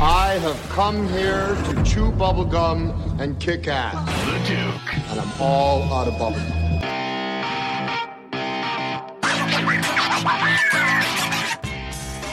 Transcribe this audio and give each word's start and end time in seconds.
I 0.00 0.34
have 0.34 0.56
come 0.68 1.08
here 1.08 1.56
to 1.56 1.82
chew 1.82 2.12
bubblegum 2.12 3.20
and 3.20 3.40
kick 3.40 3.66
ass. 3.66 3.96
the 4.26 4.38
Duke. 4.46 5.10
And 5.10 5.18
I'm 5.18 5.42
all 5.42 5.82
out 5.92 6.06
of 6.06 6.14
bubblegum. 6.14 6.54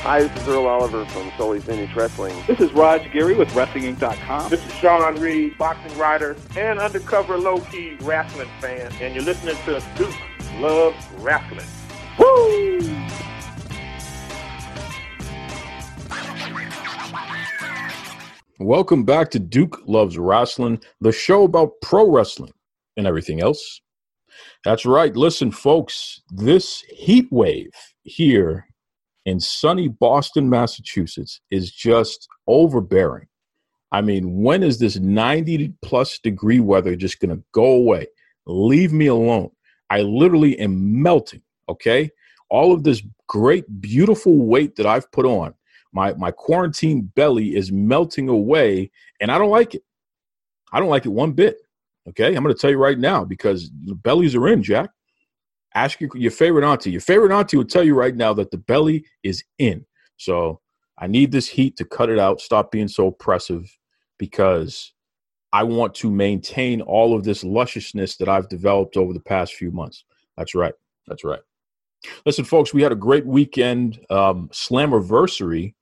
Hi, 0.04 0.22
this 0.22 0.42
is 0.44 0.48
Earl 0.48 0.68
Oliver 0.68 1.06
from 1.08 1.32
Sully 1.40 1.60
Finish 1.60 1.96
Wrestling. 1.96 2.36
This 2.46 2.60
is 2.60 2.72
Raj 2.74 3.12
Giri 3.12 3.34
with 3.36 3.50
WrestlingInc.com. 3.50 4.52
This 4.52 4.64
is 4.64 4.74
Sean 4.74 5.20
Reed, 5.20 5.58
boxing 5.58 5.98
writer 5.98 6.36
and 6.56 6.78
undercover 6.78 7.36
low 7.40 7.62
key 7.62 7.98
wrestling 8.02 8.50
fan, 8.62 8.94
and 9.02 9.16
you're 9.16 9.24
listening 9.24 9.56
to 9.66 9.84
Duke 9.98 10.14
Loves 10.60 11.04
Wrestling. 11.18 11.66
Woo! 12.20 12.80
Welcome 18.60 19.04
back 19.04 19.32
to 19.32 19.40
Duke 19.40 19.82
Loves 19.86 20.18
Wrestling, 20.18 20.82
the 21.02 21.12
show 21.12 21.44
about 21.44 21.74
pro 21.82 22.10
wrestling 22.10 22.54
and 22.96 23.06
everything 23.06 23.42
else. 23.42 23.82
That's 24.64 24.86
right. 24.86 25.14
Listen, 25.14 25.52
folks, 25.52 26.22
this 26.32 26.80
heat 26.90 27.28
wave 27.32 27.74
here 28.04 28.66
in 29.26 29.42
sunny 29.42 29.90
Boston, 29.90 30.50
Massachusetts 30.50 31.42
is 31.52 31.70
just 31.70 32.30
overbearing. 32.48 33.28
I 33.92 34.00
mean, 34.00 34.42
when 34.42 34.64
is 34.64 34.80
this 34.80 34.96
90 34.96 35.74
plus 35.82 36.18
degree 36.20 36.62
weather 36.62 36.96
just 36.96 37.20
going 37.20 37.36
to 37.36 37.44
go 37.52 37.66
away? 37.66 38.08
Leave 38.46 38.94
me 38.94 39.08
alone. 39.08 39.52
I 39.90 40.00
literally 40.00 40.58
am 40.60 41.02
melting, 41.02 41.42
okay? 41.68 42.10
All 42.50 42.72
of 42.72 42.86
this 42.86 43.04
great, 43.28 43.66
beautiful 43.82 44.38
weight 44.38 44.78
that 44.78 44.86
I've 44.86 45.12
put 45.12 45.26
on 45.26 45.54
my 45.96 46.14
my 46.14 46.30
quarantine 46.30 47.12
belly 47.16 47.56
is 47.56 47.72
melting 47.72 48.30
away 48.30 48.92
and 49.20 49.32
i 49.32 49.38
don't 49.38 49.50
like 49.50 49.74
it. 49.74 49.82
I 50.72 50.80
don't 50.80 50.90
like 50.90 51.06
it 51.06 51.10
one 51.10 51.32
bit 51.32 51.58
okay? 52.10 52.36
I'm 52.36 52.44
going 52.44 52.54
to 52.54 52.60
tell 52.60 52.72
you 52.72 52.78
right 52.78 53.00
now 53.00 53.24
because 53.24 53.72
the 53.86 53.96
bellies 53.96 54.36
are 54.36 54.48
in 54.48 54.64
jack. 54.64 54.90
Ask 55.74 56.00
your, 56.00 56.10
your 56.16 56.32
favorite 56.32 56.66
auntie. 56.66 56.92
Your 56.92 57.02
favorite 57.02 57.36
auntie 57.36 57.58
will 57.58 57.66
tell 57.66 57.84
you 57.84 57.96
right 57.96 58.16
now 58.16 58.34
that 58.34 58.52
the 58.52 58.58
belly 58.58 59.06
is 59.24 59.44
in. 59.60 59.86
So 60.18 60.62
i 60.98 61.08
need 61.08 61.32
this 61.32 61.48
heat 61.48 61.76
to 61.78 61.86
cut 61.86 62.10
it 62.10 62.20
out. 62.20 62.40
Stop 62.40 62.72
being 62.72 62.88
so 62.88 63.08
oppressive 63.08 63.70
because 64.18 64.94
i 65.52 65.62
want 65.62 65.94
to 65.94 66.10
maintain 66.10 66.82
all 66.82 67.16
of 67.16 67.24
this 67.26 67.44
lusciousness 67.44 68.16
that 68.16 68.30
i've 68.30 68.48
developed 68.48 68.96
over 68.96 69.12
the 69.12 69.20
past 69.20 69.54
few 69.54 69.72
months. 69.72 70.06
That's 70.38 70.56
right. 70.56 70.74
That's 71.08 71.24
right. 71.24 71.42
Listen 72.26 72.46
folks 72.46 72.74
we 72.74 72.82
had 72.82 72.94
a 72.94 72.96
great 72.96 73.26
weekend. 73.26 74.00
Um, 74.10 74.50
slammiversary 74.54 75.74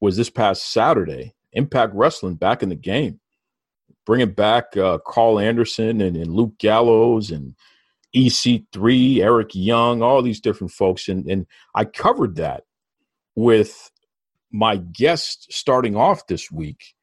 was 0.00 0.16
this 0.16 0.30
past 0.30 0.72
Saturday. 0.72 1.34
Impact 1.52 1.94
Wrestling 1.94 2.34
back 2.34 2.62
in 2.62 2.68
the 2.68 2.76
game, 2.76 3.20
bringing 4.06 4.32
back 4.32 4.76
uh, 4.76 4.98
Karl 5.06 5.38
Anderson 5.38 6.00
and, 6.00 6.16
and 6.16 6.32
Luke 6.32 6.56
Gallows 6.58 7.30
and 7.30 7.54
EC3, 8.14 9.18
Eric 9.18 9.50
Young, 9.54 10.02
all 10.02 10.22
these 10.22 10.40
different 10.40 10.72
folks, 10.72 11.08
and 11.08 11.26
and 11.26 11.46
I 11.74 11.84
covered 11.84 12.36
that 12.36 12.64
with 13.34 13.90
my 14.52 14.76
guest 14.76 15.52
starting 15.52 15.96
off 15.96 16.26
this 16.26 16.50
week. 16.50 16.94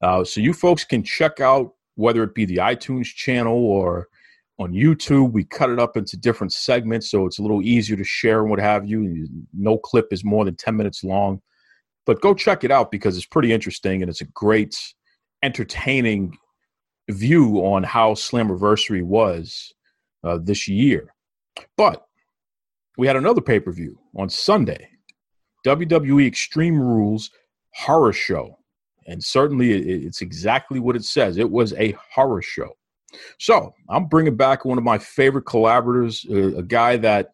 Uh, 0.00 0.24
so 0.24 0.40
you 0.40 0.52
folks 0.52 0.84
can 0.84 1.02
check 1.02 1.40
out 1.40 1.74
whether 1.94 2.22
it 2.22 2.34
be 2.34 2.44
the 2.44 2.56
iTunes 2.56 3.06
channel 3.06 3.56
or 3.56 4.08
on 4.58 4.72
YouTube. 4.72 5.32
We 5.32 5.44
cut 5.44 5.70
it 5.70 5.78
up 5.78 5.96
into 5.96 6.16
different 6.16 6.52
segments, 6.52 7.10
so 7.10 7.26
it's 7.26 7.38
a 7.38 7.42
little 7.42 7.62
easier 7.62 7.96
to 7.96 8.04
share 8.04 8.40
and 8.40 8.50
what 8.50 8.58
have 8.58 8.86
you. 8.86 9.28
No 9.52 9.78
clip 9.78 10.12
is 10.12 10.24
more 10.24 10.44
than 10.44 10.56
ten 10.56 10.76
minutes 10.76 11.04
long 11.04 11.40
but 12.06 12.20
go 12.20 12.32
check 12.32 12.64
it 12.64 12.70
out 12.70 12.90
because 12.90 13.16
it's 13.16 13.26
pretty 13.26 13.52
interesting 13.52 14.02
and 14.02 14.08
it's 14.08 14.20
a 14.20 14.26
great 14.26 14.76
entertaining 15.42 16.36
view 17.10 17.58
on 17.58 17.82
how 17.82 18.14
slammiversary 18.14 19.02
was 19.02 19.72
uh, 20.24 20.38
this 20.42 20.66
year. 20.66 21.12
But 21.76 22.06
we 22.96 23.06
had 23.06 23.16
another 23.16 23.40
pay-per-view 23.40 23.98
on 24.16 24.30
sunday 24.30 24.88
wwe 25.66 26.26
extreme 26.26 26.78
rules 26.80 27.30
horror 27.74 28.12
show. 28.12 28.58
And 29.06 29.22
certainly 29.22 29.72
it's 29.72 30.20
exactly 30.20 30.80
what 30.80 30.96
it 30.96 31.04
says. 31.04 31.36
It 31.36 31.48
was 31.48 31.72
a 31.74 31.94
horror 32.12 32.42
show. 32.42 32.76
So 33.38 33.74
i'm 33.88 34.06
bringing 34.06 34.36
back 34.36 34.64
one 34.64 34.78
of 34.78 34.84
my 34.84 34.98
favorite 34.98 35.46
collaborators 35.46 36.24
uh, 36.30 36.56
a 36.56 36.62
guy 36.62 36.96
that 36.98 37.32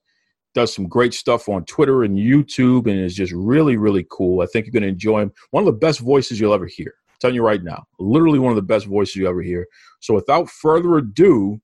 does 0.54 0.74
some 0.74 0.86
great 0.86 1.14
stuff 1.14 1.48
on 1.48 1.64
Twitter 1.64 2.04
and 2.04 2.16
YouTube 2.16 2.90
and 2.90 3.00
is 3.00 3.14
just 3.14 3.32
really, 3.32 3.76
really 3.76 4.06
cool. 4.10 4.42
I 4.42 4.46
think 4.46 4.66
you're 4.66 4.72
going 4.72 4.82
to 4.82 4.88
enjoy 4.88 5.22
him. 5.22 5.32
One 5.50 5.62
of 5.62 5.66
the 5.66 5.72
best 5.72 6.00
voices 6.00 6.38
you'll 6.38 6.54
ever 6.54 6.66
hear. 6.66 6.94
I'm 7.08 7.16
telling 7.20 7.34
you 7.36 7.44
right 7.44 7.62
now, 7.62 7.84
literally 7.98 8.38
one 8.38 8.52
of 8.52 8.56
the 8.56 8.62
best 8.62 8.86
voices 8.86 9.16
you 9.16 9.28
ever 9.28 9.42
hear. 9.42 9.66
So 10.00 10.14
without 10.14 10.50
further 10.50 10.98
ado, 10.98 11.60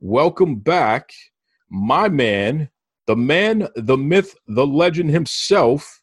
welcome 0.00 0.56
back 0.56 1.10
my 1.72 2.08
man, 2.08 2.68
the 3.06 3.16
man, 3.16 3.66
the 3.76 3.96
myth, 3.96 4.34
the 4.46 4.66
legend 4.66 5.10
himself, 5.10 6.02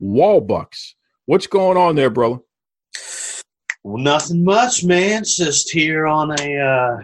Walbucks. 0.00 0.94
What's 1.26 1.46
going 1.46 1.76
on 1.76 1.96
there, 1.96 2.10
brother? 2.10 2.38
Well, 3.82 4.02
nothing 4.02 4.44
much, 4.44 4.84
man. 4.84 5.24
Just 5.24 5.70
here 5.70 6.06
on 6.06 6.30
a 6.40 6.58
uh, 6.58 7.02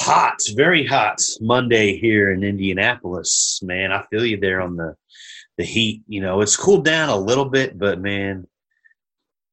hot, 0.00 0.38
very 0.54 0.84
hot 0.84 1.20
Monday 1.40 1.98
here 1.98 2.32
in 2.32 2.44
Indianapolis. 2.44 3.60
Man, 3.62 3.92
I 3.92 4.02
feel 4.10 4.24
you 4.24 4.38
there 4.38 4.60
on 4.60 4.76
the 4.76 4.94
the 5.58 5.64
heat. 5.64 6.02
You 6.06 6.20
know, 6.20 6.40
it's 6.40 6.56
cooled 6.56 6.84
down 6.84 7.08
a 7.08 7.16
little 7.16 7.46
bit, 7.46 7.78
but 7.78 8.00
man, 8.00 8.46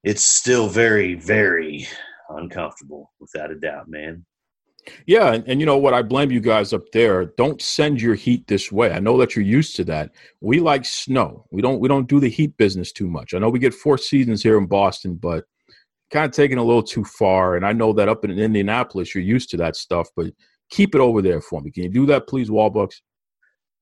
it's 0.04 0.24
still 0.24 0.68
very, 0.68 1.16
very 1.16 1.88
uncomfortable, 2.30 3.12
without 3.20 3.52
a 3.52 3.56
doubt, 3.56 3.88
man. 3.88 4.26
Yeah, 5.06 5.34
and, 5.34 5.48
and 5.48 5.60
you 5.62 5.66
know 5.66 5.78
what? 5.78 5.94
I 5.94 6.02
blame 6.02 6.30
you 6.30 6.42
guys 6.42 6.74
up 6.74 6.92
there. 6.92 7.26
Don't 7.38 7.62
send 7.62 8.02
your 8.02 8.16
heat 8.16 8.48
this 8.48 8.70
way. 8.70 8.92
I 8.92 9.00
know 9.00 9.18
that 9.18 9.34
you're 9.34 9.46
used 9.46 9.78
to 9.78 9.86
that. 9.86 10.12
We 10.42 10.60
like 10.60 10.84
snow. 10.84 11.46
We 11.52 11.62
don't 11.62 11.80
we 11.80 11.88
don't 11.88 12.10
do 12.10 12.20
the 12.20 12.30
heat 12.30 12.58
business 12.58 12.92
too 12.92 13.08
much. 13.08 13.34
I 13.34 13.40
know 13.40 13.50
we 13.50 13.60
get 13.60 13.74
four 13.74 13.98
seasons 13.98 14.44
here 14.44 14.58
in 14.58 14.66
Boston, 14.66 15.16
but 15.16 15.46
kind 16.14 16.26
of 16.26 16.32
taking 16.32 16.60
a 16.60 16.64
little 16.64 16.84
too 16.84 17.04
far. 17.04 17.56
And 17.56 17.66
I 17.66 17.74
know 17.74 17.92
that 17.94 18.08
up 18.08 18.24
in 18.24 18.32
Indianapolis, 18.32 19.14
you're 19.14 19.24
used 19.24 19.50
to 19.50 19.58
that 19.58 19.76
stuff, 19.76 20.08
but 20.16 20.28
keep 20.70 20.94
it 20.94 21.02
over 21.02 21.22
there 21.22 21.42
for 21.42 21.60
me. 21.60 21.72
Can 21.72 21.84
you 21.84 21.90
do 21.90 22.06
that, 22.06 22.28
please, 22.28 22.50
Walbucks? 22.50 23.02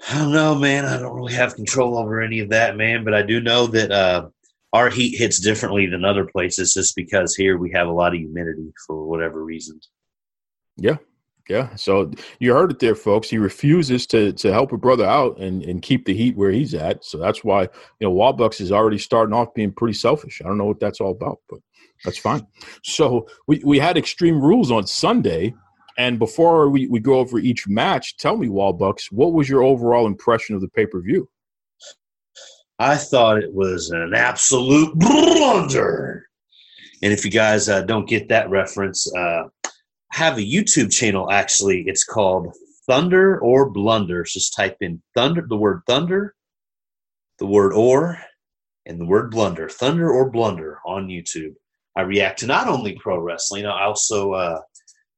I 0.09 0.17
don't 0.17 0.31
know, 0.31 0.55
man. 0.55 0.85
I 0.85 0.97
don't 0.97 1.13
really 1.13 1.33
have 1.33 1.55
control 1.55 1.97
over 1.97 2.21
any 2.21 2.39
of 2.39 2.49
that, 2.49 2.77
man. 2.77 3.03
But 3.03 3.13
I 3.13 3.21
do 3.21 3.41
know 3.41 3.67
that 3.67 3.91
uh, 3.91 4.29
our 4.73 4.89
heat 4.89 5.17
hits 5.17 5.39
differently 5.39 5.85
than 5.85 6.05
other 6.05 6.25
places, 6.25 6.73
just 6.73 6.95
because 6.95 7.35
here 7.35 7.57
we 7.57 7.69
have 7.73 7.87
a 7.87 7.91
lot 7.91 8.13
of 8.13 8.19
humidity 8.19 8.71
for 8.87 9.05
whatever 9.05 9.43
reason. 9.43 9.79
Yeah, 10.77 10.97
yeah. 11.49 11.75
So 11.75 12.11
you 12.39 12.53
heard 12.53 12.71
it 12.71 12.79
there, 12.79 12.95
folks. 12.95 13.29
He 13.29 13.37
refuses 13.37 14.05
to 14.07 14.33
to 14.33 14.51
help 14.51 14.71
a 14.71 14.77
brother 14.77 15.05
out 15.05 15.39
and 15.39 15.63
and 15.63 15.81
keep 15.81 16.05
the 16.05 16.13
heat 16.13 16.35
where 16.35 16.51
he's 16.51 16.73
at. 16.73 17.03
So 17.03 17.17
that's 17.17 17.43
why 17.43 17.63
you 17.63 18.07
know 18.07 18.13
Walbucks 18.13 18.61
is 18.61 18.71
already 18.71 18.97
starting 18.97 19.33
off 19.33 19.53
being 19.53 19.71
pretty 19.71 19.93
selfish. 19.93 20.41
I 20.41 20.47
don't 20.47 20.57
know 20.57 20.65
what 20.65 20.79
that's 20.79 21.01
all 21.01 21.11
about, 21.11 21.39
but 21.49 21.59
that's 22.03 22.17
fine. 22.17 22.45
So 22.83 23.27
we 23.47 23.61
we 23.65 23.79
had 23.79 23.97
Extreme 23.97 24.41
Rules 24.41 24.71
on 24.71 24.87
Sunday. 24.87 25.53
And 25.97 26.17
before 26.17 26.69
we, 26.69 26.87
we 26.87 27.01
go 27.01 27.15
over 27.15 27.37
each 27.37 27.67
match, 27.67 28.15
tell 28.15 28.37
me, 28.37 28.47
Walbucks, 28.47 29.11
what 29.11 29.33
was 29.33 29.49
your 29.49 29.61
overall 29.61 30.07
impression 30.07 30.55
of 30.55 30.61
the 30.61 30.69
pay 30.69 30.85
per 30.85 31.01
view? 31.01 31.29
I 32.79 32.95
thought 32.95 33.37
it 33.37 33.53
was 33.53 33.91
an 33.91 34.13
absolute 34.15 34.97
blunder. 34.97 36.25
And 37.03 37.13
if 37.13 37.25
you 37.25 37.29
guys 37.29 37.69
uh, 37.69 37.81
don't 37.81 38.07
get 38.07 38.29
that 38.29 38.49
reference, 38.49 39.13
uh, 39.15 39.43
have 40.11 40.37
a 40.37 40.41
YouTube 40.41 40.91
channel 40.91 41.31
actually. 41.31 41.83
It's 41.87 42.03
called 42.03 42.53
Thunder 42.87 43.39
or 43.39 43.69
Blunder. 43.69 44.23
Just 44.23 44.55
type 44.55 44.77
in 44.81 45.01
Thunder, 45.15 45.45
the 45.47 45.57
word 45.57 45.81
Thunder, 45.87 46.35
the 47.39 47.47
word 47.47 47.73
or, 47.73 48.19
and 48.85 48.99
the 48.99 49.05
word 49.05 49.31
blunder. 49.31 49.69
Thunder 49.69 50.09
or 50.09 50.29
Blunder 50.29 50.79
on 50.85 51.07
YouTube. 51.07 51.55
I 51.95 52.01
react 52.01 52.39
to 52.39 52.47
not 52.47 52.67
only 52.67 52.97
pro 52.99 53.19
wrestling, 53.19 53.65
I 53.65 53.83
also 53.83 54.33
uh, 54.33 54.61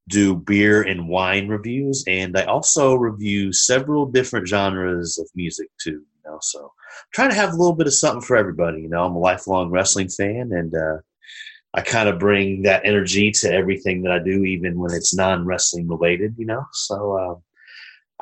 do 0.10 0.36
beer 0.36 0.82
and 0.82 1.08
wine 1.08 1.48
reviews, 1.48 2.04
and 2.08 2.38
I 2.38 2.46
also 2.46 2.96
review 2.96 3.54
several 3.54 4.06
different 4.06 4.48
genres 4.48 5.18
of 5.18 5.30
music 5.36 5.68
too. 5.82 6.02
You 6.02 6.32
know, 6.32 6.40
so 6.42 6.72
trying 7.14 7.30
to 7.30 7.36
have 7.36 7.50
a 7.50 7.58
little 7.58 7.76
bit 7.76 7.88
of 7.88 7.94
something 7.94 8.22
for 8.22 8.36
everybody. 8.36 8.82
You 8.82 8.90
know, 8.90 9.06
I'm 9.06 9.16
a 9.16 9.20
lifelong 9.20 9.70
wrestling 9.70 10.10
fan, 10.10 10.52
and 10.52 10.74
uh, 10.74 10.98
I 11.74 11.82
kind 11.82 12.08
of 12.08 12.20
bring 12.20 12.62
that 12.64 12.86
energy 12.86 13.32
to 13.32 13.52
everything 13.52 14.04
that 14.04 14.12
I 14.12 14.20
do, 14.20 14.44
even 14.44 14.80
when 14.80 14.94
it's 14.94 15.14
non 15.14 15.46
wrestling 15.46 15.88
related, 15.88 16.36
you 16.38 16.46
know. 16.46 16.66
So 16.72 17.18
uh, 17.18 17.36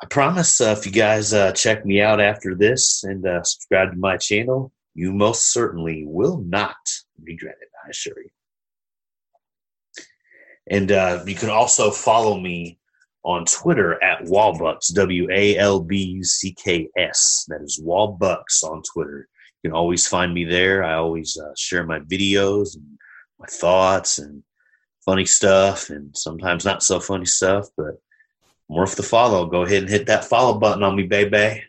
I 0.01 0.05
promise 0.07 0.61
uh, 0.61 0.75
if 0.77 0.85
you 0.85 0.91
guys 0.91 1.33
uh, 1.33 1.51
check 1.51 1.85
me 1.85 2.01
out 2.01 2.21
after 2.21 2.55
this 2.55 3.03
and 3.03 3.25
uh, 3.25 3.43
subscribe 3.43 3.91
to 3.91 3.97
my 3.97 4.17
channel, 4.17 4.71
you 4.93 5.11
most 5.11 5.51
certainly 5.51 6.05
will 6.07 6.37
not 6.39 6.75
regret 7.21 7.57
it, 7.61 7.69
I 7.85 7.89
assure 7.89 8.15
you. 8.17 8.29
And 10.69 10.91
uh, 10.91 11.23
you 11.27 11.35
can 11.35 11.49
also 11.49 11.91
follow 11.91 12.39
me 12.39 12.79
on 13.23 13.45
Twitter 13.45 14.01
at 14.03 14.23
Walbucks, 14.23 14.93
W 14.93 15.27
A 15.29 15.57
L 15.57 15.81
B 15.81 15.97
U 15.97 16.23
C 16.23 16.53
K 16.53 16.87
S. 16.97 17.45
That 17.49 17.61
is 17.61 17.81
Walbucks 17.83 18.63
on 18.63 18.81
Twitter. 18.93 19.27
You 19.61 19.69
can 19.69 19.75
always 19.75 20.07
find 20.07 20.33
me 20.33 20.45
there. 20.45 20.83
I 20.83 20.95
always 20.95 21.37
uh, 21.37 21.51
share 21.55 21.85
my 21.85 21.99
videos 21.99 22.75
and 22.75 22.97
my 23.41 23.47
thoughts 23.47 24.19
and 24.19 24.43
funny 25.03 25.25
stuff 25.25 25.89
and 25.89 26.15
sometimes 26.15 26.63
not 26.63 26.83
so 26.83 26.99
funny 26.99 27.25
stuff, 27.25 27.67
but 27.75 27.99
worth 28.69 28.95
the 28.95 29.03
follow. 29.03 29.45
Go 29.45 29.63
ahead 29.63 29.83
and 29.83 29.89
hit 29.89 30.05
that 30.07 30.25
follow 30.25 30.57
button 30.57 30.83
on 30.83 30.95
me, 30.95 31.03
baby. 31.03 31.63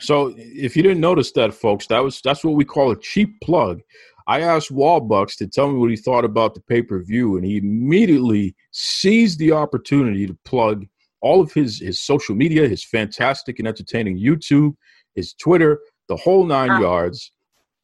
So 0.00 0.34
if 0.36 0.76
you 0.76 0.82
didn't 0.82 1.00
notice 1.00 1.30
that, 1.32 1.54
folks, 1.54 1.86
that 1.88 2.00
was 2.00 2.20
that's 2.22 2.42
what 2.42 2.54
we 2.54 2.64
call 2.64 2.90
a 2.90 3.00
cheap 3.00 3.40
plug. 3.40 3.80
I 4.26 4.40
asked 4.40 4.72
Walbucks 4.72 5.36
to 5.36 5.46
tell 5.46 5.70
me 5.70 5.78
what 5.78 5.90
he 5.90 5.96
thought 5.96 6.24
about 6.24 6.54
the 6.54 6.60
pay 6.60 6.82
per 6.82 7.02
view, 7.02 7.36
and 7.36 7.44
he 7.44 7.58
immediately 7.58 8.54
seized 8.72 9.38
the 9.38 9.52
opportunity 9.52 10.26
to 10.26 10.36
plug 10.44 10.84
all 11.20 11.40
of 11.40 11.52
his 11.52 11.78
his 11.78 12.00
social 12.00 12.34
media, 12.34 12.68
his 12.68 12.84
fantastic 12.84 13.58
and 13.58 13.68
entertaining 13.68 14.18
YouTube, 14.18 14.74
his 15.14 15.32
Twitter, 15.34 15.78
the 16.08 16.16
whole 16.16 16.44
nine 16.44 16.70
ah. 16.70 16.80
yards. 16.80 17.32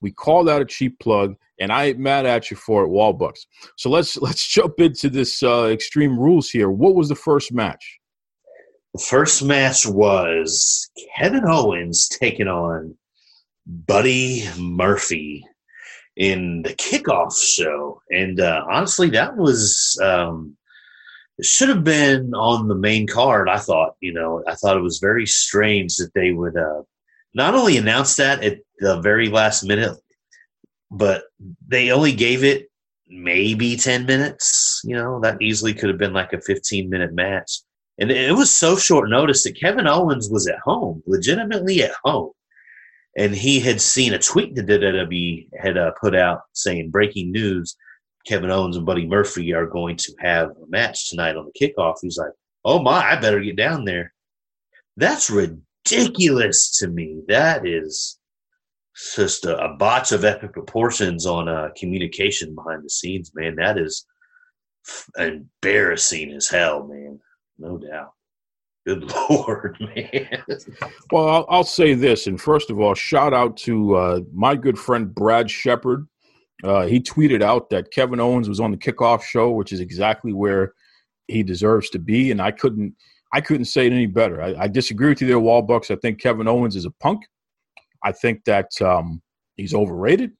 We 0.00 0.10
call 0.10 0.44
that 0.44 0.60
a 0.60 0.66
cheap 0.66 0.98
plug, 0.98 1.36
and 1.60 1.72
I 1.72 1.86
ain't 1.86 1.98
mad 1.98 2.26
at 2.26 2.50
you 2.50 2.56
for 2.56 2.84
it, 2.84 2.88
Walbucks. 2.88 3.40
So 3.76 3.90
let's 3.90 4.16
let's 4.18 4.46
jump 4.46 4.74
into 4.78 5.10
this 5.10 5.42
uh, 5.42 5.66
Extreme 5.66 6.18
Rules 6.18 6.50
here. 6.50 6.70
What 6.70 6.94
was 6.94 7.08
the 7.08 7.14
first 7.14 7.52
match? 7.52 7.98
The 8.94 9.02
first 9.02 9.42
match 9.42 9.86
was 9.86 10.88
Kevin 11.16 11.44
Owens 11.46 12.08
taking 12.08 12.46
on 12.46 12.96
Buddy 13.66 14.44
Murphy 14.56 15.44
in 16.16 16.62
the 16.62 16.74
kickoff 16.74 17.36
show, 17.36 18.00
and 18.10 18.40
uh, 18.40 18.64
honestly, 18.70 19.10
that 19.10 19.36
was 19.36 19.98
um, 20.02 20.56
it 21.38 21.44
should 21.44 21.68
have 21.68 21.82
been 21.82 22.32
on 22.34 22.68
the 22.68 22.76
main 22.76 23.08
card. 23.08 23.48
I 23.48 23.58
thought, 23.58 23.96
you 24.00 24.12
know, 24.12 24.44
I 24.46 24.54
thought 24.54 24.76
it 24.76 24.82
was 24.82 24.98
very 25.00 25.26
strange 25.26 25.96
that 25.96 26.14
they 26.14 26.30
would 26.30 26.56
uh, 26.56 26.82
not 27.34 27.54
only 27.54 27.76
announce 27.76 28.14
that 28.16 28.44
at 28.44 28.58
the 28.78 29.00
very 29.00 29.28
last 29.28 29.64
minute, 29.64 29.98
but 30.90 31.24
they 31.66 31.90
only 31.90 32.12
gave 32.12 32.44
it 32.44 32.68
maybe 33.08 33.76
10 33.76 34.06
minutes. 34.06 34.80
You 34.84 34.96
know, 34.96 35.20
that 35.20 35.40
easily 35.40 35.74
could 35.74 35.88
have 35.88 35.98
been 35.98 36.12
like 36.12 36.32
a 36.32 36.40
15 36.40 36.88
minute 36.88 37.12
match. 37.12 37.60
And 37.98 38.10
it 38.10 38.34
was 38.34 38.52
so 38.52 38.76
short 38.76 39.08
notice 39.08 39.44
that 39.44 39.58
Kevin 39.60 39.86
Owens 39.86 40.28
was 40.28 40.48
at 40.48 40.58
home, 40.58 41.02
legitimately 41.06 41.82
at 41.82 41.92
home 42.02 42.32
and 43.16 43.34
he 43.34 43.60
had 43.60 43.80
seen 43.80 44.12
a 44.12 44.18
tweet 44.18 44.54
that 44.54 44.66
WWE 44.66 45.48
had 45.58 45.78
uh, 45.78 45.92
put 46.00 46.14
out 46.14 46.42
saying 46.52 46.90
breaking 46.90 47.30
news: 47.32 47.76
Kevin 48.26 48.50
Owens 48.50 48.76
and 48.76 48.86
Buddy 48.86 49.06
Murphy 49.06 49.52
are 49.54 49.66
going 49.66 49.96
to 49.96 50.14
have 50.18 50.50
a 50.50 50.66
match 50.68 51.10
tonight 51.10 51.36
on 51.36 51.46
the 51.46 51.52
kickoff. 51.66 51.96
He's 52.02 52.18
like, 52.18 52.32
"Oh 52.64 52.82
my, 52.82 53.12
I 53.12 53.16
better 53.16 53.40
get 53.40 53.56
down 53.56 53.84
there." 53.84 54.12
That's 54.96 55.30
ridiculous 55.30 56.78
to 56.78 56.88
me. 56.88 57.22
That 57.28 57.66
is 57.66 58.18
just 59.16 59.44
a, 59.44 59.58
a 59.58 59.74
botch 59.76 60.12
of 60.12 60.24
epic 60.24 60.52
proportions 60.52 61.26
on 61.26 61.48
uh, 61.48 61.68
communication 61.76 62.54
behind 62.54 62.84
the 62.84 62.90
scenes, 62.90 63.32
man. 63.34 63.56
That 63.56 63.78
is 63.78 64.06
embarrassing 65.18 66.32
as 66.32 66.48
hell, 66.48 66.86
man. 66.86 67.18
No 67.58 67.78
doubt. 67.78 68.12
Good 68.86 69.10
lord, 69.30 69.78
man. 69.80 70.44
well, 71.10 71.28
I'll, 71.28 71.46
I'll, 71.48 71.64
say 71.64 71.94
this, 71.94 72.26
and 72.26 72.40
first 72.40 72.70
of 72.70 72.78
all, 72.78 72.94
shout 72.94 73.32
out 73.32 73.56
to 73.58 73.94
uh, 73.96 74.20
my 74.32 74.54
good 74.54 74.78
friend 74.78 75.14
Brad 75.14 75.50
Shepard. 75.50 76.06
Uh, 76.62 76.86
he 76.86 77.00
tweeted 77.00 77.42
out 77.42 77.70
that 77.70 77.90
Kevin 77.90 78.20
Owens 78.20 78.48
was 78.48 78.60
on 78.60 78.70
the 78.70 78.76
kickoff 78.76 79.22
show, 79.22 79.50
which 79.50 79.72
is 79.72 79.80
exactly 79.80 80.32
where 80.32 80.74
he 81.28 81.42
deserves 81.42 81.88
to 81.90 81.98
be, 81.98 82.30
and 82.30 82.40
I 82.40 82.50
couldn't, 82.50 82.94
I 83.32 83.40
couldn't 83.40 83.64
say 83.66 83.86
it 83.86 83.92
any 83.92 84.06
better. 84.06 84.42
I, 84.42 84.54
I 84.54 84.68
disagree 84.68 85.08
with 85.08 85.20
you 85.22 85.26
there, 85.26 85.38
Walbucks. 85.38 85.90
I 85.90 85.96
think 85.96 86.20
Kevin 86.20 86.46
Owens 86.46 86.76
is 86.76 86.84
a 86.84 86.90
punk. 86.90 87.24
I 88.04 88.12
think 88.12 88.44
that 88.44 88.70
um, 88.80 89.22
he's 89.56 89.74
overrated. 89.74 90.32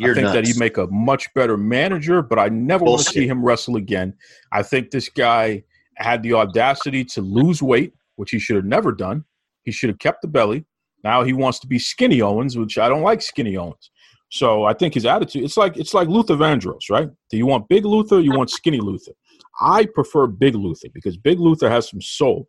You're 0.00 0.12
I 0.12 0.14
think 0.14 0.24
nuts. 0.24 0.34
that 0.34 0.46
he'd 0.46 0.58
make 0.58 0.76
a 0.76 0.86
much 0.88 1.32
better 1.34 1.56
manager, 1.56 2.20
but 2.20 2.38
I 2.38 2.48
never 2.48 2.84
Bullshit. 2.84 3.06
want 3.06 3.06
to 3.06 3.12
see 3.14 3.26
him 3.26 3.44
wrestle 3.44 3.76
again. 3.76 4.12
I 4.52 4.62
think 4.62 4.90
this 4.90 5.08
guy 5.08 5.62
had 5.96 6.22
the 6.22 6.34
audacity 6.34 7.04
to 7.04 7.22
lose 7.22 7.62
weight, 7.62 7.94
which 8.16 8.30
he 8.30 8.38
should 8.38 8.56
have 8.56 8.66
never 8.66 8.92
done. 8.92 9.24
He 9.62 9.72
should 9.72 9.88
have 9.88 9.98
kept 9.98 10.20
the 10.20 10.28
belly. 10.28 10.66
Now 11.02 11.24
he 11.24 11.32
wants 11.32 11.60
to 11.60 11.66
be 11.66 11.78
skinny 11.78 12.20
Owens, 12.20 12.58
which 12.58 12.76
I 12.78 12.88
don't 12.88 13.02
like 13.02 13.22
skinny 13.22 13.56
Owens. 13.56 13.90
So 14.30 14.64
I 14.64 14.74
think 14.74 14.94
his 14.94 15.06
attitude 15.06 15.44
it's 15.44 15.56
like 15.56 15.76
it's 15.76 15.94
like 15.94 16.08
Luther 16.08 16.34
Vandross, 16.34 16.90
right? 16.90 17.08
Do 17.30 17.36
you 17.36 17.46
want 17.46 17.68
big 17.68 17.84
Luther? 17.84 18.20
you 18.20 18.36
want 18.36 18.50
skinny 18.50 18.80
Luther? 18.80 19.12
I 19.60 19.86
prefer 19.86 20.26
big 20.26 20.54
Luther 20.54 20.88
because 20.92 21.16
big 21.16 21.38
Luther 21.40 21.70
has 21.70 21.88
some 21.88 22.02
soul. 22.02 22.48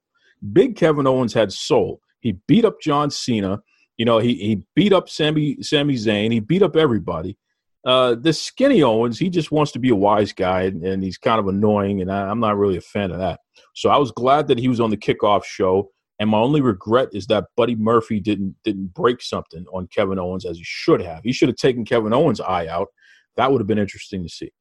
Big 0.53 0.75
Kevin 0.75 1.07
Owens 1.07 1.33
had 1.33 1.51
soul. 1.51 2.01
He 2.19 2.37
beat 2.47 2.65
up 2.65 2.81
John 2.81 3.09
Cena. 3.09 3.61
You 3.97 4.05
know, 4.05 4.19
he 4.19 4.35
he 4.35 4.61
beat 4.75 4.93
up 4.93 5.09
Sammy 5.09 5.61
Sami 5.61 5.95
Zayn. 5.95 6.31
He 6.31 6.39
beat 6.39 6.61
up 6.61 6.75
everybody. 6.75 7.37
Uh, 7.85 8.15
the 8.15 8.33
skinny 8.33 8.83
Owens, 8.83 9.17
he 9.17 9.29
just 9.29 9.51
wants 9.51 9.71
to 9.71 9.79
be 9.79 9.89
a 9.89 9.95
wise 9.95 10.33
guy, 10.33 10.63
and, 10.63 10.83
and 10.83 11.01
he's 11.01 11.17
kind 11.17 11.39
of 11.39 11.47
annoying, 11.47 12.01
and 12.01 12.11
I, 12.11 12.29
am 12.29 12.41
not 12.41 12.57
really 12.57 12.75
a 12.75 12.81
fan 12.81 13.11
of 13.11 13.19
that. 13.19 13.39
So 13.75 13.89
I 13.89 13.97
was 13.97 14.11
glad 14.11 14.47
that 14.47 14.59
he 14.59 14.67
was 14.67 14.81
on 14.81 14.89
the 14.89 14.97
kickoff 14.97 15.45
show, 15.45 15.91
and 16.19 16.29
my 16.29 16.37
only 16.37 16.59
regret 16.59 17.09
is 17.13 17.27
that 17.27 17.45
Buddy 17.55 17.75
Murphy 17.75 18.19
didn't 18.19 18.55
didn't 18.63 18.93
break 18.93 19.21
something 19.21 19.65
on 19.71 19.87
Kevin 19.87 20.19
Owens 20.19 20.45
as 20.45 20.57
he 20.57 20.63
should 20.65 21.01
have. 21.01 21.23
He 21.23 21.31
should 21.31 21.49
have 21.49 21.57
taken 21.57 21.85
Kevin 21.85 22.13
Owens' 22.13 22.41
eye 22.41 22.67
out. 22.67 22.89
That 23.37 23.51
would 23.51 23.61
have 23.61 23.67
been 23.67 23.79
interesting 23.79 24.23
to 24.23 24.29
see. 24.29 24.51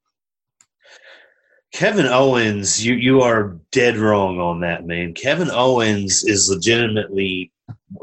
Kevin 1.73 2.07
Owens, 2.07 2.85
you 2.85 2.95
you 2.95 3.23
are 3.23 3.59
dead 3.73 3.97
wrong 3.97 4.39
on 4.39 4.61
that, 4.61 4.87
man. 4.87 5.15
Kevin 5.15 5.51
Owens 5.51 6.23
is 6.25 6.49
legitimately 6.49 7.53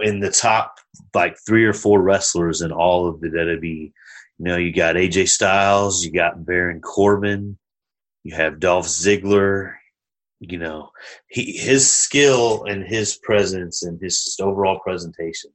in 0.01 0.19
the 0.19 0.31
top 0.31 0.79
like 1.13 1.37
three 1.45 1.65
or 1.65 1.73
four 1.73 2.01
wrestlers 2.01 2.61
in 2.61 2.71
all 2.71 3.07
of 3.07 3.19
the 3.21 3.27
WWE 3.27 3.91
you 4.39 4.45
know, 4.45 4.57
you 4.57 4.73
got 4.73 4.95
AJ 4.95 5.29
Styles, 5.29 6.03
you 6.03 6.11
got 6.11 6.45
Baron 6.45 6.81
Corbin, 6.81 7.57
you 8.23 8.35
have 8.35 8.59
Dolph 8.59 8.87
Ziggler. 8.87 9.75
You 10.39 10.57
know, 10.57 10.89
he 11.27 11.53
his 11.53 11.89
skill 11.89 12.65
and 12.65 12.83
his 12.83 13.17
presence 13.17 13.83
and 13.83 14.01
his 14.01 14.25
just 14.25 14.41
overall 14.41 14.79
presentation 14.79 15.51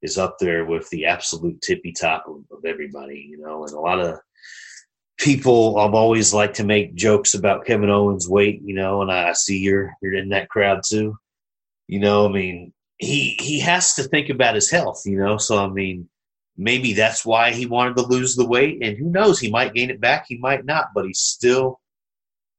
is 0.00 0.18
up 0.18 0.36
there 0.38 0.64
with 0.64 0.88
the 0.90 1.06
absolute 1.06 1.60
tippy 1.60 1.90
top 1.92 2.26
of, 2.28 2.44
of 2.56 2.64
everybody. 2.64 3.26
You 3.28 3.38
know, 3.38 3.64
and 3.64 3.72
a 3.72 3.80
lot 3.80 3.98
of 3.98 4.20
people 5.18 5.78
I've 5.78 5.94
always 5.94 6.32
liked 6.32 6.56
to 6.56 6.64
make 6.64 6.94
jokes 6.94 7.34
about 7.34 7.66
Kevin 7.66 7.90
Owens' 7.90 8.28
weight, 8.28 8.62
you 8.62 8.74
know, 8.74 9.02
and 9.02 9.10
I 9.10 9.32
see 9.32 9.58
you're 9.58 9.92
you're 10.00 10.14
in 10.14 10.28
that 10.28 10.48
crowd 10.48 10.82
too. 10.86 11.18
You 11.88 11.98
know, 11.98 12.28
I 12.28 12.30
mean, 12.30 12.72
he 13.02 13.36
he 13.40 13.58
has 13.60 13.94
to 13.94 14.04
think 14.04 14.28
about 14.28 14.54
his 14.54 14.70
health, 14.70 15.02
you 15.04 15.18
know. 15.18 15.36
So 15.36 15.58
I 15.58 15.68
mean, 15.68 16.08
maybe 16.56 16.92
that's 16.92 17.26
why 17.26 17.52
he 17.52 17.66
wanted 17.66 17.96
to 17.96 18.06
lose 18.06 18.36
the 18.36 18.46
weight. 18.46 18.78
And 18.82 18.96
who 18.96 19.10
knows, 19.10 19.40
he 19.40 19.50
might 19.50 19.74
gain 19.74 19.90
it 19.90 20.00
back, 20.00 20.26
he 20.28 20.38
might 20.38 20.64
not, 20.64 20.88
but 20.94 21.04
he's 21.04 21.18
still 21.18 21.80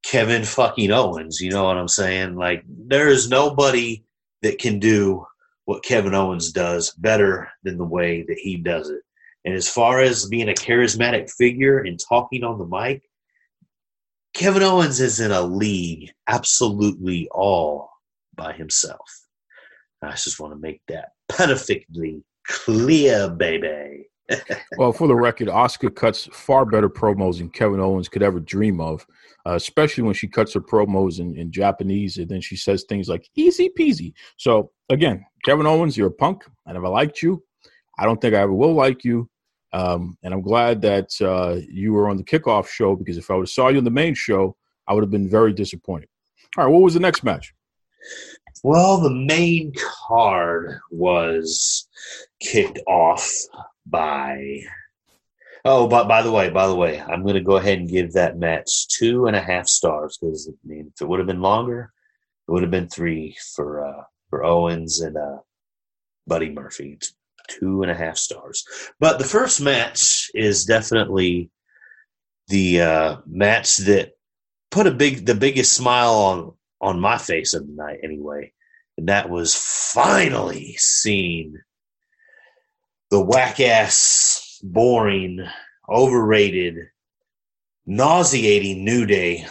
Kevin 0.04 0.44
fucking 0.44 0.92
Owens. 0.92 1.40
You 1.40 1.52
know 1.52 1.64
what 1.64 1.78
I'm 1.78 1.88
saying? 1.88 2.36
Like, 2.36 2.64
there 2.68 3.08
is 3.08 3.30
nobody 3.30 4.04
that 4.42 4.60
can 4.60 4.80
do 4.80 5.26
what 5.66 5.84
Kevin 5.84 6.14
Owens 6.14 6.52
does 6.52 6.92
better 6.92 7.50
than 7.64 7.78
the 7.78 7.86
way 7.86 8.24
that 8.28 8.38
he 8.38 8.58
does 8.58 8.90
it. 8.90 9.02
And 9.46 9.54
as 9.56 9.70
far 9.70 10.02
as 10.02 10.28
being 10.28 10.50
a 10.50 10.54
charismatic 10.54 11.32
figure 11.32 11.80
and 11.80 11.98
talking 11.98 12.44
on 12.44 12.60
the 12.60 12.66
mic, 12.66 13.04
Kevin 14.34 14.64
Owens 14.64 15.00
is 15.00 15.22
in 15.22 15.32
a 15.32 15.42
league 15.42 16.12
absolutely 16.28 17.30
all 17.32 17.90
by 18.36 18.52
himself. 18.52 19.23
I 20.04 20.12
just 20.12 20.40
want 20.40 20.54
to 20.54 20.60
make 20.60 20.82
that 20.88 21.10
perfectly 21.30 22.24
clear, 22.48 23.30
baby. 23.30 24.08
well, 24.78 24.94
for 24.94 25.08
the 25.08 25.16
record, 25.16 25.48
Asuka 25.48 25.94
cuts 25.94 26.28
far 26.32 26.66
better 26.66 26.90
promos 26.90 27.38
than 27.38 27.50
Kevin 27.50 27.80
Owens 27.80 28.10
could 28.10 28.24
ever 28.24 28.40
dream 28.40 28.80
of, 28.80 29.06
uh, 29.46 29.56
especially 29.56 30.04
when 30.04 30.14
she 30.14 30.28
cuts 30.28 30.54
her 30.54 30.62
promos 30.62 31.20
in, 31.20 31.36
in 31.36 31.52
Japanese 31.52 32.18
and 32.18 32.30
then 32.30 32.42
she 32.42 32.56
says 32.56 32.84
things 32.84 33.10
like 33.10 33.28
easy 33.36 33.70
peasy. 33.78 34.14
So, 34.38 34.72
again, 34.90 35.26
Kevin 35.44 35.66
Owens, 35.66 35.98
you're 35.98 36.08
a 36.08 36.12
punk. 36.12 36.46
I 36.66 36.74
never 36.74 36.90
liked 36.90 37.22
you. 37.22 37.44
I 38.00 38.06
don't 38.06 38.20
think 38.20 38.34
I 38.34 38.40
ever 38.40 38.54
will 38.54 38.74
like 38.74 39.04
you. 39.04 39.30
Um, 39.74 40.18
and 40.24 40.34
I'm 40.34 40.42
glad 40.42 40.82
that 40.84 41.10
uh, 41.20 41.60
you 41.68 41.94
were 41.94 42.08
on 42.08 42.18
the 42.18 42.24
kickoff 42.24 42.68
show 42.68 42.96
because 42.96 43.18
if 43.18 43.30
I 43.30 43.36
would 43.36 43.44
have 43.44 43.50
saw 43.50 43.70
you 43.70 43.80
on 43.80 43.84
the 43.84 43.92
main 43.92 44.14
show, 44.14 44.56
I 44.88 44.94
would 44.94 45.04
have 45.04 45.12
been 45.12 45.30
very 45.30 45.54
disappointed. 45.54 46.10
All 46.58 46.66
right, 46.66 46.72
what 46.72 46.84
was 46.84 46.94
the 46.94 47.00
next 47.00 47.24
match? 47.24 47.54
Well, 48.62 49.00
the 49.00 49.10
main 49.10 49.74
card 50.08 50.80
was 50.92 51.88
kicked 52.40 52.80
off 52.88 53.30
by 53.86 54.62
Oh, 55.66 55.88
but 55.88 56.10
by 56.10 56.22
the 56.22 56.32
way, 56.32 56.50
by 56.50 56.68
the 56.68 56.76
way, 56.76 57.00
I'm 57.00 57.24
going 57.24 57.36
to 57.36 57.42
go 57.42 57.56
ahead 57.56 57.80
and 57.80 57.90
give 57.90 58.14
that 58.14 58.38
match 58.38 58.88
two 58.90 59.28
and 59.28 59.36
a 59.36 59.42
half 59.42 59.68
stars 59.68 60.18
because 60.18 60.50
I 60.50 60.68
mean, 60.68 60.92
if 60.94 61.02
it 61.02 61.08
would 61.08 61.20
have 61.20 61.28
been 61.28 61.42
longer, 61.42 61.94
it 62.48 62.52
would 62.52 62.64
have 62.64 62.72
been 62.72 62.90
three 62.90 63.38
for 63.56 63.86
uh, 63.86 64.04
for 64.30 64.44
Owens 64.44 65.00
and 65.00 65.16
uh, 65.16 65.38
Buddy 66.28 66.50
Murphy. 66.50 67.00
Two 67.50 67.82
and 67.82 67.92
a 67.92 67.96
half 67.96 68.16
stars. 68.16 68.66
But 69.02 69.20
the 69.20 69.26
first 69.26 69.60
match 69.60 70.32
is 70.34 70.64
definitely 70.64 71.50
the 72.48 72.82
uh, 72.82 73.18
match 73.26 73.78
that 73.78 74.14
put 74.72 74.88
a 74.88 74.92
big 74.92 75.26
the 75.26 75.36
biggest 75.36 75.74
smile 75.74 76.14
on 76.14 76.54
on 76.84 77.00
my 77.00 77.18
face 77.18 77.54
of 77.54 77.66
the 77.66 77.74
night 77.74 78.00
anyway. 78.04 78.52
And 78.98 79.08
that 79.10 79.30
was 79.30 79.56
finally 79.56 80.76
seeing 80.78 81.56
the 83.10 83.22
whack 83.22 83.60
ass 83.60 84.60
boring 84.62 85.40
overrated 85.90 86.76
nauseating 87.86 88.84
new 88.86 89.06
day 89.06 89.46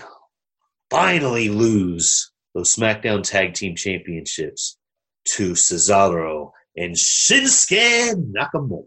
finally 0.90 1.48
lose 1.48 2.30
those 2.54 2.74
smackdown 2.74 3.22
tag 3.22 3.54
team 3.54 3.76
championships 3.76 4.78
to 5.24 5.52
cesaro 5.52 6.50
and 6.76 6.94
shinsuke 6.94 8.14
nakamura. 8.34 8.84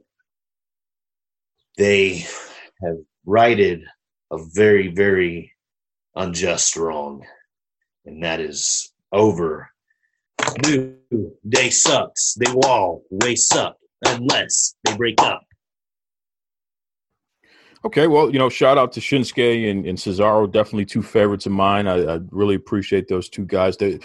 They 1.77 2.25
have 2.81 2.97
righted 3.25 3.83
a 4.31 4.37
very 4.53 4.87
very 4.89 5.53
unjust 6.15 6.75
wrong, 6.75 7.25
and 8.05 8.23
that 8.23 8.39
is 8.39 8.93
over. 9.11 9.69
New 10.65 10.95
day 11.47 11.69
sucks. 11.69 12.33
They 12.35 12.51
all 12.51 13.03
way 13.09 13.35
suck 13.35 13.77
unless 14.05 14.75
they 14.83 14.95
break 14.95 15.21
up. 15.21 15.41
Okay, 17.85 18.07
well, 18.07 18.31
you 18.31 18.39
know, 18.39 18.49
shout 18.49 18.79
out 18.79 18.91
to 18.93 18.99
Shinsuke 18.99 19.69
and, 19.69 19.85
and 19.85 19.97
Cesaro, 19.97 20.51
definitely 20.51 20.85
two 20.85 21.03
favorites 21.03 21.45
of 21.45 21.51
mine. 21.51 21.87
I, 21.87 22.15
I 22.15 22.19
really 22.31 22.55
appreciate 22.55 23.07
those 23.07 23.29
two 23.29 23.45
guys. 23.45 23.77
They 23.77 23.99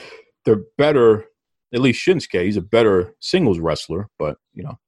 they're 0.44 0.62
better, 0.76 1.24
at 1.72 1.80
least 1.80 2.06
Shinsuke. 2.06 2.44
He's 2.44 2.58
a 2.58 2.62
better 2.62 3.14
singles 3.20 3.58
wrestler, 3.58 4.08
but 4.18 4.36
you 4.52 4.64
know, 4.64 4.78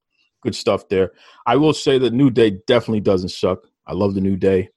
good 0.42 0.54
stuff 0.54 0.88
there. 0.88 1.12
I 1.46 1.56
will 1.56 1.72
say 1.72 1.98
that 1.98 2.12
New 2.12 2.30
Day 2.30 2.58
definitely 2.66 3.00
doesn't 3.00 3.30
suck. 3.30 3.60
I 3.86 3.94
love 3.94 4.14
the 4.14 4.20
New 4.20 4.36
Day. 4.36 4.68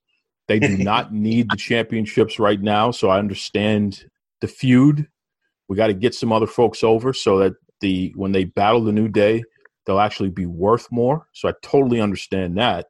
They 0.48 0.60
do 0.60 0.77
not 0.77 1.13
need 1.13 1.50
the 1.50 1.58
championships 1.58 2.39
right 2.39 2.62
now, 2.62 2.92
so 2.92 3.10
I 3.10 3.20
understand 3.20 4.06
the 4.42 4.48
feud. 4.48 5.08
We 5.68 5.75
got 5.75 5.88
to 5.88 5.94
get 5.94 6.13
some 6.13 6.32
other 6.32 6.48
folks 6.48 6.84
over 6.84 7.13
so 7.13 7.39
that 7.39 7.54
the 7.82 8.13
when 8.15 8.32
they 8.32 8.46
battle 8.46 8.84
the 8.84 8.92
New 8.92 9.08
Day, 9.08 9.44
they'll 9.86 10.00
actually 10.00 10.30
be 10.30 10.46
worth 10.46 10.92
more. 10.92 11.27
So 11.34 11.50
I 11.50 11.54
totally 11.62 12.00
understand 12.00 12.58
that. 12.58 12.88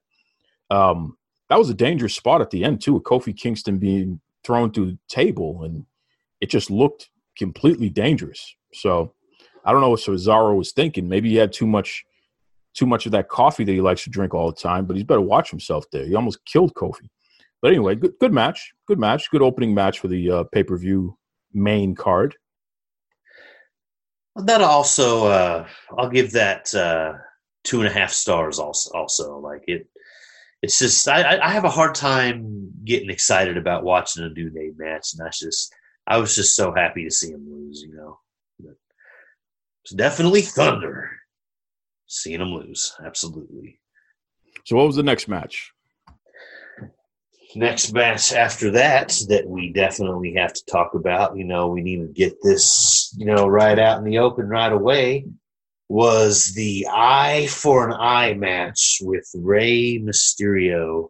Um, 0.69 1.17
that 1.49 1.59
was 1.59 1.69
a 1.69 1.75
dangerous 1.75 2.15
spot 2.15 2.41
at 2.41 2.49
the 2.49 2.63
end 2.63 2.81
too, 2.81 2.93
with 2.93 3.03
Kofi 3.03 3.35
Kingston 3.35 3.77
being 3.77 4.19
thrown 4.43 4.71
through 4.71 4.87
the 4.87 4.99
table, 5.07 5.63
and 5.63 5.85
it 6.41 6.49
just 6.49 6.69
looked 6.69 7.09
completely 7.37 7.89
dangerous. 7.89 8.55
So 8.73 9.13
I 9.63 9.71
don't 9.71 9.81
know 9.81 9.89
what 9.89 10.01
Cesaro 10.01 10.55
was 10.55 10.71
thinking. 10.71 11.07
Maybe 11.07 11.29
he 11.29 11.35
had 11.35 11.53
too 11.53 11.67
much 11.67 12.03
too 12.73 12.85
much 12.85 13.05
of 13.05 13.13
that 13.13 13.29
coffee 13.29 13.63
that 13.63 13.71
he 13.71 13.79
likes 13.79 14.03
to 14.03 14.09
drink 14.09 14.33
all 14.33 14.51
the 14.51 14.57
time, 14.57 14.85
but 14.85 14.97
he's 14.97 15.05
better 15.05 15.21
watch 15.21 15.49
himself 15.49 15.85
there. 15.91 16.05
He 16.05 16.13
almost 16.13 16.43
killed 16.45 16.73
Kofi. 16.73 17.07
But 17.61 17.69
anyway, 17.69 17.95
good 17.95 18.13
good 18.19 18.33
match, 18.33 18.73
good 18.87 18.99
match, 18.99 19.29
good 19.31 19.41
opening 19.41 19.73
match 19.73 19.99
for 19.99 20.07
the 20.07 20.29
uh, 20.29 20.43
pay 20.51 20.63
per 20.63 20.77
view 20.77 21.17
main 21.55 21.95
card. 21.95 22.35
That 24.35 24.61
also, 24.61 25.27
uh, 25.27 25.67
I'll 25.97 26.09
give 26.09 26.33
that 26.33 26.73
uh, 26.75 27.13
two 27.63 27.79
and 27.79 27.87
a 27.87 27.93
half 27.93 28.11
stars. 28.11 28.59
Also, 28.59 28.91
also 28.93 29.39
like 29.39 29.63
it, 29.67 29.87
it's 30.61 30.77
just 30.77 31.07
I, 31.07 31.39
I 31.39 31.49
have 31.51 31.63
a 31.63 31.69
hard 31.69 31.95
time 31.95 32.71
getting 32.83 33.09
excited 33.09 33.57
about 33.57 33.85
watching 33.85 34.25
a 34.25 34.29
New 34.29 34.49
Day 34.49 34.71
match, 34.75 35.13
and 35.13 35.25
that's 35.25 35.39
just 35.39 35.73
I 36.05 36.17
was 36.17 36.35
just 36.35 36.55
so 36.55 36.73
happy 36.73 37.05
to 37.05 37.11
see 37.11 37.31
him 37.31 37.47
lose. 37.49 37.81
You 37.81 37.95
know, 37.95 38.19
it's 39.83 39.93
definitely 39.93 40.41
Thunder 40.41 41.11
seeing 42.07 42.41
him 42.41 42.49
lose. 42.49 42.93
Absolutely. 43.03 43.79
So, 44.65 44.75
what 44.75 44.87
was 44.87 44.95
the 44.95 45.03
next 45.03 45.27
match? 45.27 45.71
Next 47.55 47.93
match 47.93 48.33
after 48.33 48.71
that 48.71 49.17
that 49.29 49.47
we 49.47 49.71
definitely 49.71 50.33
have 50.35 50.53
to 50.53 50.65
talk 50.65 50.93
about, 50.93 51.37
you 51.37 51.43
know, 51.43 51.67
we 51.67 51.81
need 51.81 51.97
to 51.97 52.07
get 52.07 52.41
this, 52.41 53.13
you 53.17 53.25
know, 53.25 53.47
right 53.47 53.77
out 53.77 53.97
in 53.97 54.03
the 54.03 54.19
open 54.19 54.47
right 54.47 54.71
away 54.71 55.25
was 55.87 56.53
the 56.55 56.87
eye 56.91 57.47
for 57.49 57.87
an 57.87 57.93
eye 57.93 58.33
match 58.33 58.99
with 59.01 59.29
Rey 59.35 59.99
Mysterio 59.99 61.09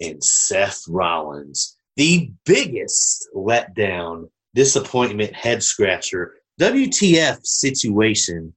and 0.00 0.22
Seth 0.22 0.82
Rollins. 0.88 1.76
The 1.96 2.30
biggest 2.44 3.28
letdown, 3.34 4.30
disappointment, 4.54 5.34
head 5.34 5.62
scratcher, 5.62 6.34
WTF 6.60 7.46
situation 7.46 8.54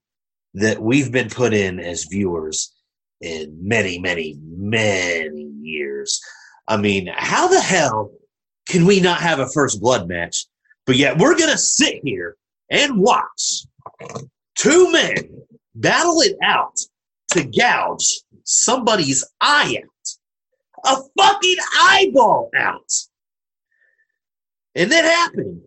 that 0.55 0.81
we've 0.81 1.11
been 1.11 1.29
put 1.29 1.53
in 1.53 1.79
as 1.79 2.05
viewers 2.05 2.73
in 3.21 3.57
many, 3.61 3.99
many, 3.99 4.37
many 4.43 5.49
years. 5.61 6.21
I 6.67 6.77
mean, 6.77 7.09
how 7.13 7.47
the 7.47 7.59
hell 7.59 8.11
can 8.67 8.85
we 8.85 8.99
not 8.99 9.19
have 9.19 9.39
a 9.39 9.49
first 9.49 9.81
blood 9.81 10.07
match? 10.07 10.45
But 10.85 10.95
yet 10.95 11.17
we're 11.17 11.37
going 11.37 11.51
to 11.51 11.57
sit 11.57 12.01
here 12.03 12.35
and 12.69 12.99
watch 12.99 13.65
two 14.55 14.91
men 14.91 15.15
battle 15.75 16.21
it 16.21 16.37
out 16.43 16.77
to 17.31 17.43
gouge 17.43 18.21
somebody's 18.43 19.23
eye 19.41 19.77
out. 19.81 19.89
A 20.85 21.01
fucking 21.17 21.57
eyeball 21.79 22.49
out. 22.57 22.91
And 24.75 24.91
that 24.91 25.05
happened. 25.05 25.61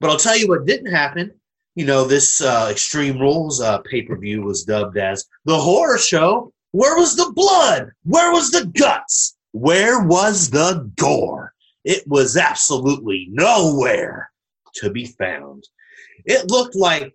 But 0.00 0.10
I'll 0.10 0.18
tell 0.18 0.36
you 0.36 0.48
what 0.48 0.66
didn't 0.66 0.92
happen. 0.92 1.32
You 1.76 1.86
know, 1.86 2.04
this 2.04 2.40
uh, 2.40 2.68
Extreme 2.70 3.18
Rules 3.18 3.60
uh, 3.60 3.78
pay 3.78 4.02
per 4.02 4.18
view 4.18 4.42
was 4.42 4.64
dubbed 4.64 4.98
as 4.98 5.24
the 5.44 5.58
horror 5.58 5.98
show. 5.98 6.52
Where 6.72 6.96
was 6.96 7.16
the 7.16 7.32
blood? 7.34 7.90
Where 8.04 8.32
was 8.32 8.50
the 8.50 8.66
guts? 8.66 9.36
Where 9.54 10.02
was 10.02 10.50
the 10.50 10.90
gore? 10.96 11.54
It 11.84 12.02
was 12.08 12.36
absolutely 12.36 13.28
nowhere 13.30 14.32
to 14.74 14.90
be 14.90 15.06
found. 15.06 15.62
It 16.24 16.50
looked 16.50 16.74
like, 16.74 17.14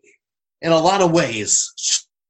in 0.62 0.72
a 0.72 0.80
lot 0.80 1.02
of 1.02 1.12
ways, 1.12 1.74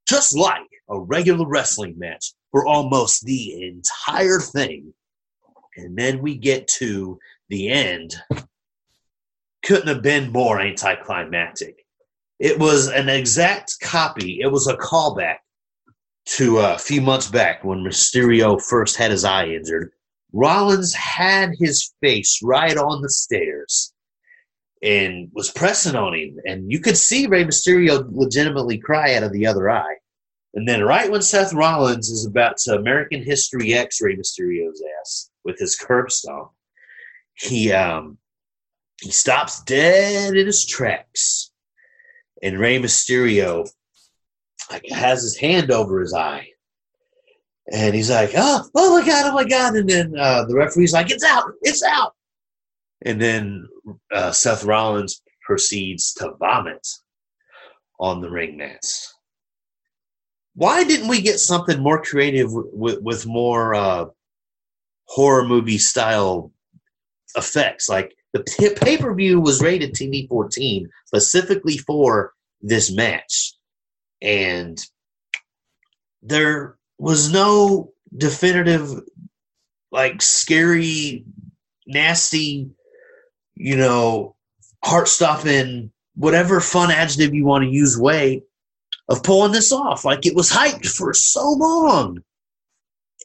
just 0.08 0.36
like 0.36 0.68
a 0.90 1.00
regular 1.00 1.48
wrestling 1.48 1.94
match 2.00 2.34
for 2.50 2.66
almost 2.66 3.24
the 3.24 3.68
entire 3.68 4.40
thing. 4.40 4.96
And 5.78 5.96
then 5.96 6.24
we 6.24 6.38
get 6.38 6.68
to 6.80 7.20
the 7.50 7.70
end. 7.70 8.16
Couldn't 9.64 9.90
have 9.90 10.02
been 10.02 10.32
more 10.32 10.60
anticlimactic. 10.60 11.86
It 12.40 12.58
was 12.58 12.88
an 12.88 13.10
exact 13.10 13.76
copy, 13.80 14.40
it 14.42 14.52
was 14.52 14.66
a 14.66 14.76
callback 14.76 15.38
to 16.26 16.58
a 16.58 16.80
few 16.80 17.02
months 17.02 17.28
back 17.28 17.64
when 17.64 17.84
Mysterio 17.84 18.60
first 18.60 18.98
had 18.98 19.12
his 19.12 19.24
eye 19.24 19.46
injured 19.50 19.92
Rollins 20.34 20.94
had 20.94 21.54
his 21.58 21.94
face 22.02 22.40
right 22.44 22.78
on 22.78 23.02
the 23.02 23.10
stairs 23.10 23.94
and 24.82 25.30
was 25.34 25.52
pressing 25.52 25.96
on 25.96 26.14
him. 26.14 26.38
And 26.46 26.72
you 26.72 26.80
could 26.80 26.98
see 26.98 27.28
Rey 27.28 27.44
Mysterio 27.44 28.08
legitimately 28.12 28.78
cry 28.78 29.16
out 29.16 29.24
of 29.24 29.34
the 29.34 29.48
other 29.48 29.70
eye. 29.70 29.96
And 30.54 30.68
then, 30.68 30.84
right 30.84 31.12
when 31.12 31.22
Seth 31.22 31.54
Rollins 31.54 32.10
is 32.10 32.26
about 32.26 32.58
to 32.58 32.76
American 32.76 33.24
History 33.24 33.74
X 33.74 34.02
Rey 34.02 34.16
Mysterio's 34.16 34.82
ass 35.00 35.30
with 35.44 35.60
his 35.60 35.76
curb 35.76 36.12
stomp, 36.12 36.52
he 37.36 37.72
um, 37.72 38.18
he 39.00 39.12
stops 39.12 39.64
dead 39.64 40.36
in 40.36 40.48
his 40.48 40.66
tracks, 40.66 41.52
and 42.42 42.60
Rey 42.60 42.80
Mysterio 42.80 43.70
like, 44.72 44.90
has 44.90 45.22
his 45.22 45.38
hand 45.38 45.70
over 45.70 46.00
his 46.00 46.16
eye, 46.16 46.50
and 47.72 47.94
he's 47.94 48.10
like, 48.10 48.32
oh, 48.36 48.68
oh 48.76 49.00
my 49.00 49.06
God, 49.06 49.32
oh 49.32 49.34
my 49.34 49.44
God. 49.44 49.76
And 49.76 49.90
then 49.90 50.14
uh, 50.18 50.46
the 50.46 50.56
referee's 50.56 50.94
like, 50.94 51.12
it's 51.12 51.24
out, 51.24 51.52
it's 51.62 51.84
out. 51.84 52.14
And 53.04 53.22
then 53.22 53.68
uh, 54.12 54.32
Seth 54.32 54.64
Rollins 54.64 55.22
proceeds 55.44 56.14
to 56.16 56.34
vomit 56.40 56.86
on 58.00 58.22
the 58.22 58.30
ring 58.30 58.58
mats. 58.58 59.14
Why 60.56 60.84
didn't 60.84 61.08
we 61.08 61.22
get 61.22 61.40
something 61.40 61.80
more 61.80 62.02
creative 62.02 62.50
with, 62.52 63.02
with 63.02 63.26
more 63.26 63.76
uh, 63.76 64.06
horror 65.06 65.46
movie 65.46 65.78
style 65.78 66.52
effects? 67.36 67.88
Like 67.88 68.14
the 68.34 68.44
pay 68.82 68.98
per 68.98 69.14
view 69.14 69.40
was 69.40 69.62
rated 69.62 69.94
TV 69.94 70.28
14 70.28 70.90
specifically 71.06 71.78
for 71.78 72.34
this 72.62 72.92
match. 72.92 73.54
And 74.22 74.78
there 76.22 76.79
was 77.00 77.32
no 77.32 77.92
definitive, 78.16 79.02
like 79.92 80.22
scary, 80.22 81.26
nasty, 81.88 82.70
you 83.56 83.76
know, 83.76 84.36
heart 84.84 85.08
stopping, 85.08 85.92
whatever 86.16 86.60
fun 86.60 86.92
adjective 86.92 87.34
you 87.34 87.46
want 87.46 87.64
to 87.64 87.70
use 87.70 87.98
way 87.98 88.44
of 89.08 89.24
pulling 89.24 89.52
this 89.52 89.72
off. 89.72 90.06
Like 90.06 90.26
it 90.26 90.36
was 90.36 90.52
hyped 90.52 90.88
for 90.88 91.14
so 91.14 91.50
long. 91.52 92.20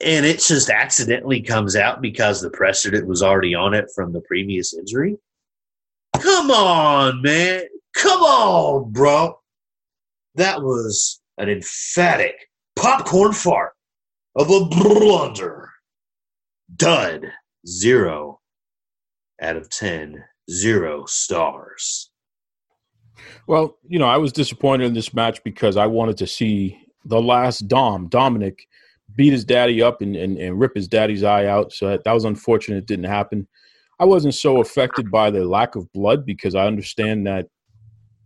and 0.00 0.26
it 0.26 0.40
just 0.40 0.70
accidentally 0.70 1.40
comes 1.40 1.76
out 1.76 2.00
because 2.02 2.40
the 2.40 2.50
precedent 2.50 3.06
was 3.06 3.22
already 3.22 3.54
on 3.54 3.74
it 3.74 3.86
from 3.94 4.12
the 4.12 4.20
previous 4.22 4.74
injury. 4.74 5.16
Come 6.20 6.50
on, 6.50 7.22
man. 7.22 7.62
Come 7.94 8.22
on, 8.22 8.90
bro. 8.90 9.38
That 10.34 10.62
was 10.62 11.20
an 11.38 11.48
emphatic 11.48 12.48
popcorn 12.84 13.32
fart 13.32 13.72
of 14.36 14.50
a 14.50 14.66
blunder. 14.66 15.70
Dud. 16.76 17.32
Zero 17.66 18.40
out 19.40 19.56
of 19.56 19.70
ten, 19.70 20.22
zero 20.50 21.06
stars. 21.06 22.10
Well, 23.46 23.78
you 23.88 23.98
know, 23.98 24.06
I 24.06 24.18
was 24.18 24.32
disappointed 24.32 24.84
in 24.84 24.92
this 24.92 25.14
match 25.14 25.42
because 25.44 25.78
I 25.78 25.86
wanted 25.86 26.18
to 26.18 26.26
see 26.26 26.78
the 27.06 27.22
last 27.22 27.68
Dom, 27.68 28.08
Dominic, 28.08 28.66
beat 29.16 29.32
his 29.32 29.46
daddy 29.46 29.80
up 29.80 30.02
and, 30.02 30.14
and, 30.14 30.36
and 30.36 30.60
rip 30.60 30.74
his 30.74 30.86
daddy's 30.86 31.22
eye 31.22 31.46
out. 31.46 31.72
So 31.72 31.88
that, 31.88 32.04
that 32.04 32.12
was 32.12 32.26
unfortunate. 32.26 32.76
It 32.76 32.86
didn't 32.86 33.06
happen. 33.06 33.48
I 33.98 34.04
wasn't 34.04 34.34
so 34.34 34.60
affected 34.60 35.10
by 35.10 35.30
the 35.30 35.46
lack 35.46 35.74
of 35.74 35.90
blood 35.94 36.26
because 36.26 36.54
I 36.54 36.66
understand 36.66 37.26
that 37.26 37.46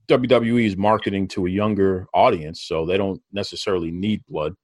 WWE 0.09 0.67
is 0.67 0.77
marketing 0.77 1.29
to 1.29 1.47
a 1.47 1.51
younger 1.51 2.07
audience, 2.15 2.63
so 2.63 2.87
they 2.87 2.97
don't 2.97 3.21
necessarily 3.33 3.91
need 3.91 4.23
blood. 4.29 4.55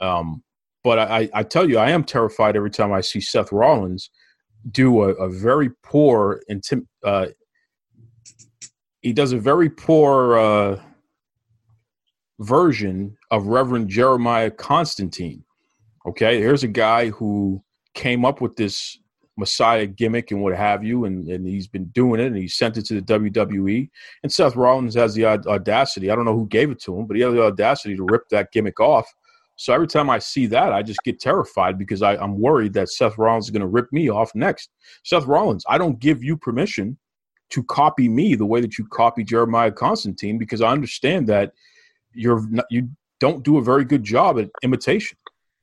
Um, 0.00 0.42
but 0.84 0.98
I, 0.98 1.28
I 1.32 1.42
tell 1.44 1.68
you, 1.68 1.78
I 1.78 1.90
am 1.90 2.02
terrified 2.02 2.56
every 2.56 2.70
time 2.70 2.92
I 2.92 3.00
see 3.00 3.20
Seth 3.20 3.52
Rollins 3.52 4.10
do 4.70 5.02
a, 5.02 5.08
a 5.14 5.28
very 5.28 5.70
poor 5.82 6.42
intim- 6.50 6.86
uh, 7.04 7.26
he 9.02 9.12
does 9.12 9.32
a 9.32 9.38
very 9.38 9.68
poor 9.68 10.36
uh, 10.36 10.80
version 12.38 13.16
of 13.30 13.46
Reverend 13.46 13.88
Jeremiah 13.88 14.50
Constantine. 14.50 15.44
Okay, 16.06 16.38
here's 16.38 16.62
a 16.64 16.68
guy 16.68 17.10
who 17.10 17.62
came 17.94 18.24
up 18.24 18.40
with 18.40 18.56
this 18.56 18.98
Messiah 19.36 19.86
gimmick 19.86 20.30
and 20.30 20.42
what 20.42 20.54
have 20.54 20.84
you, 20.84 21.04
and, 21.04 21.26
and 21.28 21.46
he's 21.46 21.66
been 21.66 21.86
doing 21.86 22.20
it, 22.20 22.26
and 22.26 22.36
he 22.36 22.48
sent 22.48 22.76
it 22.76 22.84
to 22.86 23.00
the 23.00 23.02
WWE. 23.02 23.88
And 24.22 24.32
Seth 24.32 24.56
Rollins 24.56 24.94
has 24.94 25.14
the 25.14 25.24
audacity. 25.24 26.10
I 26.10 26.14
don't 26.14 26.24
know 26.24 26.36
who 26.36 26.46
gave 26.46 26.70
it 26.70 26.80
to 26.82 26.98
him, 26.98 27.06
but 27.06 27.16
he 27.16 27.22
has 27.22 27.32
the 27.32 27.42
audacity 27.42 27.96
to 27.96 28.04
rip 28.04 28.28
that 28.28 28.52
gimmick 28.52 28.78
off. 28.80 29.12
So 29.56 29.72
every 29.72 29.86
time 29.86 30.10
I 30.10 30.18
see 30.18 30.46
that, 30.46 30.72
I 30.72 30.82
just 30.82 31.02
get 31.04 31.20
terrified 31.20 31.78
because 31.78 32.02
I, 32.02 32.16
I'm 32.16 32.40
worried 32.40 32.72
that 32.74 32.88
Seth 32.88 33.16
Rollins 33.16 33.46
is 33.46 33.50
going 33.50 33.60
to 33.60 33.66
rip 33.66 33.92
me 33.92 34.10
off 34.10 34.34
next. 34.34 34.70
Seth 35.04 35.26
Rollins, 35.26 35.64
I 35.68 35.78
don't 35.78 35.98
give 35.98 36.22
you 36.22 36.36
permission 36.36 36.98
to 37.50 37.62
copy 37.64 38.08
me 38.08 38.34
the 38.34 38.46
way 38.46 38.60
that 38.60 38.78
you 38.78 38.86
copy 38.86 39.22
Jeremiah 39.22 39.70
Constantine 39.70 40.38
because 40.38 40.62
I 40.62 40.68
understand 40.68 41.28
that 41.28 41.52
you're 42.12 42.46
not, 42.48 42.64
you 42.70 42.88
don't 43.20 43.44
do 43.44 43.58
a 43.58 43.62
very 43.62 43.84
good 43.84 44.02
job 44.02 44.38
at 44.38 44.50
imitation 44.62 45.16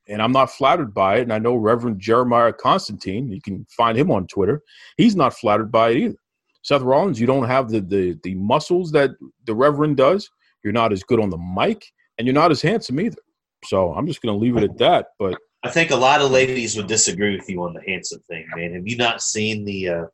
and 0.10 0.22
I'm 0.22 0.32
not 0.32 0.52
flattered 0.52 0.94
by 0.94 1.18
it. 1.18 1.22
And 1.22 1.34
I 1.34 1.40
know 1.40 1.56
Reverend 1.56 2.00
Jeremiah 2.00 2.52
Constantine, 2.52 3.30
you 3.32 3.42
can 3.42 3.66
find 3.70 3.98
him 3.98 4.12
on 4.12 4.28
Twitter. 4.28 4.64
He's 4.98 5.16
not 5.16 5.36
flattered 5.36 5.72
by 5.72 5.92
it 5.92 5.98
either. 5.98 6.16
Seth 6.64 6.82
Rollins, 6.82 7.20
you 7.20 7.28
don't 7.28 7.48
have 7.48 7.70
the 7.70 7.80
the 7.80 8.20
the 8.24 8.36
muscles 8.36 8.92
that 8.92 9.12
the 9.46 9.56
Reverend 9.56 9.98
does. 9.98 10.30
You're 10.64 10.74
not 10.74 10.92
as 10.92 11.04
good 11.04 11.22
on 11.22 11.30
the 11.30 11.38
mic, 11.38 11.86
and 12.18 12.28
you're 12.28 12.34
not 12.34 12.52
as 12.52 12.62
handsome 12.62 13.00
either. 13.00 13.22
So 13.66 13.94
I'm 13.94 14.08
just 14.08 14.22
going 14.22 14.38
to 14.38 14.40
leave 14.40 14.58
it 14.58 14.64
at 14.64 14.78
that. 14.80 15.08
But 15.18 15.38
I 15.64 15.70
think 15.70 15.92
a 15.92 15.96
lot 15.96 16.22
of 16.22 16.32
ladies 16.32 16.76
would 16.76 16.88
disagree 16.88 17.36
with 17.38 17.50
you 17.50 17.64
on 17.64 17.74
the 17.74 17.82
handsome 17.88 18.22
thing, 18.30 18.46
man. 18.56 18.74
Have 18.74 18.88
you 18.88 18.98
not 18.98 19.22
seen 19.22 19.66
the 19.66 19.90
uh, 19.90 20.06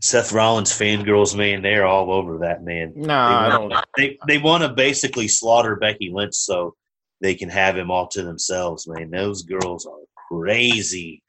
Seth 0.00 0.32
Rollins 0.32 0.72
fangirls, 0.72 1.36
man? 1.36 1.62
They're 1.62 1.86
all 1.86 2.12
over 2.12 2.38
that 2.38 2.62
man. 2.62 2.92
Nah, 2.94 3.28
they 3.28 3.56
want, 3.58 3.72
I 3.72 3.76
don't. 3.76 3.84
They 3.96 4.18
they 4.26 4.38
want 4.38 4.62
to 4.62 4.68
basically 4.68 5.28
slaughter 5.28 5.76
Becky 5.76 6.10
Lynch 6.12 6.34
so 6.34 6.76
they 7.20 7.34
can 7.34 7.48
have 7.48 7.76
him 7.76 7.90
all 7.90 8.08
to 8.08 8.22
themselves, 8.22 8.88
man. 8.88 9.10
Those 9.10 9.42
girls 9.42 9.86
are 9.86 9.98
crazy. 10.28 11.22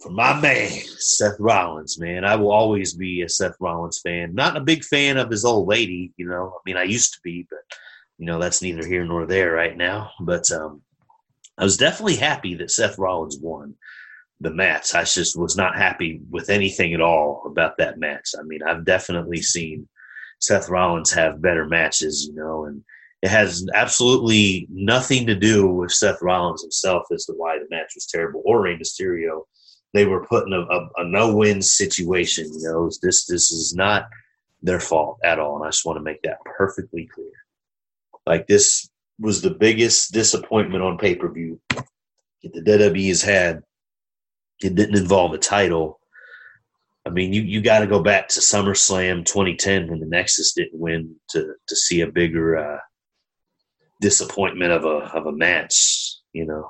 For 0.00 0.10
my 0.10 0.38
man, 0.38 0.70
Seth 0.98 1.36
Rollins, 1.38 1.98
man, 1.98 2.24
I 2.24 2.36
will 2.36 2.52
always 2.52 2.94
be 2.94 3.22
a 3.22 3.28
Seth 3.28 3.56
Rollins 3.60 4.00
fan. 4.02 4.34
Not 4.34 4.56
a 4.56 4.60
big 4.60 4.84
fan 4.84 5.16
of 5.16 5.30
his 5.30 5.44
old 5.44 5.68
lady, 5.68 6.12
you 6.16 6.28
know. 6.28 6.54
I 6.54 6.60
mean, 6.66 6.76
I 6.76 6.82
used 6.82 7.14
to 7.14 7.20
be, 7.24 7.46
but 7.48 7.60
you 8.18 8.26
know 8.26 8.38
that's 8.38 8.62
neither 8.62 8.86
here 8.86 9.04
nor 9.04 9.26
there 9.26 9.52
right 9.52 9.76
now. 9.76 10.10
But 10.20 10.50
um, 10.52 10.82
I 11.58 11.64
was 11.64 11.76
definitely 11.76 12.16
happy 12.16 12.54
that 12.56 12.70
Seth 12.70 12.98
Rollins 12.98 13.38
won 13.40 13.74
the 14.40 14.50
match. 14.50 14.94
I 14.94 15.04
just 15.04 15.38
was 15.38 15.56
not 15.56 15.76
happy 15.76 16.20
with 16.30 16.50
anything 16.50 16.92
at 16.94 17.00
all 17.00 17.44
about 17.46 17.78
that 17.78 17.98
match. 17.98 18.30
I 18.38 18.42
mean, 18.42 18.60
I've 18.62 18.84
definitely 18.84 19.42
seen 19.42 19.88
Seth 20.40 20.68
Rollins 20.68 21.12
have 21.12 21.40
better 21.40 21.66
matches, 21.66 22.26
you 22.26 22.34
know, 22.34 22.66
and 22.66 22.82
it 23.24 23.30
has 23.30 23.66
absolutely 23.72 24.66
nothing 24.70 25.26
to 25.26 25.34
do 25.34 25.66
with 25.66 25.90
Seth 25.90 26.20
Rollins 26.20 26.60
himself 26.60 27.04
as 27.10 27.24
to 27.24 27.32
why 27.32 27.58
the 27.58 27.64
match 27.70 27.92
was 27.94 28.04
terrible 28.04 28.42
or 28.44 28.60
Rey 28.60 28.76
Mysterio. 28.76 29.44
They 29.94 30.04
were 30.04 30.26
put 30.26 30.46
in 30.46 30.52
a, 30.52 30.60
a, 30.60 30.88
a 30.98 31.08
no-win 31.08 31.62
situation. 31.62 32.44
You 32.52 32.68
know, 32.68 32.90
this 33.00 33.24
this 33.24 33.50
is 33.50 33.74
not 33.74 34.08
their 34.62 34.78
fault 34.78 35.20
at 35.24 35.38
all, 35.38 35.56
and 35.56 35.64
I 35.64 35.68
just 35.68 35.86
want 35.86 35.96
to 35.96 36.02
make 36.02 36.20
that 36.24 36.36
perfectly 36.44 37.06
clear. 37.06 37.32
Like 38.26 38.46
this 38.46 38.90
was 39.18 39.40
the 39.40 39.52
biggest 39.52 40.12
disappointment 40.12 40.84
on 40.84 40.98
pay-per-view 40.98 41.58
that 41.70 42.52
the 42.52 42.60
WWE 42.60 43.08
has 43.08 43.22
had. 43.22 43.62
It 44.62 44.74
didn't 44.74 44.98
involve 44.98 45.32
a 45.32 45.38
title. 45.38 45.98
I 47.06 47.10
mean, 47.10 47.32
you, 47.32 47.40
you 47.40 47.62
got 47.62 47.78
to 47.78 47.86
go 47.86 48.02
back 48.02 48.28
to 48.28 48.40
SummerSlam 48.40 49.24
2010 49.24 49.88
when 49.88 50.00
the 50.00 50.06
Nexus 50.06 50.52
didn't 50.52 50.78
win 50.78 51.16
to 51.30 51.54
to 51.68 51.74
see 51.74 52.02
a 52.02 52.12
bigger 52.12 52.58
uh, 52.58 52.80
disappointment 54.00 54.72
of 54.72 54.84
a 54.84 55.10
of 55.14 55.26
a 55.26 55.32
match. 55.32 56.16
You 56.32 56.46
know, 56.46 56.68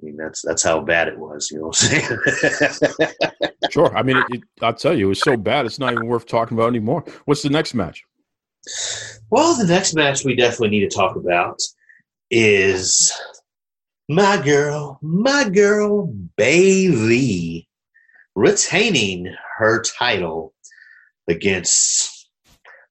I 0.00 0.04
mean 0.04 0.16
that's 0.16 0.42
that's 0.42 0.62
how 0.62 0.80
bad 0.80 1.08
it 1.08 1.18
was. 1.18 1.50
You 1.50 1.58
know 1.58 1.66
what 1.68 1.82
I'm 1.82 2.00
saying? 3.00 3.50
sure. 3.70 3.96
I 3.96 4.02
mean, 4.02 4.16
it, 4.16 4.24
it, 4.30 4.42
I'll 4.62 4.74
tell 4.74 4.96
you, 4.96 5.06
it 5.06 5.08
was 5.10 5.20
so 5.20 5.36
bad 5.36 5.66
it's 5.66 5.78
not 5.78 5.92
even 5.92 6.06
worth 6.06 6.26
talking 6.26 6.56
about 6.56 6.68
anymore. 6.68 7.04
What's 7.24 7.42
the 7.42 7.50
next 7.50 7.74
match? 7.74 8.04
Well, 9.30 9.56
the 9.56 9.66
next 9.66 9.94
match 9.94 10.24
we 10.24 10.34
definitely 10.34 10.70
need 10.70 10.88
to 10.88 10.96
talk 10.96 11.16
about 11.16 11.60
is 12.30 13.12
my 14.08 14.40
girl, 14.42 14.98
my 15.02 15.48
girl 15.48 16.06
Bayley 16.36 17.68
retaining 18.34 19.34
her 19.58 19.82
title 19.82 20.54
against 21.28 22.28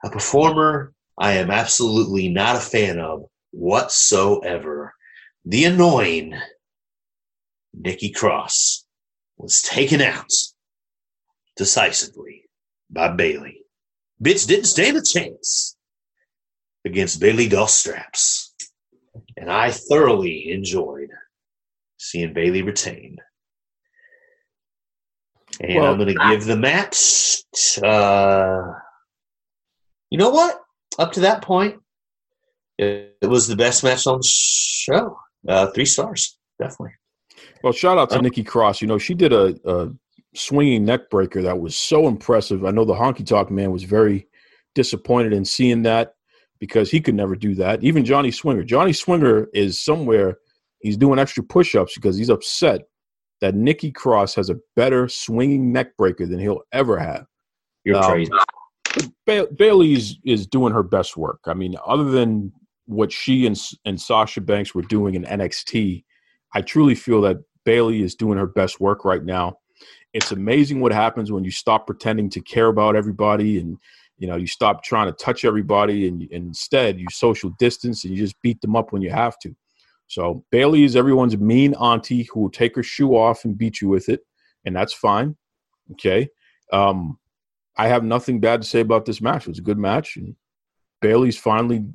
a 0.04 0.10
performer 0.10 0.93
I 1.17 1.34
am 1.34 1.52
absolutely 1.52 2.30
not 2.30 2.56
a 2.56 2.60
fan 2.60 2.99
of 2.99 3.26
whatsoever. 3.54 4.94
The 5.46 5.66
annoying 5.66 6.36
Nikki 7.74 8.12
Cross 8.12 8.86
was 9.38 9.62
taken 9.62 10.02
out 10.02 10.32
decisively 11.56 12.50
by 12.89 13.10
Bayley. 13.10 13.62
Bitch 14.22 14.48
didn't 14.48 14.66
stand 14.66 14.98
a 14.98 15.02
chance 15.02 15.76
against 16.86 17.20
Bayley 17.20 17.48
Dos 17.48 17.74
Straps. 17.74 18.54
And 19.38 19.52
I 19.52 19.72
thoroughly 19.72 20.52
enjoyed 20.52 21.10
seeing 21.98 22.34
Bayley 22.34 22.62
retain. 22.62 23.18
And 25.62 25.76
well, 25.76 25.92
I'm 25.92 25.98
going 25.98 26.16
to 26.16 26.30
give 26.30 26.46
the 26.46 26.58
match, 26.58 27.44
uh, 27.84 28.62
you 30.10 30.18
know 30.18 30.30
what? 30.30 30.60
Up 30.98 31.12
to 31.13 31.22
that 31.22 31.42
point, 31.42 31.83
it, 32.84 33.17
it 33.22 33.28
was 33.28 33.48
the 33.48 33.56
best 33.56 33.84
match 33.84 34.06
on 34.08 34.17
the 34.17 34.28
show. 34.28 35.17
Uh, 35.48 35.67
three 35.67 35.86
stars, 35.86 36.38
definitely. 36.60 36.93
Well, 37.63 37.74
shout 37.74 37.98
out 37.98 38.10
to 38.12 38.17
um, 38.17 38.24
Nikki 38.24 38.43
Cross. 38.43 38.82
You 38.82 38.88
know, 38.88 38.98
she 38.98 39.13
did 39.13 39.34
a, 39.34 39.56
a 39.65 39.89
swinging 40.36 40.86
neck 40.86 41.10
breaker 41.10 41.41
that 41.41 41.60
was 41.60 41.76
so 41.76 42.08
impressive. 42.08 42.65
I 42.65 42.72
know 42.72 42.86
the 42.86 42.93
Honky 42.93 43.26
Tonk 43.26 43.50
Man 43.52 43.72
was 43.72 43.84
very 43.84 44.28
disappointed 44.76 45.34
in 45.34 45.46
seeing 45.46 45.84
that 45.84 46.15
because 46.60 46.89
he 46.89 47.02
could 47.02 47.15
never 47.15 47.36
do 47.36 47.56
that. 47.56 47.84
Even 47.84 48.06
Johnny 48.06 48.32
Swinger. 48.32 48.63
Johnny 48.63 48.93
Swinger 48.93 49.48
is 49.54 49.80
somewhere 49.80 50.38
he's 50.80 50.98
doing 50.98 51.19
extra 51.19 51.43
push-ups 51.43 51.96
because 51.96 52.17
he's 52.17 52.30
upset 52.30 52.82
that 53.41 53.56
Nikki 53.56 53.91
Cross 53.91 54.36
has 54.36 54.50
a 54.50 54.58
better 54.76 55.10
swinging 55.10 55.74
neck 55.74 55.98
breaker 55.98 56.26
than 56.26 56.39
he'll 56.39 56.62
ever 56.72 56.98
have. 56.98 57.26
You're 57.84 57.98
um, 57.98 58.04
crazy. 58.04 58.32
Ba- 59.26 59.48
Bayley 59.54 59.93
is, 59.93 60.17
is 60.26 60.48
doing 60.48 60.74
her 60.74 60.84
best 60.84 61.17
work. 61.17 61.39
I 61.46 61.54
mean, 61.54 61.76
other 61.86 62.06
than 62.06 62.54
what 62.86 63.12
she 63.12 63.46
and, 63.46 63.60
and 63.86 64.00
Sasha 64.00 64.41
Banks 64.41 64.76
were 64.76 64.82
doing 64.82 65.15
in 65.15 65.24
NXT, 65.24 66.04
I 66.54 66.62
truly 66.62 66.96
feel 66.96 67.22
that 67.22 67.38
Bayley 67.65 68.02
is 68.02 68.15
doing 68.15 68.38
her 68.38 68.48
best 68.48 68.80
work 68.80 69.06
right 69.06 69.24
now. 69.24 69.58
It's 70.13 70.32
amazing 70.32 70.80
what 70.80 70.91
happens 70.91 71.32
when 71.32 71.43
you 71.43 71.52
stop 71.52 71.88
pretending 71.88 72.30
to 72.32 72.41
care 72.41 72.67
about 72.67 72.96
everybody 72.96 73.60
and 73.60 73.78
you 74.17 74.28
know 74.28 74.36
you 74.36 74.46
stop 74.46 74.84
trying 74.84 75.08
to 75.08 75.13
touch 75.13 75.43
everybody 75.43 76.08
and, 76.08 76.22
and 76.22 76.48
instead 76.48 77.00
you 77.00 77.08
social 77.12 77.50
distance 77.58 78.04
and 78.04 78.15
you 78.15 78.24
just 78.24 78.39
beat 78.41 78.62
them 78.62 78.76
up 78.76 78.91
when 78.91 79.02
you 79.02 79.10
have 79.10 79.39
to. 79.39 79.56
So 80.08 80.46
Bayley 80.52 80.84
is 80.84 80.96
everyone's 80.96 81.38
mean 81.38 81.74
auntie 81.76 82.28
who 82.32 82.41
will 82.41 82.52
take 82.52 82.76
her 82.76 82.84
shoe 82.84 83.15
off 83.15 83.46
and 83.46 83.58
beat 83.58 83.82
you 83.82 83.88
with 83.88 84.10
it, 84.10 84.22
and 84.65 84.76
that's 84.76 84.93
fine. 84.93 85.36
Okay. 85.93 86.30
Um, 86.72 87.17
I 87.76 87.88
have 87.88 88.04
nothing 88.04 88.39
bad 88.39 88.62
to 88.62 88.67
say 88.67 88.82
about 88.82 89.06
this 89.06 89.22
match. 89.22 89.43
It 89.43 89.50
was 89.50 89.60
a 89.60 89.63
good 89.63 89.80
match, 89.80 90.15
and 90.17 90.36
Bayley's 91.02 91.38
finally 91.38 91.86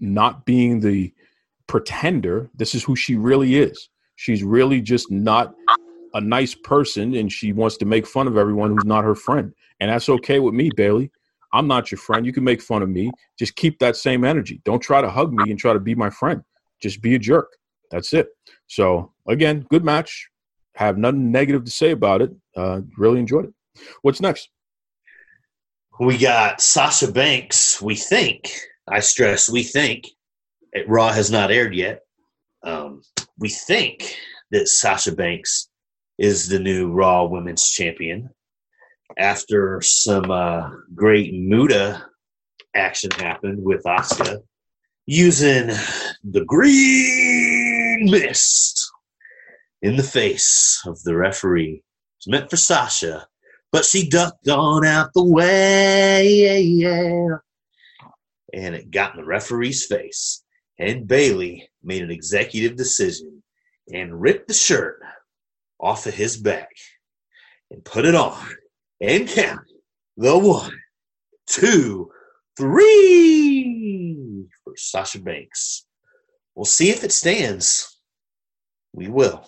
not 0.00 0.44
being 0.44 0.80
the 0.80 1.12
pretender. 1.66 2.50
This 2.54 2.74
is 2.74 2.82
who 2.82 2.96
she 2.96 3.16
really 3.16 3.56
is. 3.56 3.88
She's 4.16 4.42
really 4.42 4.80
just 4.80 5.10
not 5.10 5.54
a 6.14 6.20
nice 6.20 6.54
person 6.54 7.14
and 7.14 7.30
she 7.30 7.52
wants 7.52 7.76
to 7.78 7.84
make 7.84 8.06
fun 8.06 8.26
of 8.26 8.36
everyone 8.36 8.70
who's 8.70 8.84
not 8.84 9.04
her 9.04 9.14
friend. 9.14 9.52
And 9.78 9.90
that's 9.90 10.08
okay 10.08 10.40
with 10.40 10.54
me, 10.54 10.70
Bayley. 10.76 11.10
I'm 11.52 11.66
not 11.66 11.90
your 11.90 11.98
friend. 11.98 12.26
You 12.26 12.32
can 12.32 12.44
make 12.44 12.62
fun 12.62 12.82
of 12.82 12.88
me. 12.88 13.10
Just 13.38 13.56
keep 13.56 13.78
that 13.78 13.96
same 13.96 14.24
energy. 14.24 14.60
Don't 14.64 14.80
try 14.80 15.00
to 15.00 15.10
hug 15.10 15.32
me 15.32 15.50
and 15.50 15.58
try 15.58 15.72
to 15.72 15.80
be 15.80 15.94
my 15.94 16.10
friend. 16.10 16.42
Just 16.80 17.02
be 17.02 17.14
a 17.14 17.18
jerk. 17.18 17.56
That's 17.90 18.12
it. 18.12 18.28
So, 18.68 19.12
again, 19.28 19.66
good 19.70 19.84
match. 19.84 20.28
Have 20.76 20.96
nothing 20.96 21.32
negative 21.32 21.64
to 21.64 21.70
say 21.70 21.90
about 21.90 22.22
it. 22.22 22.30
Uh, 22.56 22.82
really 22.96 23.18
enjoyed 23.18 23.46
it. 23.46 23.54
What's 24.02 24.20
next? 24.20 24.50
We 25.98 26.16
got 26.16 26.60
Sasha 26.60 27.10
Banks, 27.10 27.82
we 27.82 27.96
think. 27.96 28.50
I 28.90 29.00
stress, 29.00 29.48
we 29.48 29.62
think. 29.62 30.06
It, 30.72 30.88
Raw 30.88 31.12
has 31.12 31.30
not 31.30 31.50
aired 31.50 31.74
yet. 31.74 32.00
Um, 32.62 33.02
we 33.38 33.48
think 33.48 34.16
that 34.50 34.68
Sasha 34.68 35.12
Banks 35.12 35.68
is 36.18 36.48
the 36.48 36.58
new 36.58 36.92
Raw 36.92 37.24
Women's 37.24 37.70
Champion 37.70 38.28
after 39.18 39.80
some 39.80 40.30
uh, 40.30 40.70
great 40.94 41.32
Muta 41.32 42.04
action 42.74 43.10
happened 43.12 43.62
with 43.62 43.82
Asuka 43.84 44.42
using 45.06 45.68
the 46.22 46.44
green 46.44 48.10
mist 48.10 48.90
in 49.82 49.96
the 49.96 50.02
face 50.02 50.80
of 50.86 51.02
the 51.02 51.16
referee. 51.16 51.82
It's 52.18 52.28
meant 52.28 52.50
for 52.50 52.56
Sasha, 52.56 53.26
but 53.72 53.84
she 53.84 54.08
ducked 54.08 54.48
on 54.48 54.84
out 54.84 55.10
the 55.14 55.24
way. 55.24 56.78
And 58.52 58.74
it 58.74 58.90
got 58.90 59.14
in 59.14 59.20
the 59.20 59.26
referee's 59.26 59.86
face. 59.86 60.42
And 60.78 61.06
Bayley 61.06 61.68
made 61.82 62.02
an 62.02 62.10
executive 62.10 62.76
decision 62.76 63.42
and 63.92 64.20
ripped 64.20 64.48
the 64.48 64.54
shirt 64.54 65.00
off 65.78 66.06
of 66.06 66.14
his 66.14 66.36
back 66.36 66.70
and 67.70 67.84
put 67.84 68.04
it 68.04 68.14
on 68.14 68.46
and 69.00 69.28
count 69.28 69.66
the 70.16 70.38
one, 70.38 70.78
two, 71.46 72.10
three 72.56 74.46
for 74.64 74.74
Sasha 74.76 75.20
Banks. 75.20 75.86
We'll 76.54 76.64
see 76.64 76.90
if 76.90 77.04
it 77.04 77.12
stands. 77.12 77.98
We 78.92 79.08
will. 79.08 79.46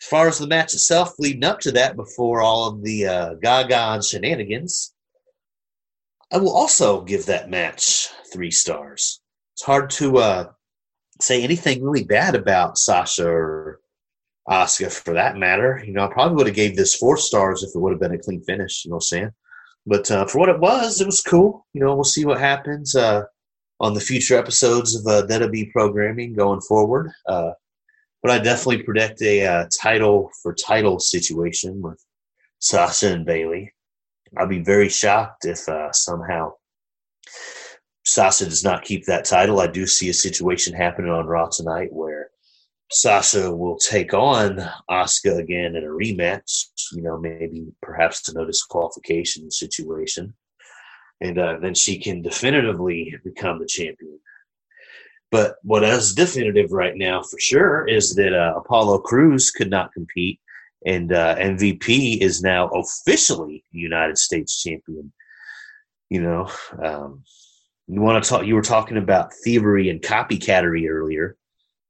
As 0.00 0.08
far 0.08 0.28
as 0.28 0.38
the 0.38 0.46
match 0.46 0.74
itself, 0.74 1.14
leading 1.18 1.44
up 1.44 1.60
to 1.60 1.72
that, 1.72 1.96
before 1.96 2.40
all 2.40 2.66
of 2.66 2.82
the 2.82 3.06
uh, 3.06 3.34
Gaga 3.34 3.94
and 3.94 4.04
shenanigans, 4.04 4.91
I 6.32 6.38
will 6.38 6.56
also 6.56 7.02
give 7.02 7.26
that 7.26 7.50
match 7.50 8.08
three 8.32 8.50
stars. 8.50 9.20
It's 9.54 9.62
hard 9.62 9.90
to 9.90 10.16
uh, 10.16 10.52
say 11.20 11.42
anything 11.42 11.84
really 11.84 12.04
bad 12.04 12.34
about 12.34 12.78
Sasha 12.78 13.28
or 13.28 13.80
Asuka 14.48 14.90
for 14.90 15.12
that 15.12 15.36
matter. 15.36 15.82
You 15.86 15.92
know, 15.92 16.04
I 16.04 16.12
probably 16.12 16.36
would 16.36 16.46
have 16.46 16.56
gave 16.56 16.74
this 16.74 16.94
four 16.94 17.18
stars 17.18 17.62
if 17.62 17.74
it 17.74 17.78
would 17.78 17.92
have 17.92 18.00
been 18.00 18.14
a 18.14 18.18
clean 18.18 18.42
finish. 18.42 18.82
You 18.84 18.90
know 18.90 18.96
what 18.96 19.04
I'm 19.04 19.18
saying? 19.18 19.30
But 19.84 20.10
uh, 20.10 20.26
for 20.26 20.38
what 20.38 20.48
it 20.48 20.58
was, 20.58 21.02
it 21.02 21.06
was 21.06 21.22
cool. 21.22 21.66
You 21.74 21.82
know, 21.82 21.94
we'll 21.94 22.04
see 22.04 22.24
what 22.24 22.40
happens 22.40 22.96
uh, 22.96 23.24
on 23.80 23.92
the 23.92 24.00
future 24.00 24.38
episodes 24.38 24.94
of 24.94 25.06
uh, 25.06 25.26
that'll 25.26 25.50
be 25.50 25.66
programming 25.66 26.32
going 26.32 26.62
forward. 26.62 27.10
Uh, 27.28 27.50
but 28.22 28.30
I 28.30 28.38
definitely 28.38 28.84
predict 28.84 29.20
a 29.20 29.44
uh, 29.44 29.66
title 29.82 30.30
for 30.42 30.54
title 30.54 30.98
situation 30.98 31.82
with 31.82 32.02
Sasha 32.60 33.12
and 33.12 33.26
Bayley. 33.26 33.72
I'd 34.36 34.48
be 34.48 34.62
very 34.62 34.88
shocked 34.88 35.44
if 35.44 35.68
uh, 35.68 35.92
somehow 35.92 36.52
Sasha 38.04 38.44
does 38.44 38.64
not 38.64 38.84
keep 38.84 39.06
that 39.06 39.24
title. 39.24 39.60
I 39.60 39.66
do 39.66 39.86
see 39.86 40.08
a 40.08 40.14
situation 40.14 40.74
happening 40.74 41.10
on 41.10 41.26
Raw 41.26 41.48
tonight 41.48 41.92
where 41.92 42.30
Sasha 42.90 43.50
will 43.54 43.78
take 43.78 44.12
on 44.12 44.58
Asuka 44.90 45.38
again 45.38 45.76
in 45.76 45.84
a 45.84 45.88
rematch. 45.88 46.66
You 46.92 47.02
know, 47.02 47.18
maybe 47.18 47.72
perhaps 47.80 48.28
a 48.28 48.34
no 48.34 48.44
disqualification 48.44 49.50
situation, 49.50 50.34
and 51.20 51.38
uh, 51.38 51.58
then 51.60 51.74
she 51.74 51.98
can 51.98 52.22
definitively 52.22 53.14
become 53.24 53.58
the 53.58 53.66
champion. 53.66 54.18
But 55.30 55.56
what 55.62 55.82
is 55.82 56.14
definitive 56.14 56.72
right 56.72 56.94
now 56.94 57.22
for 57.22 57.38
sure 57.38 57.88
is 57.88 58.14
that 58.16 58.34
uh, 58.34 58.58
Apollo 58.58 58.98
Crews 58.98 59.50
could 59.50 59.70
not 59.70 59.94
compete, 59.94 60.38
and 60.86 61.12
uh, 61.12 61.36
MVP 61.36 62.20
is 62.20 62.42
now 62.42 62.68
officially 62.68 63.64
United 63.70 64.18
States 64.18 64.62
champion. 64.62 65.12
You 66.10 66.22
know, 66.22 66.50
um, 66.82 67.22
you 67.88 68.00
want 68.00 68.22
to 68.22 68.28
talk? 68.28 68.46
You 68.46 68.54
were 68.54 68.62
talking 68.62 68.96
about 68.96 69.32
thievery 69.32 69.88
and 69.88 70.00
copycattery 70.00 70.88
earlier. 70.88 71.36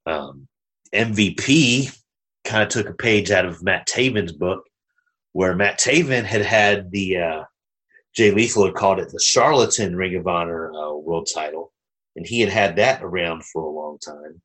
Um, 0.06 0.46
MVP 0.94 1.96
kind 2.44 2.62
of 2.62 2.68
took 2.68 2.88
a 2.88 2.94
page 2.94 3.30
out 3.30 3.46
of 3.46 3.62
Matt 3.62 3.88
Taven's 3.88 4.32
book, 4.32 4.64
where 5.32 5.54
Matt 5.54 5.78
Taven 5.78 6.24
had 6.24 6.42
had 6.42 6.90
the 6.90 7.18
uh, 7.18 7.44
Jay 8.14 8.30
Lethal 8.30 8.66
had 8.66 8.74
called 8.74 8.98
it 8.98 9.10
the 9.10 9.20
charlatan 9.20 9.96
Ring 9.96 10.16
of 10.16 10.26
Honor 10.26 10.72
uh, 10.72 10.94
world 10.94 11.28
title, 11.32 11.72
and 12.16 12.26
he 12.26 12.40
had 12.40 12.50
had 12.50 12.76
that 12.76 13.02
around 13.02 13.44
for 13.44 13.62
a 13.62 13.70
long 13.70 13.98
time. 13.98 14.40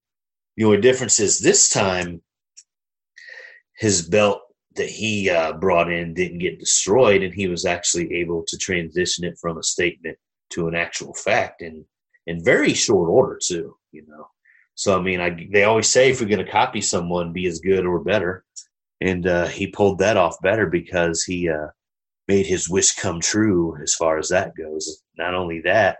The 0.56 0.64
only 0.64 0.82
difference 0.82 1.20
is 1.20 1.40
this 1.40 1.70
time 1.70 2.22
his 3.78 4.08
belt 4.08 4.42
that 4.76 4.90
he 4.90 5.30
uh, 5.30 5.54
brought 5.54 5.92
in 5.92 6.14
didn't 6.14 6.40
get 6.40 6.60
destroyed, 6.60 7.24
and 7.24 7.34
he 7.34 7.48
was 7.48 7.66
actually 7.66 8.14
able 8.14 8.44
to 8.48 8.58
transition 8.58 9.24
it 9.24 9.38
from 9.40 9.58
a 9.58 9.64
statement 9.64 10.18
to 10.52 10.68
an 10.68 10.76
actual 10.76 11.14
fact 11.14 11.62
in 11.62 11.86
in 12.28 12.44
very 12.44 12.74
short 12.74 13.10
order 13.10 13.40
too. 13.42 13.76
You 13.92 14.06
know, 14.08 14.28
so 14.76 14.98
I 14.98 15.02
mean, 15.02 15.20
I, 15.20 15.48
they 15.52 15.64
always 15.64 15.88
say 15.88 16.10
if 16.10 16.20
you're 16.20 16.30
going 16.30 16.46
to 16.46 16.52
copy 16.52 16.82
someone, 16.82 17.34
be 17.34 17.48
as 17.48 17.60
good 17.60 17.86
or 17.86 18.00
better. 18.00 18.44
And 19.02 19.28
uh, 19.28 19.48
he 19.48 19.68
pulled 19.68 20.00
that 20.00 20.18
off 20.18 20.42
better 20.42 20.68
because 20.68 21.24
he 21.24 21.50
uh, 21.50 21.68
made 22.28 22.46
his 22.46 22.70
wish 22.70 22.96
come 22.96 23.20
true 23.20 23.78
as 23.82 23.94
far 23.94 24.18
as 24.18 24.30
that 24.30 24.56
goes. 24.56 25.04
Not 25.18 25.34
only 25.34 25.62
that, 25.62 25.98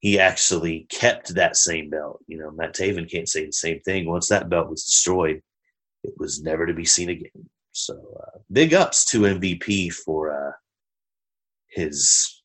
he 0.00 0.18
actually 0.18 0.86
kept 0.90 1.34
that 1.34 1.56
same 1.56 1.90
belt. 1.90 2.20
You 2.26 2.38
know, 2.38 2.50
Matt 2.50 2.74
Taven 2.74 3.10
can't 3.10 3.28
say 3.28 3.46
the 3.46 3.52
same 3.52 3.80
thing. 3.80 4.06
Once 4.06 4.28
that 4.28 4.48
belt 4.48 4.70
was 4.70 4.84
destroyed, 4.84 5.40
it 6.04 6.14
was 6.18 6.42
never 6.42 6.66
to 6.66 6.74
be 6.74 6.84
seen 6.84 7.10
again. 7.10 7.48
So 7.72 7.94
uh, 7.94 8.38
big 8.50 8.74
ups 8.74 9.04
to 9.06 9.20
MVP 9.20 9.92
for 9.92 10.30
uh, 10.30 10.52
his 11.68 12.42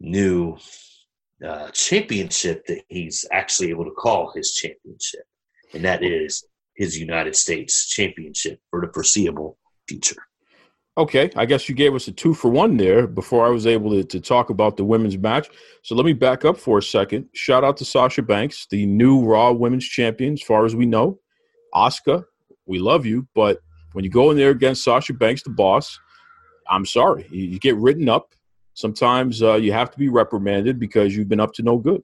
new 0.00 0.56
uh, 1.44 1.70
championship 1.70 2.66
that 2.66 2.82
he's 2.88 3.24
actually 3.32 3.70
able 3.70 3.84
to 3.84 3.90
call 3.90 4.32
his 4.34 4.52
championship, 4.52 5.24
and 5.72 5.84
that 5.84 6.02
is 6.02 6.44
his 6.76 6.98
United 6.98 7.36
States 7.36 7.88
championship 7.88 8.60
for 8.70 8.80
the 8.80 8.92
foreseeable 8.92 9.58
future. 9.88 10.22
Okay, 10.96 11.28
I 11.34 11.44
guess 11.44 11.68
you 11.68 11.74
gave 11.74 11.94
us 11.96 12.06
a 12.06 12.12
two 12.12 12.34
for 12.34 12.50
one 12.50 12.76
there 12.76 13.08
before 13.08 13.44
I 13.44 13.48
was 13.48 13.66
able 13.66 13.90
to, 13.90 14.04
to 14.04 14.20
talk 14.20 14.50
about 14.50 14.76
the 14.76 14.84
women's 14.84 15.18
match. 15.18 15.48
So 15.82 15.96
let 15.96 16.06
me 16.06 16.12
back 16.12 16.44
up 16.44 16.56
for 16.56 16.78
a 16.78 16.82
second. 16.82 17.28
Shout 17.34 17.64
out 17.64 17.76
to 17.78 17.84
Sasha 17.84 18.22
Banks, 18.22 18.68
the 18.70 18.86
new 18.86 19.24
Raw 19.24 19.50
Women's 19.50 19.86
Champion, 19.86 20.34
as 20.34 20.42
far 20.42 20.64
as 20.64 20.76
we 20.76 20.86
know. 20.86 21.18
Asuka, 21.74 22.24
we 22.66 22.78
love 22.78 23.06
you, 23.06 23.26
but 23.34 23.60
when 23.92 24.04
you 24.04 24.10
go 24.10 24.30
in 24.30 24.36
there 24.36 24.50
against 24.50 24.84
Sasha 24.84 25.14
Banks, 25.14 25.42
the 25.42 25.50
boss, 25.50 25.98
I'm 26.68 26.86
sorry, 26.86 27.26
you, 27.30 27.44
you 27.44 27.58
get 27.58 27.76
written 27.76 28.08
up 28.08 28.34
sometimes 28.74 29.42
uh, 29.42 29.54
you 29.54 29.72
have 29.72 29.90
to 29.92 29.98
be 29.98 30.08
reprimanded 30.08 30.78
because 30.78 31.16
you've 31.16 31.28
been 31.28 31.40
up 31.40 31.54
to 31.54 31.62
no 31.62 31.78
good. 31.78 32.02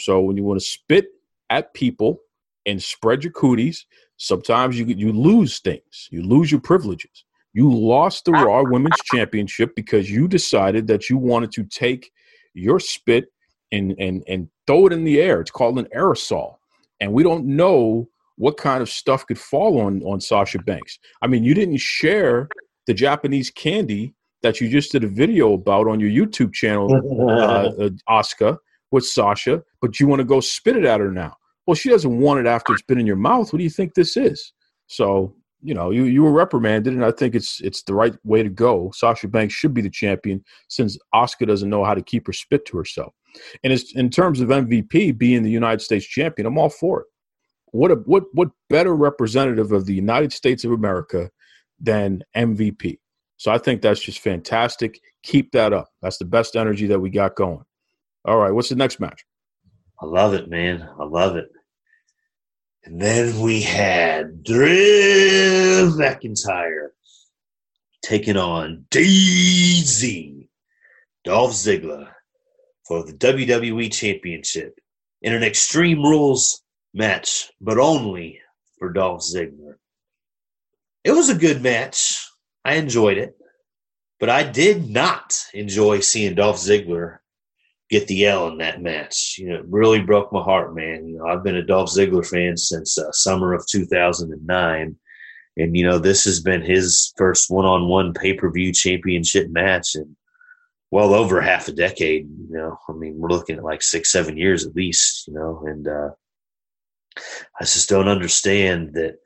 So 0.00 0.20
when 0.20 0.36
you 0.36 0.44
want 0.44 0.60
to 0.60 0.66
spit 0.66 1.06
at 1.50 1.72
people 1.74 2.18
and 2.66 2.82
spread 2.82 3.24
your 3.24 3.32
cooties, 3.32 3.86
sometimes 4.16 4.78
you 4.78 4.84
you 4.84 5.12
lose 5.12 5.60
things. 5.60 6.08
You 6.10 6.22
lose 6.22 6.50
your 6.50 6.60
privileges. 6.60 7.24
You 7.54 7.72
lost 7.72 8.24
the 8.24 8.32
Raw 8.32 8.62
Women's 8.62 9.00
Championship 9.04 9.74
because 9.74 10.10
you 10.10 10.28
decided 10.28 10.86
that 10.88 11.08
you 11.08 11.16
wanted 11.16 11.50
to 11.52 11.64
take 11.64 12.12
your 12.52 12.78
spit 12.78 13.32
and 13.72 13.94
and 13.98 14.22
and 14.28 14.48
throw 14.66 14.86
it 14.86 14.92
in 14.92 15.04
the 15.04 15.20
air. 15.20 15.40
It's 15.40 15.50
called 15.50 15.78
an 15.78 15.88
aerosol, 15.96 16.56
and 17.00 17.12
we 17.12 17.22
don't 17.22 17.46
know 17.46 18.08
what 18.38 18.56
kind 18.56 18.80
of 18.80 18.88
stuff 18.88 19.26
could 19.26 19.38
fall 19.38 19.80
on 19.80 20.02
on 20.02 20.20
Sasha 20.20 20.58
Banks. 20.60 20.98
I 21.22 21.26
mean, 21.26 21.44
you 21.44 21.54
didn't 21.54 21.78
share 21.78 22.48
the 22.86 22.94
Japanese 22.94 23.50
candy 23.50 24.14
that 24.42 24.60
you 24.60 24.68
just 24.68 24.92
did 24.92 25.04
a 25.04 25.08
video 25.08 25.52
about 25.52 25.88
on 25.88 26.00
your 26.00 26.10
YouTube 26.10 26.52
channel, 26.52 26.88
uh, 27.28 27.90
uh, 28.08 28.56
with 28.90 29.04
Sasha, 29.04 29.62
but 29.82 30.00
you 30.00 30.06
want 30.06 30.20
to 30.20 30.24
go 30.24 30.40
spit 30.40 30.76
it 30.76 30.84
at 30.84 31.00
her 31.00 31.10
now. 31.10 31.36
Well, 31.66 31.74
she 31.74 31.90
doesn't 31.90 32.18
want 32.18 32.40
it 32.40 32.46
after 32.46 32.72
it's 32.72 32.82
been 32.82 32.98
in 32.98 33.06
your 33.06 33.16
mouth. 33.16 33.52
What 33.52 33.58
do 33.58 33.64
you 33.64 33.70
think 33.70 33.92
this 33.92 34.16
is? 34.16 34.52
So, 34.86 35.34
you 35.60 35.74
know, 35.74 35.90
you, 35.90 36.04
you 36.04 36.22
were 36.22 36.32
reprimanded, 36.32 36.94
and 36.94 37.04
I 37.04 37.10
think 37.10 37.34
it's 37.34 37.60
it's 37.60 37.82
the 37.82 37.92
right 37.92 38.14
way 38.24 38.42
to 38.42 38.48
go. 38.48 38.90
Sasha 38.94 39.28
Banks 39.28 39.52
should 39.52 39.74
be 39.74 39.82
the 39.82 39.90
champion 39.90 40.42
since 40.68 40.96
Asuka 41.14 41.46
doesn't 41.46 41.68
know 41.68 41.84
how 41.84 41.94
to 41.94 42.02
keep 42.02 42.26
her 42.26 42.32
spit 42.32 42.64
to 42.66 42.78
herself. 42.78 43.12
And 43.62 43.72
it's, 43.72 43.94
in 43.94 44.08
terms 44.08 44.40
of 44.40 44.48
MVP 44.48 45.18
being 45.18 45.42
the 45.42 45.50
United 45.50 45.82
States 45.82 46.06
champion, 46.06 46.46
I'm 46.46 46.56
all 46.56 46.70
for 46.70 47.02
it. 47.02 47.06
What 47.72 47.90
a, 47.90 47.94
what 47.94 48.24
what 48.32 48.48
better 48.68 48.94
representative 48.94 49.72
of 49.72 49.86
the 49.86 49.94
United 49.94 50.32
States 50.32 50.64
of 50.64 50.72
America 50.72 51.30
than 51.80 52.22
MVP? 52.36 52.98
So 53.36 53.52
I 53.52 53.58
think 53.58 53.82
that's 53.82 54.00
just 54.00 54.18
fantastic. 54.18 55.00
Keep 55.22 55.52
that 55.52 55.72
up. 55.72 55.88
That's 56.02 56.18
the 56.18 56.24
best 56.24 56.56
energy 56.56 56.86
that 56.86 57.00
we 57.00 57.10
got 57.10 57.36
going. 57.36 57.64
All 58.24 58.38
right, 58.38 58.50
what's 58.50 58.68
the 58.68 58.74
next 58.74 59.00
match? 59.00 59.24
I 60.00 60.06
love 60.06 60.34
it, 60.34 60.48
man. 60.48 60.88
I 60.98 61.04
love 61.04 61.36
it. 61.36 61.48
And 62.84 63.00
then 63.00 63.40
we 63.40 63.62
had 63.62 64.42
Drew 64.44 65.90
McIntyre 65.96 66.88
taking 68.02 68.36
on 68.36 68.86
DZ, 68.90 70.48
Dolph 71.24 71.52
Ziggler, 71.52 72.08
for 72.86 73.04
the 73.04 73.12
WWE 73.12 73.92
Championship 73.92 74.78
in 75.22 75.34
an 75.34 75.42
Extreme 75.42 76.02
Rules 76.02 76.62
match, 76.94 77.50
but 77.60 77.78
only 77.78 78.40
for 78.78 78.92
Dolph 78.92 79.22
Ziggler. 79.22 79.74
It 81.04 81.12
was 81.12 81.28
a 81.28 81.34
good 81.34 81.62
match. 81.62 82.26
I 82.64 82.74
enjoyed 82.74 83.18
it, 83.18 83.36
but 84.20 84.30
I 84.30 84.42
did 84.42 84.88
not 84.90 85.38
enjoy 85.54 86.00
seeing 86.00 86.34
Dolph 86.34 86.56
Ziggler 86.56 87.18
get 87.88 88.06
the 88.06 88.26
L 88.26 88.48
in 88.48 88.58
that 88.58 88.82
match. 88.82 89.36
You 89.38 89.48
know, 89.48 89.56
it 89.56 89.64
really 89.68 90.02
broke 90.02 90.32
my 90.32 90.42
heart, 90.42 90.74
man. 90.74 91.08
You 91.08 91.18
know, 91.18 91.26
I've 91.26 91.42
been 91.42 91.56
a 91.56 91.64
Dolph 91.64 91.90
Ziggler 91.90 92.26
fan 92.26 92.56
since 92.56 92.98
uh, 92.98 93.10
summer 93.12 93.54
of 93.54 93.66
2009. 93.66 94.96
And, 95.56 95.76
you 95.76 95.84
know, 95.84 95.98
this 95.98 96.24
has 96.24 96.40
been 96.40 96.62
his 96.62 97.12
first 97.16 97.50
one 97.50 97.64
on 97.64 97.88
one 97.88 98.12
pay 98.12 98.34
per 98.34 98.50
view 98.50 98.72
championship 98.72 99.48
match 99.50 99.94
in 99.94 100.16
well 100.90 101.14
over 101.14 101.40
half 101.40 101.68
a 101.68 101.72
decade. 101.72 102.28
You 102.28 102.56
know, 102.56 102.78
I 102.88 102.92
mean, 102.92 103.14
we're 103.18 103.30
looking 103.30 103.56
at 103.56 103.64
like 103.64 103.82
six, 103.82 104.12
seven 104.12 104.36
years 104.36 104.66
at 104.66 104.76
least, 104.76 105.26
you 105.26 105.34
know, 105.34 105.64
and 105.66 105.88
uh, 105.88 106.10
I 107.60 107.64
just 107.64 107.88
don't 107.88 108.08
understand 108.08 108.94
that 108.94 109.16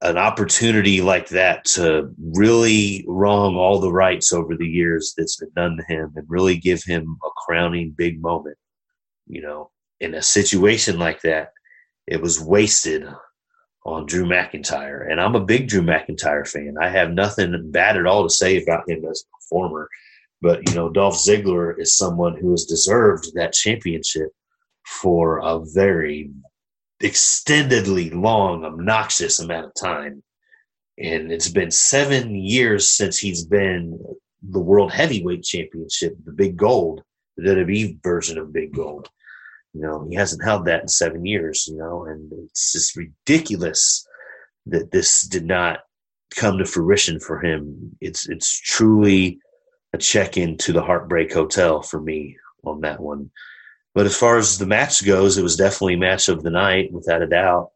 an 0.00 0.18
opportunity 0.18 1.00
like 1.00 1.28
that 1.30 1.64
to 1.64 2.10
really 2.18 3.04
wrong 3.08 3.56
all 3.56 3.78
the 3.78 3.92
rights 3.92 4.32
over 4.32 4.54
the 4.56 4.66
years 4.66 5.14
that's 5.16 5.36
been 5.36 5.50
done 5.56 5.76
to 5.78 5.84
him 5.94 6.12
and 6.16 6.26
really 6.28 6.56
give 6.56 6.82
him 6.84 7.16
a 7.24 7.28
crowning 7.46 7.94
big 7.96 8.20
moment. 8.20 8.58
You 9.26 9.42
know, 9.42 9.70
in 10.00 10.14
a 10.14 10.22
situation 10.22 10.98
like 10.98 11.22
that, 11.22 11.52
it 12.06 12.20
was 12.20 12.40
wasted 12.40 13.06
on 13.86 14.06
Drew 14.06 14.24
McIntyre. 14.24 15.10
And 15.10 15.20
I'm 15.20 15.34
a 15.34 15.44
big 15.44 15.68
Drew 15.68 15.82
McIntyre 15.82 16.46
fan. 16.46 16.74
I 16.80 16.88
have 16.88 17.10
nothing 17.10 17.70
bad 17.70 17.96
at 17.96 18.06
all 18.06 18.22
to 18.22 18.30
say 18.30 18.62
about 18.62 18.88
him 18.88 19.04
as 19.04 19.24
a 19.24 19.30
performer. 19.36 19.88
But, 20.42 20.68
you 20.68 20.74
know, 20.74 20.90
Dolph 20.90 21.16
Ziggler 21.16 21.78
is 21.78 21.96
someone 21.96 22.36
who 22.36 22.50
has 22.50 22.64
deserved 22.64 23.34
that 23.34 23.54
championship 23.54 24.28
for 24.86 25.38
a 25.38 25.60
very, 25.72 26.30
extendedly 27.04 28.12
long, 28.12 28.64
obnoxious 28.64 29.38
amount 29.38 29.66
of 29.66 29.74
time. 29.74 30.22
And 30.98 31.30
it's 31.30 31.50
been 31.50 31.70
seven 31.70 32.34
years 32.34 32.88
since 32.88 33.18
he's 33.18 33.44
been 33.44 33.98
the 34.42 34.60
World 34.60 34.92
Heavyweight 34.92 35.42
Championship, 35.42 36.16
the 36.24 36.32
Big 36.32 36.56
Gold, 36.56 37.02
the 37.36 37.42
WWE 37.50 38.02
version 38.02 38.38
of 38.38 38.52
Big 38.52 38.72
Gold. 38.72 39.08
You 39.72 39.82
know, 39.82 40.06
he 40.08 40.14
hasn't 40.14 40.44
held 40.44 40.66
that 40.66 40.82
in 40.82 40.88
seven 40.88 41.26
years, 41.26 41.66
you 41.66 41.76
know, 41.76 42.04
and 42.06 42.32
it's 42.44 42.72
just 42.72 42.96
ridiculous 42.96 44.06
that 44.66 44.92
this 44.92 45.22
did 45.22 45.44
not 45.44 45.80
come 46.36 46.58
to 46.58 46.64
fruition 46.64 47.18
for 47.18 47.40
him. 47.40 47.96
It's 48.00 48.28
it's 48.28 48.58
truly 48.60 49.40
a 49.92 49.98
check 49.98 50.36
in 50.36 50.56
to 50.58 50.72
the 50.72 50.82
Heartbreak 50.82 51.32
Hotel 51.32 51.82
for 51.82 52.00
me 52.00 52.36
on 52.64 52.80
that 52.82 53.00
one. 53.00 53.30
But 53.94 54.06
as 54.06 54.16
far 54.16 54.38
as 54.38 54.58
the 54.58 54.66
match 54.66 55.04
goes, 55.04 55.38
it 55.38 55.42
was 55.42 55.56
definitely 55.56 55.96
match 55.96 56.28
of 56.28 56.42
the 56.42 56.50
night, 56.50 56.92
without 56.92 57.22
a 57.22 57.26
doubt. 57.26 57.70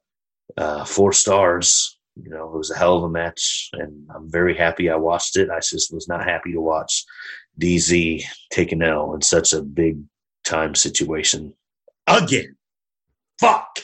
Uh, 0.57 0.85
four 0.85 1.13
stars. 1.13 1.99
You 2.21 2.31
know, 2.31 2.47
it 2.53 2.57
was 2.57 2.71
a 2.73 2.77
hell 2.77 2.97
of 2.97 3.05
a 3.05 3.09
match, 3.09 3.71
and 3.75 4.09
I'm 4.13 4.29
very 4.31 4.57
happy 4.57 4.91
I 4.91 4.97
watched 4.97 5.37
it. 5.37 5.51
I 5.51 5.61
just 5.61 5.93
was 5.93 6.09
not 6.09 6.25
happy 6.25 6.53
to 6.53 6.61
watch 6.61 7.05
DZ 7.61 8.25
take 8.51 8.73
an 8.73 8.83
L 8.83 9.15
in 9.15 9.23
such 9.23 9.53
a 9.53 9.63
big 9.63 10.01
time 10.45 10.75
situation 10.75 11.55
again. 12.09 12.57
Fuck. 13.41 13.81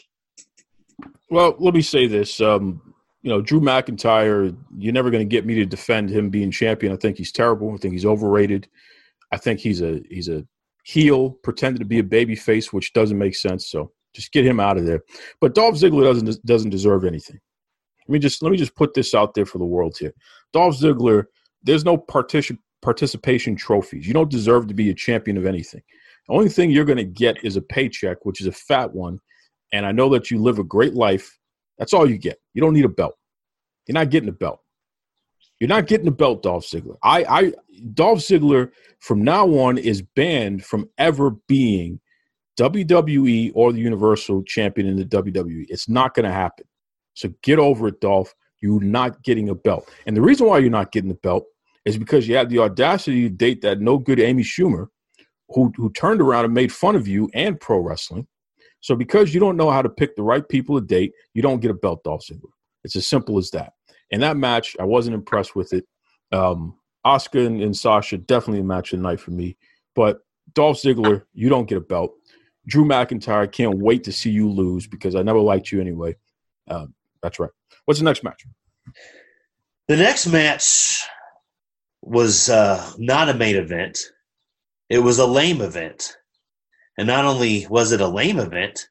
Well, 1.30 1.54
let 1.58 1.74
me 1.74 1.82
say 1.82 2.06
this. 2.06 2.40
Um, 2.40 2.94
you 3.22 3.30
know, 3.30 3.40
Drew 3.40 3.60
McIntyre, 3.60 4.54
you're 4.76 4.92
never 4.92 5.10
going 5.10 5.26
to 5.26 5.30
get 5.30 5.46
me 5.46 5.54
to 5.54 5.64
defend 5.64 6.10
him 6.10 6.28
being 6.30 6.50
champion. 6.50 6.92
I 6.92 6.96
think 6.96 7.16
he's 7.16 7.32
terrible. 7.32 7.72
I 7.72 7.76
think 7.76 7.94
he's 7.94 8.04
overrated. 8.04 8.68
I 9.32 9.36
think 9.36 9.60
he's 9.60 9.80
a 9.80 10.00
he's 10.10 10.28
a 10.28 10.44
heel 10.84 11.30
pretended 11.42 11.80
to 11.80 11.84
be 11.84 11.98
a 11.98 12.04
baby 12.04 12.36
face, 12.36 12.72
which 12.72 12.92
doesn't 12.92 13.18
make 13.18 13.34
sense. 13.34 13.68
So 13.68 13.90
just 14.14 14.32
get 14.32 14.46
him 14.46 14.60
out 14.60 14.78
of 14.78 14.86
there. 14.86 15.02
But 15.40 15.54
Dolph 15.54 15.74
Ziggler 15.74 16.04
doesn't 16.04 16.46
doesn't 16.46 16.70
deserve 16.70 17.04
anything. 17.04 17.40
Let 18.06 18.12
me 18.12 18.18
just 18.20 18.42
let 18.42 18.52
me 18.52 18.58
just 18.58 18.76
put 18.76 18.94
this 18.94 19.14
out 19.14 19.34
there 19.34 19.46
for 19.46 19.58
the 19.58 19.64
world 19.64 19.96
here. 19.98 20.14
Dolph 20.52 20.78
Ziggler, 20.78 21.24
there's 21.62 21.84
no 21.84 21.96
partition 21.96 22.58
participation 22.82 23.56
trophies. 23.56 24.06
You 24.06 24.14
don't 24.14 24.30
deserve 24.30 24.68
to 24.68 24.74
be 24.74 24.90
a 24.90 24.94
champion 24.94 25.38
of 25.38 25.46
anything. 25.46 25.82
The 26.28 26.34
only 26.34 26.50
thing 26.50 26.70
you're 26.70 26.84
going 26.84 26.98
to 26.98 27.04
get 27.04 27.42
is 27.42 27.56
a 27.56 27.62
paycheck, 27.62 28.24
which 28.24 28.40
is 28.40 28.46
a 28.46 28.52
fat 28.52 28.92
one. 28.92 29.18
And 29.72 29.86
I 29.86 29.92
know 29.92 30.10
that 30.10 30.30
you 30.30 30.38
live 30.38 30.58
a 30.58 30.64
great 30.64 30.94
life. 30.94 31.38
That's 31.78 31.94
all 31.94 32.08
you 32.08 32.18
get. 32.18 32.38
You 32.52 32.60
don't 32.60 32.74
need 32.74 32.84
a 32.84 32.90
belt. 32.90 33.14
You're 33.86 33.94
not 33.94 34.10
getting 34.10 34.28
a 34.28 34.32
belt. 34.32 34.60
You're 35.64 35.74
not 35.74 35.86
getting 35.86 36.06
a 36.06 36.10
belt, 36.10 36.42
Dolph 36.42 36.66
Ziggler. 36.66 36.98
I, 37.02 37.24
I, 37.24 37.52
Dolph 37.94 38.18
Ziggler 38.18 38.70
from 39.00 39.24
now 39.24 39.46
on 39.46 39.78
is 39.78 40.02
banned 40.02 40.62
from 40.62 40.90
ever 40.98 41.30
being 41.48 42.00
WWE 42.58 43.50
or 43.54 43.72
the 43.72 43.78
Universal 43.80 44.42
Champion 44.42 44.86
in 44.86 44.96
the 44.96 45.06
WWE. 45.06 45.64
It's 45.70 45.88
not 45.88 46.12
going 46.12 46.26
to 46.26 46.30
happen. 46.30 46.66
So 47.14 47.30
get 47.42 47.58
over 47.58 47.88
it, 47.88 48.02
Dolph. 48.02 48.34
You're 48.60 48.82
not 48.82 49.22
getting 49.22 49.48
a 49.48 49.54
belt. 49.54 49.90
And 50.04 50.14
the 50.14 50.20
reason 50.20 50.46
why 50.46 50.58
you're 50.58 50.68
not 50.68 50.92
getting 50.92 51.08
the 51.08 51.14
belt 51.14 51.46
is 51.86 51.96
because 51.96 52.28
you 52.28 52.36
had 52.36 52.50
the 52.50 52.58
audacity 52.58 53.22
to 53.22 53.30
date 53.30 53.62
that 53.62 53.80
no 53.80 53.96
good 53.96 54.20
Amy 54.20 54.42
Schumer, 54.42 54.88
who 55.48 55.72
who 55.76 55.90
turned 55.92 56.20
around 56.20 56.44
and 56.44 56.52
made 56.52 56.74
fun 56.74 56.94
of 56.94 57.08
you 57.08 57.30
and 57.32 57.58
pro 57.58 57.78
wrestling. 57.78 58.26
So 58.80 58.94
because 58.94 59.32
you 59.32 59.40
don't 59.40 59.56
know 59.56 59.70
how 59.70 59.80
to 59.80 59.88
pick 59.88 60.14
the 60.14 60.22
right 60.22 60.46
people 60.46 60.78
to 60.78 60.86
date, 60.86 61.12
you 61.32 61.40
don't 61.40 61.60
get 61.60 61.70
a 61.70 61.74
belt, 61.74 62.04
Dolph 62.04 62.26
Ziggler. 62.30 62.52
It's 62.82 62.96
as 62.96 63.06
simple 63.06 63.38
as 63.38 63.50
that. 63.52 63.72
And 64.14 64.22
that 64.22 64.36
match, 64.36 64.76
I 64.78 64.84
wasn't 64.84 65.14
impressed 65.14 65.56
with 65.56 65.72
it. 65.72 65.84
Um, 66.30 66.76
Asuka 67.04 67.44
and, 67.44 67.60
and 67.60 67.76
Sasha 67.76 68.16
definitely 68.16 68.60
a 68.60 68.64
match 68.64 68.92
of 68.92 69.00
the 69.00 69.02
night 69.02 69.18
for 69.18 69.32
me. 69.32 69.56
But 69.96 70.20
Dolph 70.52 70.76
Ziggler, 70.76 71.24
you 71.32 71.48
don't 71.48 71.68
get 71.68 71.78
a 71.78 71.80
belt. 71.80 72.12
Drew 72.64 72.84
McIntyre, 72.84 73.50
can't 73.50 73.76
wait 73.76 74.04
to 74.04 74.12
see 74.12 74.30
you 74.30 74.48
lose 74.48 74.86
because 74.86 75.16
I 75.16 75.22
never 75.24 75.40
liked 75.40 75.72
you 75.72 75.80
anyway. 75.80 76.14
Uh, 76.70 76.86
that's 77.24 77.40
right. 77.40 77.50
What's 77.86 77.98
the 77.98 78.04
next 78.04 78.22
match? 78.22 78.46
The 79.88 79.96
next 79.96 80.28
match 80.28 81.02
was 82.00 82.48
uh, 82.48 82.92
not 82.96 83.30
a 83.30 83.34
main 83.34 83.56
event. 83.56 83.98
It 84.88 85.00
was 85.00 85.18
a 85.18 85.26
lame 85.26 85.60
event. 85.60 86.16
And 86.96 87.08
not 87.08 87.24
only 87.24 87.66
was 87.66 87.90
it 87.90 88.00
a 88.00 88.06
lame 88.06 88.38
event, 88.38 88.86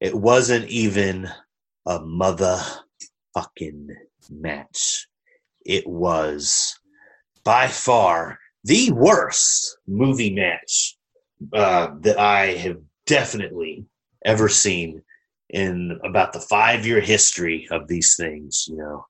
it 0.00 0.14
wasn't 0.14 0.68
even 0.68 1.28
a 1.84 1.98
motherfucking 2.00 3.88
match. 4.30 5.06
It 5.64 5.86
was 5.86 6.78
by 7.44 7.68
far 7.68 8.38
the 8.64 8.90
worst 8.92 9.78
movie 9.86 10.34
match 10.34 10.96
uh, 11.52 11.88
that 12.00 12.18
I 12.18 12.46
have 12.54 12.78
definitely 13.06 13.84
ever 14.24 14.48
seen 14.48 15.02
in 15.50 15.98
about 16.04 16.32
the 16.32 16.40
five 16.40 16.86
year 16.86 17.00
history 17.00 17.68
of 17.70 17.86
these 17.86 18.16
things. 18.16 18.66
You 18.68 18.76
know, 18.78 19.06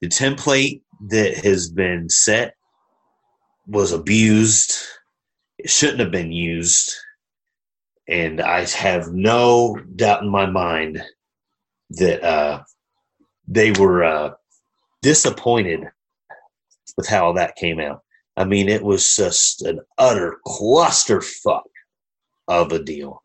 the 0.00 0.08
template 0.08 0.82
that 1.08 1.38
has 1.38 1.70
been 1.70 2.08
set 2.08 2.54
was 3.66 3.92
abused, 3.92 4.74
it 5.58 5.70
shouldn't 5.70 6.00
have 6.00 6.12
been 6.12 6.32
used. 6.32 6.94
And 8.08 8.40
I 8.40 8.64
have 8.64 9.12
no 9.12 9.76
doubt 9.96 10.22
in 10.22 10.30
my 10.30 10.46
mind 10.46 11.02
that 11.90 12.22
uh, 12.22 12.62
they 13.46 13.72
were 13.72 14.04
uh, 14.04 14.30
disappointed 15.02 15.84
with 16.96 17.06
how 17.06 17.32
that 17.34 17.56
came 17.56 17.80
out. 17.80 18.02
I 18.36 18.44
mean, 18.44 18.68
it 18.68 18.82
was 18.82 19.16
just 19.16 19.62
an 19.62 19.80
utter 19.98 20.38
clusterfuck 20.46 21.62
of 22.46 22.72
a 22.72 22.78
deal. 22.78 23.22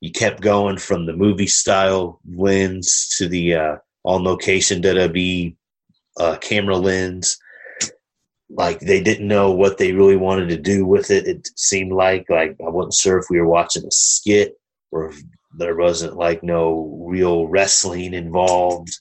You 0.00 0.12
kept 0.12 0.40
going 0.40 0.78
from 0.78 1.06
the 1.06 1.12
movie 1.12 1.46
style 1.46 2.20
lens 2.28 3.14
to 3.18 3.28
the 3.28 3.54
uh, 3.54 3.76
on 4.04 4.24
location 4.24 4.82
WWE 4.82 5.56
uh, 6.18 6.36
camera 6.36 6.76
lens. 6.76 7.38
Like 8.50 8.80
they 8.80 9.02
didn't 9.02 9.28
know 9.28 9.52
what 9.52 9.78
they 9.78 9.92
really 9.92 10.16
wanted 10.16 10.48
to 10.50 10.56
do 10.56 10.86
with 10.86 11.10
it. 11.10 11.26
It 11.26 11.48
seemed 11.56 11.92
like 11.92 12.26
like 12.30 12.56
I 12.64 12.70
wasn't 12.70 12.94
sure 12.94 13.18
if 13.18 13.26
we 13.30 13.40
were 13.40 13.48
watching 13.48 13.84
a 13.84 13.90
skit 13.90 14.54
or 14.90 15.12
there 15.58 15.76
wasn't 15.76 16.16
like 16.16 16.42
no 16.42 17.04
real 17.06 17.46
wrestling 17.46 18.14
involved 18.14 18.98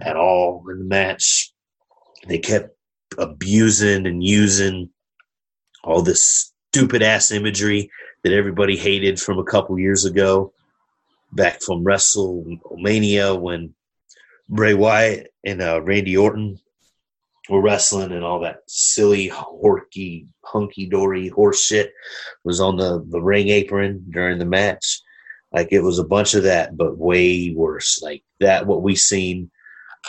at 0.00 0.16
all 0.16 0.64
in 0.70 0.78
the 0.78 0.84
match. 0.84 1.52
They 2.26 2.38
kept 2.38 2.70
abusing 3.18 4.06
and 4.06 4.22
using 4.22 4.90
all 5.84 6.02
this 6.02 6.52
stupid 6.72 7.02
ass 7.02 7.30
imagery 7.30 7.90
that 8.22 8.32
everybody 8.32 8.76
hated 8.76 9.20
from 9.20 9.38
a 9.38 9.44
couple 9.44 9.78
years 9.78 10.04
ago, 10.04 10.52
back 11.32 11.62
from 11.62 11.84
WrestleMania 11.84 13.40
when 13.40 13.74
Bray 14.48 14.74
Wyatt 14.74 15.32
and 15.44 15.62
uh, 15.62 15.80
Randy 15.82 16.16
Orton 16.16 16.58
were 17.48 17.62
wrestling 17.62 18.12
and 18.12 18.24
all 18.24 18.40
that 18.40 18.58
silly, 18.66 19.30
horky, 19.30 20.26
hunky 20.44 20.86
dory 20.86 21.28
horse 21.28 21.64
shit 21.64 21.92
was 22.44 22.60
on 22.60 22.76
the, 22.76 23.04
the 23.08 23.20
ring 23.20 23.48
apron 23.48 24.04
during 24.10 24.38
the 24.38 24.44
match. 24.44 25.00
Like 25.52 25.68
it 25.70 25.80
was 25.80 25.98
a 25.98 26.04
bunch 26.04 26.34
of 26.34 26.42
that, 26.44 26.76
but 26.76 26.98
way 26.98 27.52
worse. 27.54 28.02
Like 28.02 28.24
that, 28.40 28.66
what 28.66 28.82
we 28.82 28.96
seen 28.96 29.50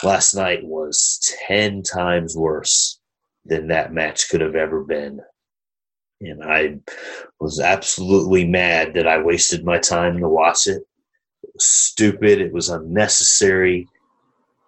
last 0.02 0.34
night 0.34 0.64
was 0.64 1.20
10 1.46 1.82
times 1.82 2.36
worse 2.36 3.00
than 3.44 3.68
that 3.68 3.92
match 3.92 4.28
could 4.28 4.40
have 4.40 4.54
ever 4.54 4.84
been. 4.84 5.20
And 6.20 6.42
I 6.42 6.78
was 7.40 7.60
absolutely 7.60 8.44
mad 8.44 8.94
that 8.94 9.06
I 9.06 9.22
wasted 9.22 9.64
my 9.64 9.78
time 9.78 10.18
to 10.18 10.28
watch 10.28 10.66
it. 10.66 10.82
It 11.42 11.50
was 11.54 11.64
stupid. 11.64 12.40
It 12.40 12.52
was 12.52 12.68
unnecessary. 12.68 13.86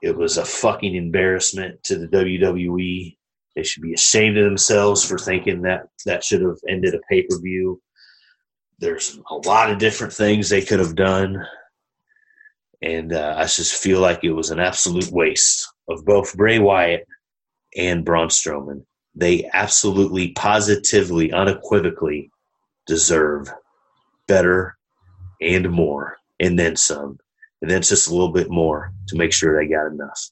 It 0.03 0.17
was 0.17 0.39
a 0.39 0.45
fucking 0.45 0.95
embarrassment 0.95 1.83
to 1.85 1.99
the 1.99 2.07
WWE. 2.07 3.17
They 3.57 3.63
should 3.65 3.83
be 3.83 3.95
ashamed 3.95 4.39
of 4.39 4.45
themselves 4.45 5.05
for 5.05 5.19
thinking 5.19 5.63
that 5.63 5.83
that 6.07 6.25
should 6.25 6.41
have 6.43 6.59
ended 6.69 6.95
a 6.95 7.01
pay 7.11 7.23
per 7.23 7.39
view. 7.41 7.83
There's 8.79 9.19
a 9.31 9.35
lot 9.35 9.71
of 9.71 9.79
different 9.79 10.13
things 10.13 10.49
they 10.49 10.63
could 10.63 10.79
have 10.79 10.95
done. 10.95 11.45
And 12.83 13.13
uh, 13.13 13.35
I 13.37 13.43
just 13.43 13.75
feel 13.75 14.01
like 14.01 14.25
it 14.25 14.33
was 14.33 14.51
an 14.51 14.59
absolute 14.59 15.11
waste 15.11 15.69
of 15.89 16.05
both 16.05 16.37
Bray 16.37 16.59
Wyatt 16.59 17.07
and 17.77 18.05
Braun 18.05 18.29
Strowman. 18.29 18.85
They 19.15 19.49
absolutely, 19.53 20.33
positively, 20.33 21.33
unequivocally 21.33 22.31
deserve 22.87 23.49
better 24.27 24.77
and 25.41 25.71
more, 25.71 26.17
and 26.39 26.59
then 26.59 26.77
some. 26.77 27.19
And 27.61 27.71
then 27.71 27.83
just 27.83 28.09
a 28.09 28.13
little 28.13 28.33
bit 28.33 28.51
more 28.51 28.93
to 29.09 29.17
make 29.17 29.33
sure 29.33 29.59
they 29.59 29.69
got 29.69 29.89
enough. 29.89 30.31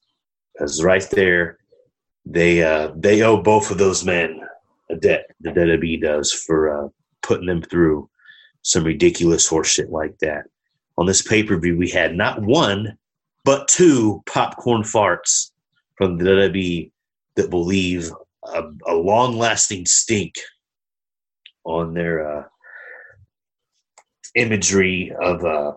Because 0.54 0.82
right 0.82 1.06
there, 1.10 1.58
they 2.24 2.62
uh, 2.62 2.92
they 2.96 3.22
owe 3.22 3.42
both 3.42 3.70
of 3.70 3.78
those 3.78 4.04
men 4.04 4.40
a 4.90 4.96
debt. 4.96 5.30
The 5.40 5.50
WWE 5.50 6.00
does 6.00 6.32
for 6.32 6.86
uh, 6.86 6.88
putting 7.22 7.46
them 7.46 7.62
through 7.62 8.08
some 8.62 8.84
ridiculous 8.84 9.48
horseshit 9.48 9.90
like 9.90 10.18
that. 10.18 10.44
On 10.98 11.06
this 11.06 11.22
pay 11.22 11.44
per 11.44 11.56
view, 11.56 11.78
we 11.78 11.88
had 11.88 12.16
not 12.16 12.42
one, 12.42 12.98
but 13.44 13.68
two 13.68 14.20
popcorn 14.26 14.82
farts 14.82 15.52
from 15.94 16.18
the 16.18 16.24
WWE 16.24 16.90
that 17.36 17.50
will 17.50 17.64
leave 17.64 18.10
a, 18.42 18.64
a 18.88 18.94
long 18.94 19.38
lasting 19.38 19.86
stink 19.86 20.34
on 21.62 21.94
their 21.94 22.38
uh, 22.38 22.44
imagery 24.34 25.12
of 25.22 25.44
uh, 25.44 25.72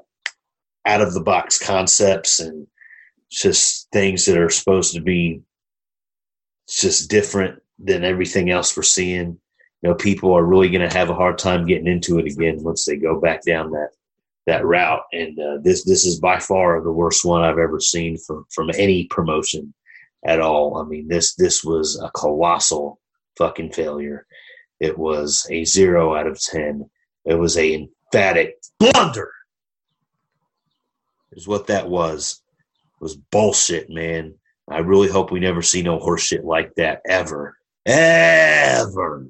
out 0.87 1.01
of 1.01 1.13
the 1.13 1.21
box 1.21 1.59
concepts 1.59 2.39
and 2.39 2.65
just 3.29 3.91
things 3.91 4.25
that 4.25 4.39
are 4.39 4.49
supposed 4.49 4.95
to 4.95 5.01
be 5.01 5.39
just 6.67 7.11
different 7.11 7.61
than 7.77 8.03
everything 8.03 8.49
else 8.49 8.75
we're 8.75 8.81
seeing. 8.81 9.37
You 9.83 9.89
know, 9.89 9.93
people 9.93 10.33
are 10.33 10.43
really 10.43 10.69
going 10.69 10.87
to 10.87 10.97
have 10.97 11.11
a 11.11 11.15
hard 11.15 11.37
time 11.37 11.67
getting 11.67 11.87
into 11.87 12.17
it 12.17 12.25
again 12.25 12.63
once 12.63 12.85
they 12.85 12.95
go 12.95 13.21
back 13.21 13.43
down 13.43 13.69
that 13.71 13.89
that 14.47 14.65
route. 14.65 15.03
And 15.13 15.39
uh, 15.39 15.57
this 15.61 15.83
this 15.83 16.05
is 16.05 16.19
by 16.19 16.39
far 16.39 16.81
the 16.81 16.91
worst 16.91 17.25
one 17.25 17.43
I've 17.43 17.59
ever 17.59 17.79
seen 17.79 18.17
from 18.17 18.45
from 18.49 18.69
any 18.75 19.05
promotion 19.05 19.73
at 20.25 20.39
all. 20.39 20.77
I 20.77 20.83
mean, 20.83 21.07
this 21.07 21.35
this 21.35 21.63
was 21.63 21.99
a 22.01 22.09
colossal 22.11 22.99
fucking 23.37 23.71
failure. 23.71 24.25
It 24.79 24.97
was 24.97 25.47
a 25.49 25.63
zero 25.65 26.15
out 26.15 26.27
of 26.27 26.41
ten. 26.41 26.89
It 27.25 27.35
was 27.35 27.57
a 27.57 27.73
emphatic 27.73 28.61
blunder. 28.79 29.31
Is 31.33 31.47
what 31.47 31.67
that 31.67 31.87
was. 31.89 32.41
It 32.95 33.03
was 33.03 33.15
bullshit, 33.15 33.89
man. 33.89 34.35
I 34.69 34.79
really 34.79 35.07
hope 35.07 35.31
we 35.31 35.39
never 35.39 35.61
see 35.61 35.81
no 35.81 35.99
horseshit 35.99 36.43
like 36.43 36.75
that 36.75 37.01
ever, 37.07 37.57
ever 37.85 39.27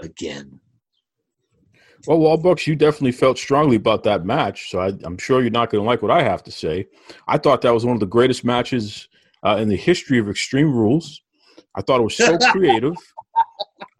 again. 0.00 0.60
Well, 2.08 2.20
Walbucks, 2.20 2.66
you 2.66 2.74
definitely 2.74 3.12
felt 3.12 3.36
strongly 3.36 3.76
about 3.76 4.02
that 4.04 4.24
match, 4.24 4.70
so 4.70 4.78
I, 4.78 4.94
am 5.04 5.18
sure 5.18 5.42
you're 5.42 5.50
not 5.50 5.68
going 5.68 5.84
to 5.84 5.86
like 5.86 6.00
what 6.00 6.10
I 6.10 6.22
have 6.22 6.42
to 6.44 6.50
say. 6.50 6.86
I 7.26 7.36
thought 7.36 7.60
that 7.60 7.74
was 7.74 7.84
one 7.84 7.92
of 7.92 8.00
the 8.00 8.06
greatest 8.06 8.46
matches 8.46 9.08
uh, 9.42 9.56
in 9.56 9.68
the 9.68 9.76
history 9.76 10.18
of 10.18 10.26
Extreme 10.26 10.72
Rules. 10.72 11.20
I 11.74 11.82
thought 11.82 12.00
it 12.00 12.04
was 12.04 12.16
so 12.16 12.38
creative. 12.50 12.94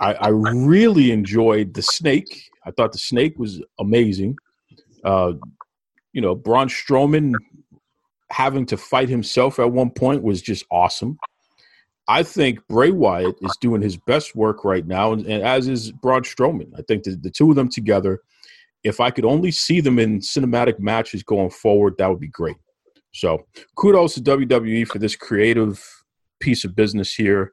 I, 0.00 0.14
I, 0.14 0.28
really 0.28 1.12
enjoyed 1.12 1.74
the 1.74 1.82
snake. 1.82 2.48
I 2.64 2.70
thought 2.70 2.92
the 2.92 2.98
snake 2.98 3.38
was 3.38 3.60
amazing. 3.78 4.38
Uh, 5.04 5.34
you 6.14 6.22
know, 6.22 6.34
Braun 6.34 6.68
Strowman 6.68 7.34
having 8.30 8.64
to 8.66 8.78
fight 8.78 9.10
himself 9.10 9.58
at 9.58 9.70
one 9.70 9.90
point 9.90 10.22
was 10.22 10.40
just 10.40 10.64
awesome. 10.70 11.18
I 12.08 12.22
think 12.22 12.66
Bray 12.68 12.90
Wyatt 12.90 13.36
is 13.42 13.56
doing 13.60 13.82
his 13.82 13.98
best 13.98 14.34
work 14.34 14.64
right 14.64 14.86
now, 14.86 15.12
and, 15.12 15.26
and 15.26 15.42
as 15.42 15.68
is 15.68 15.92
Braun 15.92 16.22
Strowman. 16.22 16.72
I 16.76 16.82
think 16.88 17.04
the, 17.04 17.16
the 17.16 17.30
two 17.30 17.50
of 17.50 17.56
them 17.56 17.68
together, 17.68 18.20
if 18.82 18.98
I 18.98 19.10
could 19.10 19.26
only 19.26 19.50
see 19.50 19.82
them 19.82 19.98
in 19.98 20.20
cinematic 20.20 20.78
matches 20.78 21.22
going 21.22 21.50
forward, 21.50 21.96
that 21.98 22.08
would 22.08 22.20
be 22.20 22.28
great. 22.28 22.56
So 23.12 23.46
kudos 23.76 24.14
to 24.14 24.22
WWE 24.22 24.88
for 24.88 24.98
this 24.98 25.16
creative 25.16 25.84
piece 26.40 26.64
of 26.64 26.74
business 26.74 27.14
here. 27.14 27.52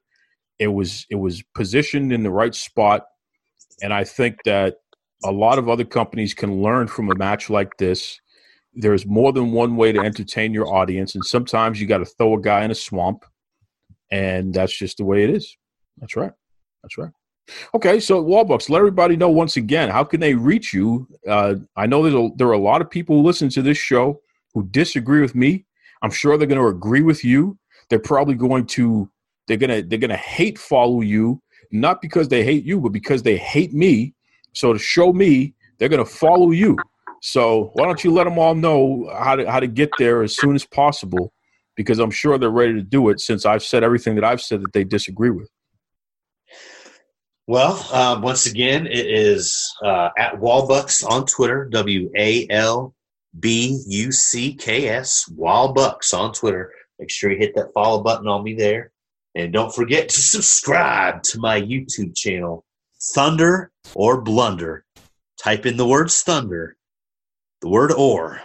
It 0.58 0.68
was 0.68 1.06
it 1.10 1.16
was 1.16 1.44
positioned 1.54 2.14
in 2.14 2.24
the 2.24 2.32
right 2.32 2.56
spot, 2.56 3.06
and 3.82 3.94
I 3.94 4.06
think 4.06 4.44
that 4.46 4.76
a 5.26 5.32
lot 5.32 5.60
of 5.60 5.68
other 5.68 5.84
companies 5.84 6.34
can 6.34 6.62
learn 6.62 6.88
from 6.88 7.12
a 7.12 7.16
match 7.16 7.50
like 7.50 7.76
this. 7.78 8.22
There's 8.74 9.06
more 9.06 9.34
than 9.34 9.52
one 9.52 9.76
way 9.76 9.92
to 9.92 10.00
entertain 10.00 10.54
your 10.54 10.74
audience, 10.74 11.14
and 11.14 11.26
sometimes 11.26 11.82
you 11.82 11.88
got 11.88 11.98
to 11.98 12.06
throw 12.06 12.36
a 12.36 12.42
guy 12.42 12.64
in 12.64 12.72
a 12.72 12.76
swamp, 12.76 13.26
and 14.12 14.54
that's 14.54 14.76
just 14.76 14.98
the 14.98 15.06
way 15.06 15.24
it 15.24 15.30
is. 15.30 15.58
That's 15.98 16.16
right. 16.16 16.32
That's 16.84 16.98
right. 16.98 17.12
Okay, 17.76 18.00
so 18.00 18.24
Walbucks, 18.24 18.70
let 18.70 18.80
everybody 18.80 19.16
know 19.16 19.30
once 19.30 19.56
again 19.56 19.90
how 19.90 20.04
can 20.04 20.20
they 20.20 20.34
reach 20.34 20.74
you. 20.74 21.08
Uh, 21.28 21.56
I 21.76 21.86
know 21.86 22.02
there's 22.02 22.16
a, 22.16 22.30
there 22.38 22.48
are 22.48 22.54
a 22.54 22.58
lot 22.58 22.82
of 22.82 22.90
people 22.90 23.18
who 23.18 23.22
listen 23.22 23.50
to 23.50 23.62
this 23.62 23.78
show 23.78 24.20
who 24.54 24.68
disagree 24.70 25.22
with 25.22 25.36
me. 25.36 25.66
I'm 26.02 26.12
sure 26.12 26.38
they're 26.38 26.48
going 26.48 26.62
to 26.62 26.68
agree 26.68 27.02
with 27.02 27.24
you. 27.24 27.58
They're 27.90 28.00
probably 28.00 28.36
going 28.36 28.66
to 28.68 29.10
they're 29.48 29.58
to 29.58 29.84
they're 29.84 30.00
to 30.00 30.18
hate 30.18 30.58
follow 30.58 31.02
you 31.02 31.40
not 31.72 32.02
because 32.02 32.28
they 32.28 32.44
hate 32.44 32.64
you, 32.64 32.80
but 32.80 32.92
because 32.92 33.24
they 33.24 33.38
hate 33.38 33.74
me. 33.74 34.14
So 34.54 34.74
to 34.74 34.80
show 34.80 35.14
me, 35.14 35.54
they're 35.78 35.90
going 35.90 36.04
to 36.04 36.10
follow 36.10 36.52
you. 36.52 36.78
So 37.22 37.72
why 37.74 37.86
don't 37.86 38.04
you 38.04 38.12
let 38.12 38.26
them 38.26 38.38
all 38.38 38.56
know 38.56 39.10
how 39.14 39.36
to 39.36 39.50
how 39.50 39.60
to 39.60 39.68
get 39.68 39.90
there 39.98 40.22
as 40.22 40.36
soon 40.36 40.56
as 40.56 40.66
possible? 40.66 41.34
Because 41.76 42.00
I'm 42.00 42.12
sure 42.12 42.38
they're 42.38 42.50
ready 42.50 42.74
to 42.74 42.82
do 42.82 43.10
it. 43.10 43.20
Since 43.20 43.46
I've 43.46 43.64
said 43.64 43.84
everything 43.84 44.16
that 44.16 44.24
I've 44.24 44.42
said 44.42 44.62
that 44.62 44.74
they 44.74 44.84
disagree 44.84 45.30
with. 45.30 45.50
Well, 47.48 47.86
uh, 47.92 48.20
once 48.22 48.48
again, 48.48 48.88
it 48.88 49.06
is 49.06 49.72
uh, 49.84 50.10
at 50.18 50.40
Walbucks 50.40 51.06
on 51.08 51.28
Twitter, 51.28 51.66
W 51.66 52.10
A 52.16 52.48
L 52.50 52.96
B 53.40 53.84
U 53.88 54.12
C 54.12 54.54
K 54.56 54.88
S, 54.90 55.30
Walbucks 55.38 56.14
on 56.14 56.34
Twitter. 56.34 56.72
Make 57.00 57.12
sure 57.12 57.32
you 57.32 57.38
hit 57.38 57.54
that 57.56 57.74
follow 57.74 58.02
button 58.02 58.28
on 58.28 58.44
me 58.44 58.56
there. 58.56 58.92
And 59.36 59.54
don't 59.54 59.74
forget 59.74 60.10
to 60.10 60.22
subscribe 60.22 61.22
to 61.24 61.40
my 61.40 61.62
YouTube 61.62 62.16
channel, 62.16 62.66
Thunder 63.14 63.72
or 63.94 64.22
Blunder. 64.22 64.84
Type 65.38 65.66
in 65.66 65.78
the 65.78 65.86
words 65.86 66.24
thunder, 66.24 66.78
the 67.62 67.70
word 67.70 67.92
or, 67.92 68.42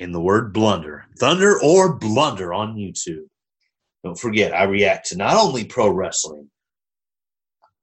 in 0.00 0.12
the 0.12 0.20
word 0.20 0.52
blunder. 0.52 1.06
Thunder 1.18 1.60
or 1.62 1.94
blunder 1.94 2.52
on 2.52 2.74
YouTube. 2.74 3.26
Don't 4.02 4.18
forget, 4.18 4.54
I 4.54 4.64
react 4.64 5.08
to 5.08 5.16
not 5.16 5.36
only 5.36 5.64
pro 5.64 5.88
wrestling, 5.90 6.50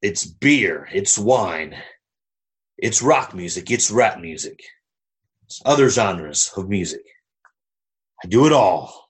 it's 0.01 0.25
beer, 0.25 0.87
it's 0.91 1.17
wine, 1.17 1.75
it's 2.77 3.01
rock 3.01 3.33
music, 3.33 3.71
it's 3.71 3.91
rap 3.91 4.19
music 4.19 4.61
it's 5.47 5.61
other 5.63 5.89
genres 5.89 6.51
of 6.57 6.67
music. 6.67 7.05
I 8.21 8.27
do 8.27 8.45
it 8.45 8.51
all 8.51 9.09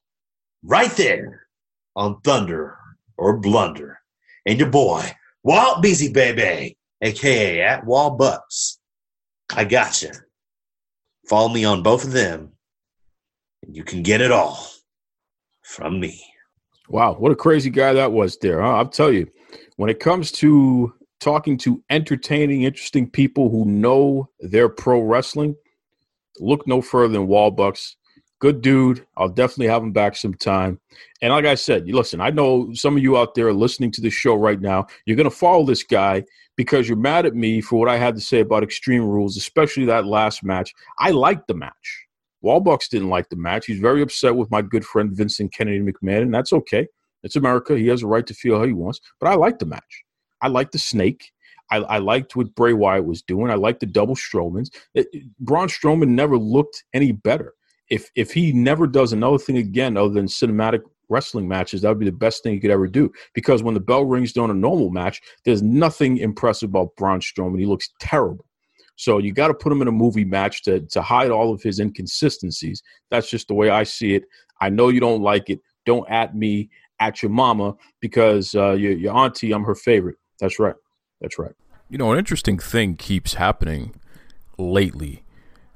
right 0.63 0.91
there 0.91 1.47
on 1.95 2.21
Thunder 2.21 2.77
or 3.17 3.37
Blunder. 3.37 3.99
And 4.45 4.59
your 4.59 4.69
boy, 4.69 5.11
Walt 5.41 5.81
Busy 5.81 6.13
Baby, 6.13 6.77
aka 7.01 7.61
at 7.61 7.85
Walbucks. 7.85 8.77
I 9.55 9.63
got 9.63 10.03
you. 10.03 10.11
Follow 11.27 11.49
me 11.49 11.65
on 11.65 11.81
both 11.81 12.03
of 12.03 12.11
them, 12.11 12.51
and 13.65 13.75
you 13.75 13.83
can 13.83 14.03
get 14.03 14.21
it 14.21 14.31
all 14.31 14.69
from 15.63 15.99
me. 15.99 16.23
Wow, 16.89 17.15
what 17.15 17.31
a 17.31 17.35
crazy 17.35 17.69
guy 17.69 17.93
that 17.93 18.11
was 18.11 18.37
there. 18.37 18.61
Huh? 18.61 18.75
I'll 18.77 18.87
tell 18.87 19.11
you, 19.11 19.27
when 19.75 19.89
it 19.89 19.99
comes 19.99 20.31
to 20.33 20.93
talking 21.19 21.57
to 21.57 21.83
entertaining, 21.89 22.63
interesting 22.63 23.09
people 23.09 23.49
who 23.49 23.65
know 23.65 24.29
their 24.39 24.69
pro 24.69 25.01
wrestling, 25.01 25.55
look 26.39 26.65
no 26.67 26.81
further 26.81 27.13
than 27.13 27.27
Walbucks. 27.27 27.95
Good 28.39 28.61
dude. 28.61 29.05
I'll 29.17 29.29
definitely 29.29 29.67
have 29.67 29.81
him 29.81 29.91
back 29.91 30.15
sometime. 30.15 30.79
And 31.21 31.33
like 31.33 31.45
I 31.45 31.55
said, 31.55 31.87
listen, 31.87 32.21
I 32.21 32.29
know 32.29 32.71
some 32.73 32.95
of 32.95 33.01
you 33.01 33.17
out 33.17 33.33
there 33.33 33.51
listening 33.51 33.91
to 33.93 34.01
this 34.01 34.13
show 34.13 34.35
right 34.35 34.61
now. 34.61 34.85
You're 35.05 35.17
going 35.17 35.29
to 35.29 35.35
follow 35.35 35.65
this 35.65 35.83
guy 35.83 36.23
because 36.55 36.87
you're 36.87 36.97
mad 36.97 37.25
at 37.25 37.35
me 37.35 37.61
for 37.61 37.79
what 37.79 37.89
I 37.89 37.97
had 37.97 38.15
to 38.15 38.21
say 38.21 38.41
about 38.41 38.63
Extreme 38.63 39.03
Rules, 39.03 39.37
especially 39.37 39.85
that 39.85 40.05
last 40.05 40.43
match. 40.43 40.73
I 40.99 41.11
liked 41.11 41.47
the 41.47 41.55
match. 41.55 42.06
Walbucks 42.43 42.89
didn't 42.89 43.09
like 43.09 43.29
the 43.29 43.35
match. 43.35 43.65
He's 43.65 43.79
very 43.79 44.01
upset 44.01 44.35
with 44.35 44.51
my 44.51 44.61
good 44.61 44.85
friend 44.85 45.11
Vincent 45.11 45.53
Kennedy 45.53 45.79
McMahon, 45.79 46.23
and 46.23 46.33
that's 46.33 46.53
okay. 46.53 46.87
It's 47.23 47.35
America. 47.35 47.77
He 47.77 47.87
has 47.87 48.03
a 48.03 48.07
right 48.07 48.25
to 48.27 48.33
feel 48.33 48.57
how 48.57 48.65
he 48.65 48.73
wants. 48.73 48.99
But 49.19 49.29
I 49.29 49.35
like 49.35 49.59
the 49.59 49.65
match. 49.65 50.03
I 50.41 50.47
like 50.47 50.71
the 50.71 50.79
snake. 50.79 51.31
I, 51.69 51.77
I 51.77 51.97
liked 51.97 52.35
what 52.35 52.55
Bray 52.55 52.73
Wyatt 52.73 53.05
was 53.05 53.21
doing. 53.21 53.51
I 53.51 53.55
liked 53.55 53.81
the 53.81 53.85
double 53.85 54.15
Strowmans. 54.15 54.69
It, 54.93 55.07
Braun 55.39 55.67
Strowman 55.67 56.09
never 56.09 56.37
looked 56.37 56.83
any 56.93 57.11
better. 57.11 57.53
If 57.89 58.09
if 58.15 58.33
he 58.33 58.51
never 58.51 58.85
does 58.85 59.13
another 59.13 59.37
thing 59.37 59.57
again 59.57 59.97
other 59.97 60.13
than 60.13 60.27
cinematic 60.27 60.81
wrestling 61.09 61.47
matches, 61.47 61.81
that 61.81 61.89
would 61.89 61.99
be 61.99 62.05
the 62.05 62.11
best 62.11 62.43
thing 62.43 62.53
he 62.53 62.59
could 62.59 62.71
ever 62.71 62.87
do. 62.87 63.11
Because 63.33 63.63
when 63.63 63.73
the 63.73 63.79
bell 63.79 64.05
rings 64.05 64.33
during 64.33 64.51
a 64.51 64.53
normal 64.53 64.89
match, 64.89 65.21
there's 65.45 65.61
nothing 65.61 66.17
impressive 66.17 66.69
about 66.69 66.95
Braun 66.97 67.19
Strowman. 67.19 67.59
He 67.59 67.65
looks 67.65 67.89
terrible. 67.99 68.45
So 68.97 69.19
you 69.19 69.31
got 69.31 69.47
to 69.47 69.53
put 69.53 69.71
him 69.71 69.81
in 69.81 69.87
a 69.87 69.91
movie 69.91 70.25
match 70.25 70.63
to 70.63 70.81
to 70.81 71.01
hide 71.01 71.31
all 71.31 71.53
of 71.53 71.61
his 71.63 71.79
inconsistencies. 71.79 72.83
That's 73.09 73.29
just 73.29 73.47
the 73.47 73.53
way 73.53 73.69
I 73.69 73.83
see 73.83 74.15
it. 74.15 74.23
I 74.59 74.69
know 74.69 74.89
you 74.89 74.99
don't 74.99 75.21
like 75.21 75.49
it. 75.49 75.61
Don't 75.85 76.09
at 76.09 76.35
me, 76.35 76.69
at 76.99 77.21
your 77.21 77.31
mama, 77.31 77.75
because 78.01 78.53
uh, 78.55 78.71
your, 78.71 78.91
your 78.91 79.15
auntie, 79.15 79.53
I'm 79.53 79.63
her 79.63 79.75
favorite. 79.75 80.17
That's 80.39 80.59
right. 80.59 80.75
That's 81.21 81.39
right. 81.39 81.53
You 81.89 81.97
know, 81.97 82.11
an 82.11 82.19
interesting 82.19 82.59
thing 82.59 82.95
keeps 82.95 83.35
happening 83.35 83.95
lately 84.57 85.23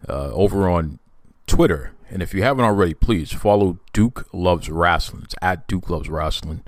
uh, 0.10 0.32
over 0.34 0.68
on 0.68 1.00
Twitter. 1.48 1.94
And 2.10 2.22
if 2.22 2.34
you 2.34 2.44
haven't 2.44 2.66
already, 2.66 2.94
please 2.94 3.32
follow 3.32 3.80
Duke 3.94 4.28
Loves 4.34 4.70
Wrestling. 4.70 5.24
It's 5.24 5.36
at 5.42 5.68
Duke 5.68 5.90
Loves 5.90 6.10
Wrestling. 6.10 6.64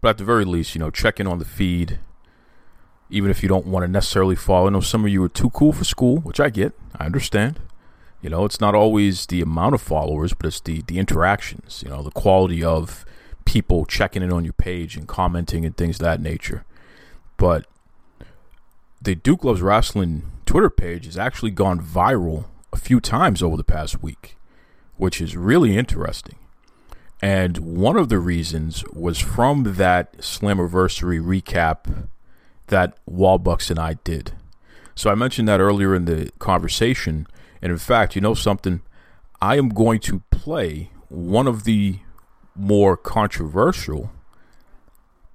But 0.00 0.08
at 0.10 0.18
the 0.18 0.24
very 0.24 0.44
least, 0.44 0.74
you 0.74 0.80
know, 0.80 0.90
check 0.90 1.20
in 1.20 1.26
on 1.26 1.38
the 1.38 1.44
feed. 1.44 2.00
Even 3.10 3.30
if 3.30 3.42
you 3.42 3.48
don't 3.48 3.66
want 3.66 3.84
to 3.84 3.90
necessarily 3.90 4.36
follow. 4.36 4.66
I 4.66 4.70
know 4.70 4.80
some 4.80 5.04
of 5.04 5.10
you 5.10 5.22
are 5.24 5.28
too 5.28 5.50
cool 5.50 5.72
for 5.72 5.84
school, 5.84 6.18
which 6.18 6.40
I 6.40 6.50
get. 6.50 6.74
I 6.96 7.06
understand. 7.06 7.60
You 8.20 8.30
know, 8.30 8.44
it's 8.44 8.60
not 8.60 8.74
always 8.74 9.26
the 9.26 9.40
amount 9.40 9.74
of 9.74 9.80
followers, 9.80 10.34
but 10.34 10.46
it's 10.46 10.60
the 10.60 10.82
the 10.86 10.98
interactions. 10.98 11.82
You 11.84 11.90
know, 11.90 12.02
the 12.02 12.10
quality 12.10 12.62
of 12.62 13.06
people 13.44 13.86
checking 13.86 14.22
in 14.22 14.32
on 14.32 14.44
your 14.44 14.52
page 14.52 14.96
and 14.96 15.08
commenting 15.08 15.64
and 15.64 15.76
things 15.76 15.96
of 15.96 16.04
that 16.04 16.20
nature. 16.20 16.64
But 17.36 17.66
the 19.00 19.14
Duke 19.14 19.44
Loves 19.44 19.62
Wrestling 19.62 20.24
Twitter 20.44 20.68
page 20.68 21.06
has 21.06 21.16
actually 21.16 21.52
gone 21.52 21.80
viral 21.80 22.46
a 22.72 22.76
few 22.76 23.00
times 23.00 23.42
over 23.42 23.56
the 23.56 23.64
past 23.64 24.02
week, 24.02 24.36
which 24.96 25.20
is 25.20 25.36
really 25.36 25.78
interesting. 25.78 26.36
And 27.22 27.58
one 27.58 27.96
of 27.96 28.08
the 28.08 28.18
reasons 28.18 28.84
was 28.92 29.18
from 29.18 29.74
that 29.74 30.18
Slammiversary 30.18 31.20
recap 31.20 32.08
that 32.68 32.96
Walbucks 33.06 33.70
and 33.70 33.78
I 33.78 33.94
did. 34.04 34.32
So 34.94 35.10
I 35.10 35.14
mentioned 35.14 35.48
that 35.48 35.60
earlier 35.60 35.94
in 35.94 36.06
the 36.06 36.30
conversation. 36.38 37.26
And 37.62 37.72
in 37.72 37.78
fact, 37.78 38.14
you 38.14 38.20
know 38.20 38.34
something? 38.34 38.82
I 39.40 39.56
am 39.56 39.68
going 39.68 40.00
to 40.00 40.22
play 40.30 40.90
one 41.08 41.46
of 41.46 41.64
the 41.64 42.00
more 42.54 42.96
controversial 42.96 44.10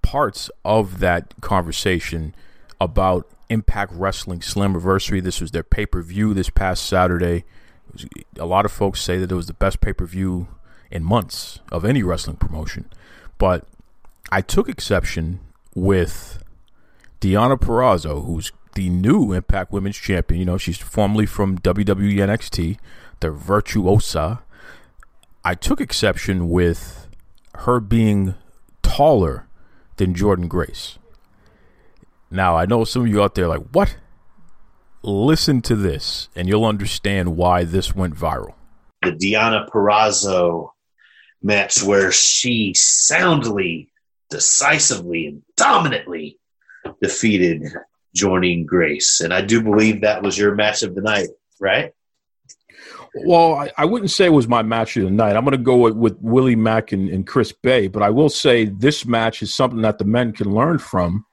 parts 0.01 0.51
of 0.65 0.99
that 0.99 1.33
conversation 1.41 2.35
about 2.79 3.27
Impact 3.49 3.93
Wrestling 3.93 4.39
Slammiversary. 4.39 5.23
This 5.23 5.39
was 5.39 5.51
their 5.51 5.63
pay 5.63 5.85
per 5.85 6.01
view 6.01 6.33
this 6.33 6.49
past 6.49 6.85
Saturday. 6.85 7.45
A 8.37 8.45
lot 8.45 8.65
of 8.65 8.71
folks 8.71 9.01
say 9.01 9.17
that 9.17 9.31
it 9.31 9.35
was 9.35 9.47
the 9.47 9.53
best 9.53 9.79
pay 9.79 9.93
per 9.93 10.05
view 10.05 10.47
in 10.91 11.03
months 11.03 11.59
of 11.71 11.85
any 11.85 12.03
wrestling 12.03 12.37
promotion. 12.37 12.91
But 13.37 13.65
I 14.31 14.41
took 14.41 14.67
exception 14.67 15.39
with 15.73 16.42
Deonna 17.23 17.57
Purrazzo, 17.57 18.25
who's 18.25 18.51
the 18.75 18.89
new 18.89 19.31
Impact 19.31 19.71
Women's 19.71 19.95
Champion. 19.95 20.39
You 20.39 20.45
know, 20.45 20.57
she's 20.57 20.77
formerly 20.77 21.25
from 21.25 21.57
WWE 21.57 22.15
NXT, 22.15 22.77
the 23.21 23.31
Virtuosa. 23.31 24.43
I 25.41 25.55
took 25.55 25.79
exception 25.79 26.49
with 26.49 27.07
her 27.59 27.79
being 27.79 28.35
taller 28.81 29.47
than 29.95 30.13
Jordynne 30.13 30.49
Grace. 30.49 30.99
Now, 32.29 32.57
I 32.57 32.65
know 32.65 32.83
some 32.83 33.03
of 33.03 33.07
you 33.07 33.23
out 33.23 33.35
there 33.35 33.47
like, 33.47 33.61
what? 33.71 33.95
Listen 35.01 35.61
to 35.61 35.77
this, 35.77 36.27
and 36.35 36.49
you'll 36.49 36.65
understand 36.65 37.37
why 37.37 37.63
this 37.63 37.95
went 37.95 38.15
viral. 38.15 38.55
The 39.01 39.11
Deonna 39.11 39.69
Purrazzo 39.69 40.71
match 41.41 41.81
where 41.83 42.11
she 42.11 42.73
soundly, 42.73 43.89
decisively, 44.29 45.27
and 45.27 45.41
dominantly 45.55 46.37
defeated 47.03 47.61
Jordynne 48.17 48.65
Grace. 48.65 49.19
And 49.21 49.33
I 49.33 49.41
do 49.41 49.61
believe 49.61 50.01
that 50.01 50.23
was 50.23 50.37
your 50.37 50.55
match 50.55 50.81
of 50.81 50.95
the 50.95 51.01
night, 51.01 51.29
right? 51.59 51.91
Well, 53.25 53.53
I, 53.53 53.71
I, 53.77 53.85
wouldn't 53.85 54.09
say 54.09 54.25
it 54.25 54.29
was 54.29 54.47
my 54.47 54.63
match 54.63 54.97
of 54.97 55.03
the 55.03 55.11
night. 55.11 55.35
I'm 55.35 55.43
going 55.43 55.51
to 55.51 55.63
go 55.63 55.77
with, 55.77 55.95
with 55.95 56.17
Willie 56.19 56.55
Mack 56.55 56.91
and, 56.93 57.09
and, 57.09 57.27
Chris 57.27 57.51
Bey, 57.51 57.87
but 57.87 58.01
I 58.01 58.09
will 58.09 58.29
say 58.29 58.65
this 58.65 59.05
match 59.05 59.43
is 59.43 59.53
something 59.53 59.81
that 59.81 59.99
the 59.99 60.05
men 60.05 60.31
can 60.31 60.51
learn 60.51 60.79
from 60.79 61.25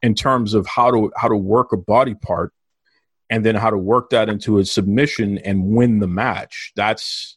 in 0.00 0.14
terms 0.14 0.54
of 0.54 0.66
how 0.66 0.90
to 0.90 1.12
how 1.14 1.28
to 1.28 1.36
work 1.36 1.72
a 1.72 1.76
body 1.76 2.14
part 2.14 2.54
and 3.28 3.44
then 3.44 3.54
how 3.54 3.68
to 3.68 3.76
work 3.76 4.10
that 4.10 4.30
into 4.30 4.58
a 4.58 4.64
submission 4.64 5.36
and 5.38 5.66
win 5.66 5.98
the 5.98 6.06
match. 6.06 6.72
That's 6.74 7.36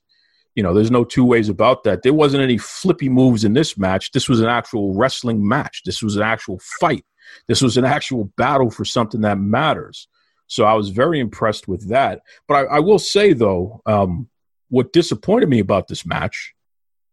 you 0.56 0.64
know, 0.64 0.74
there's 0.74 0.92
no 0.92 1.04
two 1.04 1.26
ways 1.26 1.50
about 1.50 1.84
that. 1.84 2.04
There 2.04 2.14
wasn't 2.14 2.44
any 2.44 2.58
flippy 2.58 3.10
moves 3.10 3.44
in 3.44 3.54
this 3.54 3.78
match. 3.78 4.12
This 4.12 4.28
was 4.28 4.42
an 4.42 4.48
actual 4.48 4.94
wrestling 4.94 5.48
match. 5.48 5.84
This 5.86 6.02
was 6.02 6.16
an 6.16 6.24
actual 6.24 6.60
fight. 6.80 7.06
This 7.48 7.62
was 7.62 7.78
an 7.78 7.86
actual 7.86 8.26
battle 8.38 8.72
for 8.72 8.86
something 8.86 9.22
that 9.22 9.40
matters. 9.40 10.08
So 10.48 10.66
I 10.66 10.74
was 10.74 10.90
very 10.90 11.20
impressed 11.20 11.68
with 11.68 11.90
that. 11.90 12.22
But 12.48 12.56
I, 12.56 12.78
I 12.78 12.80
will 12.80 13.00
say 13.00 13.34
though, 13.34 13.82
um, 13.86 14.30
what 14.70 14.94
disappointed 14.94 15.50
me 15.50 15.60
about 15.60 15.88
this 15.88 16.06
match 16.06 16.54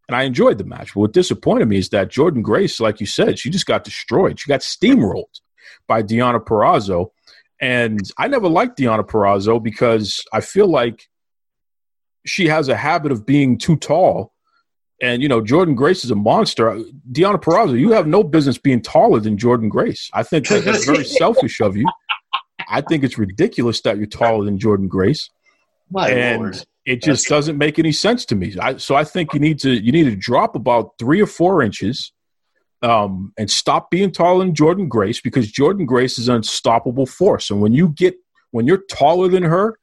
and 0.09 0.17
I 0.17 0.23
enjoyed 0.23 0.59
the 0.59 0.65
match. 0.65 0.95
But 0.95 1.01
what 1.01 1.13
disappointed 1.13 1.69
me 1.69 1.79
is 1.79 1.89
that 1.91 2.11
Jordynne 2.11 2.43
Grace, 2.43 2.81
like 2.81 3.01
you 3.01 3.07
said, 3.07 3.39
she 3.39 3.51
just 3.51 3.67
got 3.67 3.85
destroyed. 3.85 4.39
She 4.39 4.49
got 4.49 4.61
steamrolled 4.61 5.41
by 5.89 6.03
Deonna 6.03 6.45
Purrazzo. 6.45 7.11
And 7.61 8.01
I 8.19 8.29
never 8.29 8.49
liked 8.49 8.79
Deonna 8.79 9.07
Purrazzo 9.07 9.63
because 9.63 10.23
I 10.33 10.41
feel 10.41 10.69
like 10.69 11.09
she 12.27 12.47
has 12.49 12.69
a 12.69 12.77
habit 12.77 13.13
of 13.13 13.25
being 13.25 13.59
too 13.59 13.77
tall. 13.77 14.33
And, 15.03 15.23
you 15.23 15.29
know, 15.29 15.43
Jordynne 15.43 15.77
Grace 15.77 16.05
is 16.05 16.11
a 16.11 16.15
monster. 16.15 16.81
Deonna 17.13 17.41
Purrazzo, 17.41 17.79
you 17.79 17.93
have 17.93 18.07
no 18.07 18.23
business 18.23 18.57
being 18.57 18.81
taller 18.81 19.21
than 19.21 19.37
Jordynne 19.37 19.69
Grace. 19.69 20.11
I 20.15 20.23
think 20.23 20.49
that 20.49 20.65
that's 20.65 20.87
very 20.87 21.05
selfish 21.23 21.61
of 21.61 21.77
you. 21.77 21.87
I 22.69 22.81
think 22.81 23.05
it's 23.05 23.19
ridiculous 23.19 23.81
that 23.83 23.99
you're 23.99 24.07
taller 24.07 24.45
than 24.45 24.59
Jordynne 24.59 24.89
Grace. 24.89 25.31
My 25.91 26.09
and 26.09 26.43
Lord. 26.43 26.65
it 26.85 27.03
just 27.03 27.25
That's... 27.25 27.29
doesn't 27.29 27.59
make 27.59 27.79
any 27.79 27.93
sense 27.93 28.25
to 28.27 28.35
me. 28.35 28.57
I, 28.61 28.77
so 28.79 28.95
I 28.97 29.05
think 29.05 29.35
you 29.35 29.41
need 29.41 29.59
to 29.61 29.71
you 29.71 29.93
need 29.93 30.05
to 30.05 30.17
drop 30.17 30.57
about 30.57 30.93
three 30.99 31.21
or 31.21 31.27
four 31.27 31.63
inches, 31.63 32.13
um, 32.83 33.33
and 33.39 33.51
stop 33.51 33.91
being 33.91 34.11
taller 34.11 34.45
than 34.45 34.55
Jordynne 34.55 34.89
Grace 34.89 35.21
because 35.21 35.51
Jordynne 35.53 35.87
Grace 35.87 36.19
is 36.19 36.29
an 36.29 36.37
unstoppable 36.37 37.07
force. 37.07 37.51
And 37.51 37.61
when 37.61 37.73
you 37.73 37.89
get 37.91 38.17
when 38.51 38.67
you're 38.67 38.83
taller 38.91 39.29
than 39.29 39.43
her, 39.43 39.79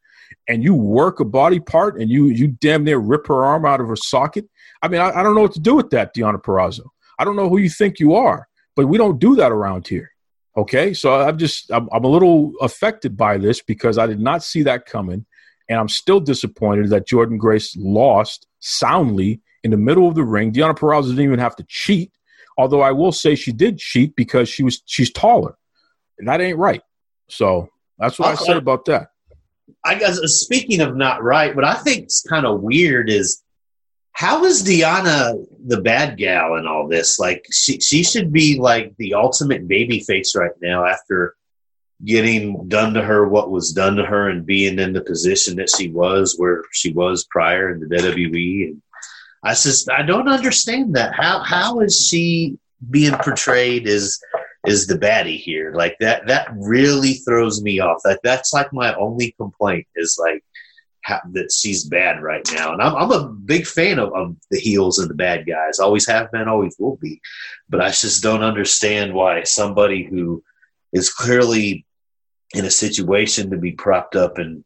and 0.47 0.63
you 0.63 0.73
work 0.73 1.19
a 1.19 1.25
body 1.25 1.59
part, 1.59 1.99
and 1.99 2.09
you 2.09 2.27
you 2.27 2.47
damn 2.47 2.84
near 2.84 2.97
rip 2.97 3.27
her 3.27 3.43
arm 3.43 3.65
out 3.65 3.81
of 3.81 3.88
her 3.88 3.95
socket. 3.95 4.45
I 4.81 4.88
mean, 4.88 5.01
I, 5.01 5.11
I 5.11 5.23
don't 5.23 5.36
know 5.36 5.41
what 5.41 5.53
to 5.53 5.59
do 5.59 5.75
with 5.75 5.89
that, 5.91 6.15
Deonna 6.15 6.41
Purrazzo. 6.41 6.86
I 7.19 7.25
don't 7.25 7.36
know 7.36 7.49
who 7.49 7.57
you 7.57 7.69
think 7.69 7.99
you 7.99 8.15
are, 8.15 8.47
but 8.75 8.88
we 8.88 8.97
don't 8.97 9.19
do 9.19 9.36
that 9.36 9.51
around 9.51 9.88
here. 9.88 10.09
Okay, 10.55 10.93
so 10.93 11.13
I'm 11.13 11.38
just 11.38 11.71
I'm, 11.71 11.89
I'm 11.91 12.03
a 12.03 12.07
little 12.07 12.53
affected 12.61 13.17
by 13.17 13.38
this 13.38 13.61
because 13.61 13.97
I 13.97 14.07
did 14.07 14.19
not 14.19 14.43
see 14.43 14.63
that 14.63 14.86
coming 14.86 15.25
and 15.69 15.79
I'm 15.79 15.89
still 15.89 16.19
disappointed 16.19 16.89
that 16.89 17.07
Jordynne 17.07 17.38
Grace 17.38 17.75
lost 17.77 18.47
soundly 18.59 19.41
in 19.63 19.71
the 19.71 19.77
middle 19.77 20.07
of 20.07 20.15
the 20.15 20.23
ring. 20.23 20.51
Deonna 20.51 20.77
Purrazzo 20.77 21.07
didn't 21.07 21.23
even 21.23 21.39
have 21.39 21.55
to 21.55 21.65
cheat, 21.67 22.11
although 22.57 22.81
I 22.81 22.91
will 22.91 23.11
say 23.11 23.36
she 23.36 23.51
did 23.51 23.77
cheat 23.77 24.15
because 24.15 24.49
she 24.49 24.63
was 24.63 24.81
she's 24.86 25.11
taller. 25.11 25.57
And 26.19 26.27
that 26.27 26.41
ain't 26.41 26.57
right. 26.57 26.81
So 27.29 27.69
that's 27.97 28.19
what 28.19 28.29
I 28.29 28.36
said 28.36 28.57
about 28.57 28.86
that. 28.86 29.09
I 29.86 29.95
guess 29.95 30.19
uh, 30.19 30.27
speaking 30.27 30.81
of 30.81 30.95
not 30.95 31.23
right, 31.23 31.55
what 31.55 31.65
I 31.65 31.75
think 31.75 32.07
is 32.07 32.25
kind 32.27 32.45
of 32.45 32.61
weird 32.61 33.09
is 33.09 33.43
how 34.13 34.45
is 34.45 34.63
Deonna 34.63 35.43
the 35.65 35.81
bad 35.81 36.17
gal 36.17 36.55
in 36.55 36.67
all 36.67 36.88
this? 36.88 37.19
Like 37.19 37.45
she 37.51 37.79
she 37.79 38.03
should 38.03 38.31
be 38.31 38.59
like 38.59 38.95
the 38.97 39.15
ultimate 39.15 39.67
baby 39.67 39.99
face 39.99 40.36
right 40.36 40.51
now 40.61 40.86
after 40.86 41.36
getting 42.05 42.67
done 42.67 42.93
to 42.93 43.01
her 43.01 43.27
what 43.27 43.49
was 43.49 43.71
done 43.71 43.95
to 43.95 44.05
her 44.05 44.29
and 44.29 44.45
being 44.45 44.77
in 44.77 44.93
the 44.93 45.01
position 45.01 45.55
that 45.55 45.69
she 45.69 45.89
was 45.89 46.36
where 46.38 46.63
she 46.71 46.91
was 46.91 47.25
prior 47.29 47.71
in 47.71 47.79
the 47.79 47.95
WWE. 47.95 48.69
And 48.69 48.81
I 49.43 49.51
just 49.51 49.89
I 49.89 50.03
don't 50.03 50.27
understand 50.27 50.95
that. 50.95 51.13
How 51.13 51.39
how 51.39 51.79
is 51.81 52.07
she 52.07 52.57
being 52.89 53.13
portrayed 53.13 53.88
as 53.88 54.19
is 54.66 54.88
the 54.88 54.97
baddie 54.97 55.39
here? 55.39 55.74
Like 55.74 55.97
that 55.99 56.28
that 56.28 56.47
really 56.55 57.16
throws 57.16 57.61
me 57.61 57.80
off. 57.80 57.99
That 58.03 58.20
that's 58.24 58.53
like 58.53 58.72
my 58.74 58.93
only 58.95 59.32
complaint 59.38 59.88
is 59.95 60.18
like 60.20 60.43
that 61.32 61.51
she's 61.51 61.84
bad 61.84 62.22
right 62.24 62.47
now. 62.53 62.74
And 62.74 62.82
I'm, 62.82 62.95
I'm 62.95 63.11
a 63.11 63.28
big 63.28 63.68
fan 63.68 63.99
of, 63.99 64.14
of 64.14 64.36
the 64.51 64.59
heels 64.59 64.99
and 64.99 65.09
the 65.09 65.16
bad 65.16 65.45
guys. 65.45 65.80
Always 65.80 66.07
have 66.07 66.32
been, 66.32 66.47
always 66.47 66.76
will 66.80 66.95
be. 66.95 67.20
But 67.70 67.82
I 67.82 67.89
just 67.89 68.24
don't 68.24 68.43
understand 68.43 69.14
why 69.14 69.43
somebody 69.43 70.05
who 70.05 70.43
is 70.93 71.11
clearly 71.11 71.86
in 72.53 72.66
a 72.66 72.72
situation 72.72 73.49
to 73.51 73.57
be 73.57 73.72
propped 73.74 74.16
up 74.16 74.38
and 74.38 74.64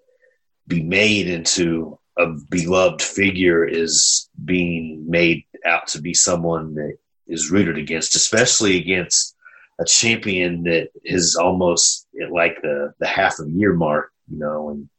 be 0.67 0.83
made 0.83 1.27
into 1.27 1.97
a 2.17 2.27
beloved 2.49 3.01
figure 3.01 3.65
is 3.65 4.29
being 4.43 5.09
made 5.09 5.45
out 5.65 5.87
to 5.87 6.01
be 6.01 6.13
someone 6.13 6.75
that 6.75 6.97
is 7.27 7.51
rooted 7.51 7.77
against, 7.77 8.15
especially 8.15 8.77
against 8.77 9.35
a 9.79 9.85
champion 9.85 10.63
that 10.63 10.89
is 11.03 11.35
almost 11.35 12.07
like 12.31 12.61
the 12.61 12.93
the 12.99 13.07
half 13.07 13.39
a 13.39 13.49
year 13.49 13.73
mark, 13.73 14.11
you 14.29 14.39
know, 14.39 14.69
and 14.69 14.89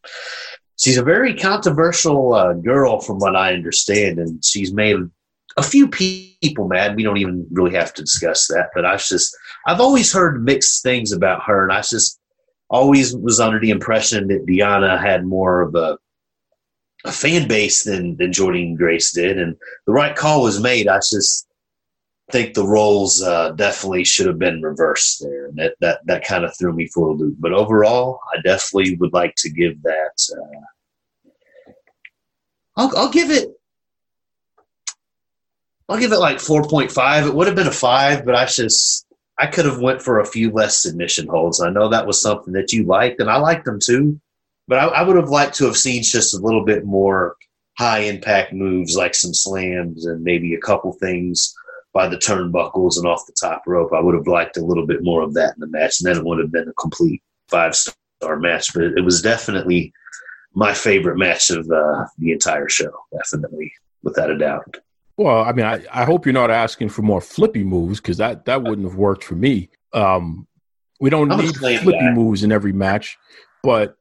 she's 0.79 0.99
a 0.99 1.03
very 1.03 1.35
controversial 1.35 2.35
uh, 2.35 2.53
girl 2.55 3.01
from 3.01 3.19
what 3.19 3.37
I 3.37 3.55
understand, 3.55 4.19
and 4.19 4.45
she's 4.45 4.73
made 4.73 4.97
a 5.57 5.63
few 5.63 5.89
people 5.89 6.69
mad. 6.69 6.97
We 6.97 7.03
don't 7.03 7.17
even 7.19 7.47
really 7.51 7.75
have 7.75 7.93
to 7.95 8.03
discuss 8.03 8.47
that, 8.49 8.71
but 8.75 8.85
I 8.85 8.97
just 8.97 9.37
I've 9.67 9.81
always 9.81 10.13
heard 10.13 10.45
mixed 10.45 10.83
things 10.83 11.13
about 11.13 11.43
her, 11.45 11.65
and 11.65 11.73
I 11.73 11.81
just 11.81 12.21
always 12.71 13.17
was 13.17 13.41
under 13.41 13.59
the 13.59 13.71
impression 13.71 14.29
that 14.29 14.47
Deonna 14.47 15.01
had 15.01 15.27
more 15.27 15.63
of 15.63 15.75
a 15.75 15.99
a 17.05 17.13
fan 17.13 17.49
base 17.49 17.85
than 17.85 18.17
than 18.17 18.31
Jordynne 18.31 18.77
Grace 18.77 19.13
did, 19.13 19.39
and 19.39 19.57
the 19.87 19.93
right 19.93 20.15
call 20.15 20.43
was 20.43 20.61
made. 20.61 20.89
I 20.89 20.99
just 20.99 21.48
think 22.31 22.55
the 22.55 22.67
roles 22.67 23.23
uh, 23.23 23.53
definitely 23.53 24.05
should 24.05 24.27
have 24.27 24.39
been 24.39 24.63
reversed 24.63 25.23
there. 25.23 25.47
And 25.47 25.57
that, 25.59 25.75
that, 25.81 26.07
that 26.07 26.25
kind 26.25 26.45
of 26.45 26.57
threw 26.57 26.73
me 26.73 26.87
for 26.89 27.09
a 27.09 27.13
loop. 27.13 27.37
But 27.39 27.53
overall, 27.53 28.21
I 28.35 28.41
definitely 28.43 28.97
would 28.97 29.13
like 29.13 29.35
to 29.39 29.51
give 29.51 29.83
that. 29.83 30.29
Uh, 30.37 31.73
I'll, 32.77 32.97
I'll 32.97 33.11
give 33.11 33.31
it. 33.31 33.49
I'll 35.89 35.99
give 35.99 36.13
it 36.13 36.19
like 36.19 36.37
4.5. 36.37 37.27
It 37.27 37.35
would 37.35 37.47
have 37.47 37.57
been 37.57 37.67
a 37.67 37.73
five, 37.73 38.27
but 38.27 38.35
I 38.35 38.45
just 38.45 39.07
I 39.39 39.47
could 39.47 39.65
have 39.65 39.81
went 39.81 40.03
for 40.03 40.21
a 40.21 40.27
few 40.27 40.51
less 40.51 40.83
submission 40.83 41.29
holds. 41.29 41.63
I 41.63 41.71
know 41.71 41.89
that 41.89 42.07
was 42.07 42.21
something 42.21 42.53
that 42.53 42.73
you 42.73 42.85
liked, 42.85 43.21
and 43.21 43.31
I 43.31 43.39
liked 43.39 43.65
them 43.65 43.79
too. 43.83 44.21
But 44.67 44.81
I, 44.81 44.87
I 44.89 45.03
would 45.03 45.17
have 45.17 45.31
liked 45.31 45.55
to 45.57 45.65
have 45.65 45.79
seen 45.79 46.03
just 46.03 46.35
a 46.35 46.41
little 46.41 46.63
bit 46.63 46.85
more 46.85 47.37
high 47.79 48.01
impact 48.01 48.53
moves, 48.53 48.97
like 48.97 49.15
some 49.15 49.33
slams 49.33 50.05
and 50.05 50.23
maybe 50.23 50.53
a 50.55 50.61
couple 50.61 50.93
things 50.93 51.55
by 51.99 52.07
the 52.07 52.17
turnbuckles 52.17 52.97
and 52.97 53.09
off 53.09 53.27
the 53.27 53.33
top 53.33 53.65
rope. 53.67 53.93
I 53.93 53.99
would 53.99 54.15
have 54.15 54.29
liked 54.29 54.57
a 54.57 54.65
little 54.65 54.87
bit 54.87 55.03
more 55.03 55.21
of 55.21 55.35
that 55.35 55.55
in 55.57 55.61
the 55.61 55.67
match, 55.67 55.99
and 55.99 56.07
then 56.07 56.17
it 56.17 56.25
would 56.25 56.39
have 56.39 56.53
been 56.53 56.69
a 56.69 56.73
complete 56.75 57.21
five 57.49 57.75
star 57.75 58.39
match. 58.39 58.73
But 58.73 58.85
it 58.85 59.05
was 59.05 59.21
definitely 59.21 59.93
my 60.55 60.73
favorite 60.73 61.19
match 61.19 61.51
of 61.51 61.69
uh, 61.69 62.07
the 62.19 62.31
entire 62.31 62.69
show, 62.69 62.93
definitely, 63.13 63.73
without 64.05 64.31
a 64.31 64.39
doubt. 64.39 64.77
Well, 65.17 65.43
I 65.43 65.51
mean, 65.51 65.67
I, 65.67 65.85
I 65.93 66.05
hope 66.05 66.25
you're 66.25 66.33
not 66.33 66.53
asking 66.53 66.91
for 66.91 67.03
more 67.03 67.21
flippy 67.21 67.65
moves 67.65 68.01
because 68.01 68.19
that, 68.19 68.45
that 68.45 68.63
wouldn't 68.63 68.87
have 68.87 68.97
worked 68.97 69.25
for 69.25 69.35
me. 69.35 69.69
Um, 69.93 70.47
we 71.01 71.11
don't 71.11 71.37
need 71.37 71.57
flippy 71.57 71.91
guy. 71.91 72.13
moves 72.13 72.45
in 72.45 72.53
every 72.53 72.73
match, 72.73 73.19
but 73.65 73.97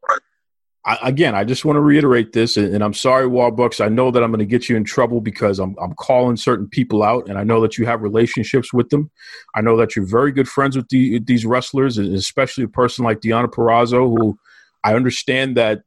I, 0.88 0.98
again, 1.04 1.36
I 1.36 1.44
just 1.44 1.66
want 1.66 1.76
to 1.76 1.82
reiterate 1.82 2.32
this, 2.32 2.56
and, 2.56 2.74
and 2.74 2.82
I'm 2.82 2.94
sorry, 2.94 3.28
Walbucks. 3.28 3.84
I 3.84 3.90
know 3.90 4.10
that 4.10 4.24
I'm 4.24 4.32
going 4.32 4.40
to 4.40 4.46
get 4.46 4.70
you 4.70 4.78
in 4.78 4.86
trouble 4.86 5.20
because 5.20 5.60
I'm, 5.60 5.76
I'm 5.82 5.94
calling 5.96 6.38
certain 6.38 6.68
people 6.70 7.04
out, 7.04 7.28
and 7.28 7.38
I 7.38 7.44
know 7.44 7.60
that 7.60 7.78
you 7.78 7.86
have 7.86 8.02
relationships 8.02 8.72
with 8.72 8.90
them. 8.90 9.12
I 9.54 9.60
know 9.60 9.76
that 9.78 9.98
you're 9.98 10.06
very 10.06 10.32
good 10.32 10.48
friends 10.48 10.78
with 10.78 10.88
the, 10.88 11.20
these 11.20 11.46
wrestlers, 11.46 11.98
especially 11.98 12.64
a 12.64 12.70
person 12.70 13.04
like 13.04 13.20
Deonna 13.20 13.48
Purrazzo, 13.48 14.18
who 14.18 14.40
I 14.86 14.96
understand 14.96 15.58
that 15.58 15.84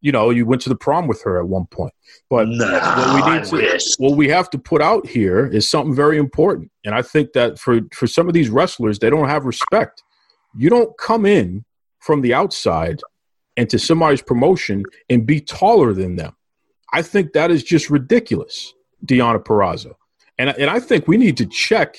you 0.00 0.12
know 0.12 0.30
you 0.30 0.46
went 0.46 0.62
to 0.62 0.68
the 0.68 0.76
prom 0.76 1.08
with 1.08 1.22
her 1.22 1.40
at 1.40 1.48
one 1.48 1.66
point. 1.66 1.94
But 2.30 2.46
no, 2.48 2.72
what 2.72 3.24
we 3.26 3.32
need 3.32 3.44
to, 3.46 3.94
what 3.98 4.16
we 4.16 4.28
have 4.28 4.50
to 4.50 4.58
put 4.58 4.80
out 4.80 5.04
here 5.04 5.46
is 5.46 5.68
something 5.68 5.96
very 5.96 6.16
important, 6.16 6.70
and 6.84 6.94
I 6.94 7.02
think 7.02 7.32
that 7.32 7.58
for 7.58 7.80
for 7.92 8.06
some 8.06 8.28
of 8.28 8.34
these 8.34 8.50
wrestlers, 8.50 9.00
they 9.00 9.10
don't 9.10 9.28
have 9.28 9.46
respect. 9.46 10.04
You 10.56 10.70
don't 10.70 10.96
come 10.96 11.26
in 11.26 11.64
from 11.98 12.20
the 12.20 12.34
outside 12.34 13.00
into 13.56 13.78
somebody's 13.78 14.22
promotion 14.22 14.84
and 15.08 15.26
be 15.26 15.40
taller 15.40 15.92
than 15.92 16.16
them. 16.16 16.34
I 16.92 17.02
think 17.02 17.32
that 17.32 17.50
is 17.50 17.62
just 17.62 17.90
ridiculous, 17.90 18.74
Deonna 19.04 19.42
Purrazzo. 19.42 19.94
And, 20.38 20.50
and 20.50 20.68
I 20.70 20.80
think 20.80 21.06
we 21.06 21.16
need 21.16 21.36
to 21.36 21.46
check 21.46 21.96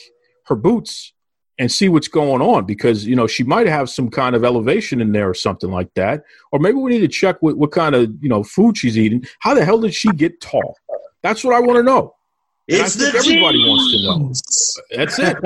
her 0.47 0.55
boots 0.55 1.13
and 1.57 1.71
see 1.71 1.87
what's 1.87 2.09
going 2.09 2.41
on 2.41 2.65
because, 2.65 3.05
you 3.05 3.15
know, 3.15 3.27
she 3.27 3.43
might 3.43 3.67
have 3.67 3.89
some 3.89 4.09
kind 4.09 4.35
of 4.35 4.43
elevation 4.43 4.99
in 4.99 5.13
there 5.13 5.29
or 5.29 5.33
something 5.33 5.71
like 5.71 5.93
that. 5.93 6.23
Or 6.51 6.59
maybe 6.59 6.77
we 6.77 6.91
need 6.91 6.99
to 6.99 7.07
check 7.07 7.41
what, 7.41 7.57
what 7.57 7.71
kind 7.71 7.95
of, 7.95 8.11
you 8.21 8.27
know, 8.27 8.43
food 8.43 8.77
she's 8.77 8.97
eating. 8.97 9.25
How 9.39 9.53
the 9.53 9.63
hell 9.63 9.79
did 9.79 9.93
she 9.93 10.09
get 10.09 10.41
tall? 10.41 10.77
That's 11.23 11.43
what 11.45 11.55
I 11.55 11.61
want 11.61 11.77
to 11.77 11.83
know. 11.83 12.13
And 12.67 12.81
it's 12.81 12.95
the 12.95 13.07
everybody 13.07 13.59
genes. 13.59 13.69
wants 13.69 13.91
to 13.91 14.01
know. 14.03 14.97
That's 14.97 15.19
it. 15.19 15.37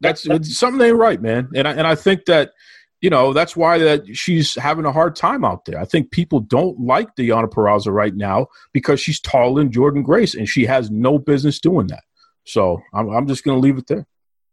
That's 0.00 0.58
something 0.58 0.86
ain't 0.86 0.96
right, 0.96 1.22
man. 1.22 1.48
And 1.54 1.66
I, 1.66 1.72
and 1.72 1.86
I 1.86 1.94
think 1.94 2.26
that– 2.26 2.52
you 3.04 3.10
know, 3.10 3.34
that's 3.34 3.54
why 3.54 3.76
that 3.76 4.16
she's 4.16 4.54
having 4.54 4.86
a 4.86 4.90
hard 4.90 5.14
time 5.14 5.44
out 5.44 5.66
there. 5.66 5.78
I 5.78 5.84
think 5.84 6.10
people 6.10 6.40
don't 6.40 6.80
like 6.80 7.14
Deonna 7.16 7.50
Purrazzo 7.50 7.92
right 7.92 8.16
now 8.16 8.46
because 8.72 8.98
she's 8.98 9.20
taller 9.20 9.60
than 9.60 9.70
Jordynne 9.70 10.02
Grace, 10.02 10.34
and 10.34 10.48
she 10.48 10.64
has 10.64 10.90
no 10.90 11.18
business 11.18 11.60
doing 11.60 11.88
that. 11.88 12.02
So 12.46 12.80
I'm, 12.94 13.10
I'm 13.10 13.26
just 13.26 13.44
going 13.44 13.56
to 13.56 13.60
leave 13.60 13.76
it 13.76 13.88
there. 13.88 14.06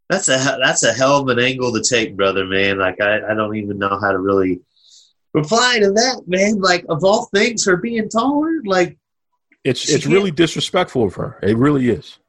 That's 0.10 0.28
a 0.28 0.58
that's 0.62 0.84
a 0.84 0.92
hell 0.92 1.22
of 1.22 1.30
an 1.30 1.40
angle 1.40 1.72
to 1.72 1.82
take, 1.82 2.18
brother. 2.18 2.46
Man, 2.46 2.78
like 2.78 3.00
I, 3.00 3.20
I 3.32 3.34
don't 3.36 3.56
even 3.56 3.80
know 3.80 3.98
how 4.02 4.12
to 4.12 4.20
really 4.20 4.60
reply 5.34 5.80
to 5.80 5.90
that, 5.90 6.24
man. 6.28 6.60
Like 6.60 6.84
of 6.90 7.06
all 7.06 7.30
things, 7.34 7.64
her 7.64 7.78
being 7.78 8.10
taller, 8.10 8.60
like 8.66 8.98
it's 9.64 9.90
it's 9.90 10.06
really 10.06 10.32
disrespectful 10.32 11.04
of 11.04 11.16
her. 11.16 11.40
It 11.42 11.56
really 11.56 11.90
is. 11.90 12.20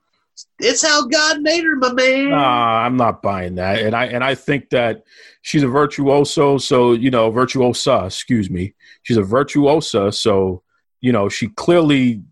It's 0.58 0.86
how 0.86 1.06
God 1.06 1.42
made 1.42 1.64
her, 1.64 1.76
my 1.76 1.92
man. 1.92 2.32
Uh, 2.32 2.36
I'm 2.36 2.96
not 2.96 3.22
buying 3.22 3.56
that, 3.56 3.80
and 3.80 3.94
I 3.94 4.06
and 4.06 4.22
I 4.22 4.34
think 4.34 4.70
that 4.70 5.02
she's 5.42 5.62
a 5.62 5.68
virtuoso. 5.68 6.58
So 6.58 6.92
you 6.92 7.10
know, 7.10 7.30
virtuosa. 7.30 8.04
Excuse 8.06 8.48
me. 8.48 8.74
She's 9.02 9.16
a 9.16 9.22
virtuosa. 9.22 10.12
So 10.12 10.62
you 11.00 11.12
know, 11.12 11.28
she 11.28 11.48
clearly, 11.48 12.22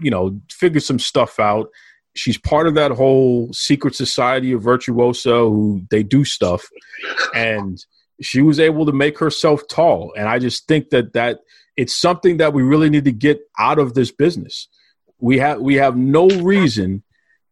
you 0.00 0.10
know, 0.10 0.40
figured 0.50 0.82
some 0.82 0.98
stuff 0.98 1.38
out. 1.40 1.68
She's 2.14 2.38
part 2.38 2.66
of 2.66 2.74
that 2.76 2.92
whole 2.92 3.52
secret 3.52 3.94
society 3.94 4.52
of 4.52 4.62
virtuoso 4.62 5.50
who 5.50 5.82
they 5.90 6.02
do 6.02 6.24
stuff, 6.24 6.66
and 7.34 7.84
she 8.20 8.40
was 8.40 8.58
able 8.58 8.86
to 8.86 8.92
make 8.92 9.18
herself 9.18 9.68
tall. 9.68 10.14
And 10.16 10.28
I 10.28 10.38
just 10.38 10.66
think 10.66 10.90
that 10.90 11.12
that 11.12 11.40
it's 11.76 11.94
something 11.94 12.38
that 12.38 12.54
we 12.54 12.62
really 12.62 12.88
need 12.88 13.04
to 13.04 13.12
get 13.12 13.40
out 13.58 13.78
of 13.78 13.94
this 13.94 14.10
business. 14.10 14.68
We 15.18 15.38
have 15.38 15.60
we 15.60 15.74
have 15.74 15.96
no 15.96 16.28
reason 16.28 17.02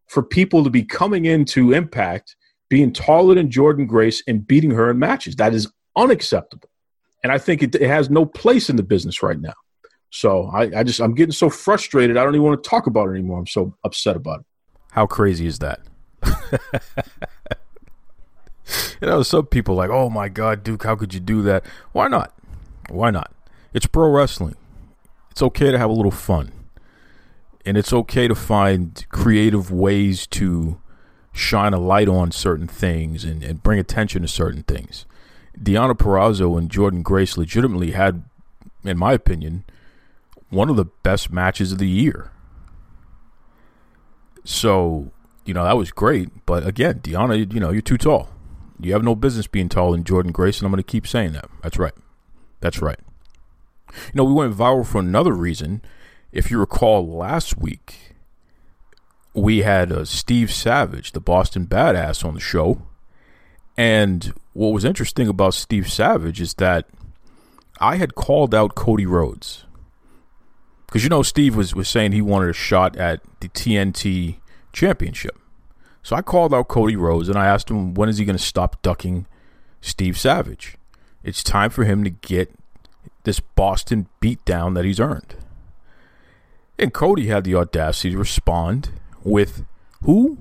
for 0.07 0.23
people 0.23 0.63
to 0.63 0.69
be 0.69 0.83
coming 0.83 1.25
into 1.25 1.73
Impact 1.73 2.35
being 2.69 2.91
taller 2.91 3.35
than 3.35 3.49
Jordynne 3.49 3.87
Grace 3.87 4.23
and 4.27 4.45
beating 4.45 4.71
her 4.71 4.89
in 4.89 4.99
matches. 4.99 5.35
That 5.35 5.53
is 5.53 5.71
unacceptable. 5.95 6.69
And 7.23 7.31
I 7.31 7.37
think 7.37 7.63
it, 7.63 7.75
it 7.75 7.87
has 7.87 8.09
no 8.09 8.25
place 8.25 8.69
in 8.69 8.75
the 8.75 8.83
business 8.83 9.23
right 9.23 9.39
now. 9.39 9.53
So 10.09 10.49
I, 10.53 10.79
I, 10.79 10.83
just 10.83 10.99
I'm 11.01 11.15
getting 11.15 11.33
so 11.33 11.49
frustrated. 11.49 12.17
I 12.17 12.23
don't 12.23 12.35
even 12.35 12.45
want 12.45 12.63
to 12.63 12.69
talk 12.69 12.87
about 12.87 13.09
it 13.09 13.11
anymore. 13.11 13.39
I'm 13.39 13.47
so 13.47 13.75
upset 13.83 14.15
about 14.15 14.41
it. 14.41 14.45
How 14.91 15.05
crazy 15.05 15.45
is 15.45 15.59
that? 15.59 15.81
you 19.01 19.07
know, 19.07 19.23
some 19.23 19.45
people 19.47 19.75
like, 19.75 19.89
oh 19.89 20.09
my 20.09 20.29
God, 20.29 20.63
Duke, 20.63 20.83
how 20.83 20.95
could 20.95 21.13
you 21.13 21.19
do 21.19 21.41
that? 21.43 21.65
Why 21.91 22.07
not? 22.07 22.33
Why 22.89 23.11
not? 23.11 23.33
It's 23.73 23.87
pro 23.87 24.09
wrestling. 24.09 24.55
It's 25.31 25.41
okay 25.41 25.71
to 25.71 25.77
have 25.77 25.89
a 25.89 25.93
little 25.93 26.11
fun 26.11 26.51
and 27.65 27.77
it's 27.77 27.91
okay 27.91 28.27
to 28.27 28.35
find 28.35 29.05
creative 29.09 29.71
ways 29.71 30.27
to 30.27 30.79
shine 31.33 31.73
a 31.73 31.79
light 31.79 32.07
on 32.07 32.31
certain 32.31 32.67
things 32.67 33.23
and, 33.23 33.43
and 33.43 33.63
bring 33.63 33.79
attention 33.79 34.21
to 34.21 34.27
certain 34.27 34.63
things. 34.63 35.05
Deonna 35.59 35.93
Purrazzo 35.93 36.57
and 36.57 36.69
Jordynne 36.69 37.03
Grace 37.03 37.37
legitimately 37.37 37.91
had, 37.91 38.23
in 38.83 38.97
my 38.97 39.13
opinion, 39.13 39.63
one 40.49 40.69
of 40.69 40.75
the 40.75 40.85
best 40.85 41.31
matches 41.31 41.71
of 41.71 41.77
the 41.77 41.87
year. 41.87 42.31
So, 44.43 45.11
you 45.43 45.53
know, 45.53 45.63
that 45.63 45.77
was 45.77 45.91
great. 45.91 46.45
But 46.45 46.65
again, 46.65 46.99
Deonna, 46.99 47.51
you 47.51 47.59
know, 47.59 47.71
you're 47.71 47.81
too 47.81 47.97
tall. 47.97 48.29
You 48.79 48.93
have 48.93 49.03
no 49.03 49.15
business 49.15 49.47
being 49.47 49.69
tall 49.69 49.93
in 49.93 50.03
Jordynne 50.03 50.33
Grace, 50.33 50.59
and 50.59 50.65
I'm 50.65 50.71
going 50.71 50.83
to 50.83 50.91
keep 50.91 51.07
saying 51.07 51.31
that. 51.33 51.49
That's 51.63 51.77
right. 51.77 51.93
That's 52.59 52.81
right. 52.81 52.99
You 53.91 54.11
know, 54.15 54.23
we 54.25 54.33
went 54.33 54.55
viral 54.55 54.85
for 54.85 54.99
another 54.99 55.33
reason 55.33 55.81
if 56.35 56.51
you 56.51 56.59
recall 56.59 57.07
last 57.07 57.57
week, 57.57 58.13
we 59.33 59.59
had 59.59 59.91
uh, 59.91 60.03
Steve 60.03 60.51
Savage, 60.51 61.13
the 61.13 61.21
Boston 61.21 61.65
Badass, 61.65 62.25
on 62.25 62.33
the 62.33 62.41
show. 62.41 62.81
And 63.77 64.33
what 64.51 64.73
was 64.73 64.83
interesting 64.83 65.29
about 65.29 65.53
Steve 65.53 65.89
Savage 65.89 66.41
is 66.41 66.55
that 66.55 66.87
I 67.79 67.95
had 67.95 68.15
called 68.15 68.53
out 68.53 68.75
Cody 68.75 69.05
Rhodes. 69.05 69.63
Because, 70.85 71.03
you 71.03 71.09
know, 71.09 71.23
Steve 71.23 71.55
was, 71.55 71.73
was 71.73 71.87
saying 71.87 72.11
he 72.11 72.21
wanted 72.21 72.49
a 72.49 72.53
shot 72.53 72.97
at 72.97 73.21
the 73.39 73.47
TNT 73.47 74.39
championship. 74.73 75.39
So 76.03 76.17
I 76.17 76.21
called 76.21 76.53
out 76.53 76.67
Cody 76.67 76.97
Rhodes 76.97 77.29
and 77.29 77.37
I 77.37 77.47
asked 77.47 77.71
him, 77.71 77.93
when 77.93 78.09
is 78.09 78.17
he 78.17 78.25
going 78.25 78.37
to 78.37 78.43
stop 78.43 78.81
ducking 78.81 79.25
Steve 79.79 80.17
Savage? 80.17 80.77
It's 81.23 81.43
time 81.43 81.69
for 81.69 81.85
him 81.85 82.03
to 82.03 82.09
get 82.09 82.53
this 83.23 83.39
Boston 83.39 84.07
beatdown 84.21 84.75
that 84.75 84.83
he's 84.83 84.99
earned. 84.99 85.35
And 86.77 86.93
Cody 86.93 87.27
had 87.27 87.43
the 87.43 87.55
audacity 87.55 88.11
to 88.11 88.17
respond 88.17 88.89
with 89.23 89.65
who 90.03 90.37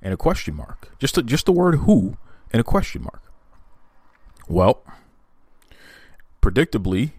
and 0.00 0.14
a 0.14 0.16
question 0.16 0.54
mark. 0.54 0.90
Just 0.98 1.18
a, 1.18 1.22
just 1.22 1.46
the 1.46 1.52
word 1.52 1.76
who 1.76 2.16
and 2.52 2.60
a 2.60 2.64
question 2.64 3.02
mark. 3.02 3.22
Well, 4.48 4.82
predictably, 6.40 7.12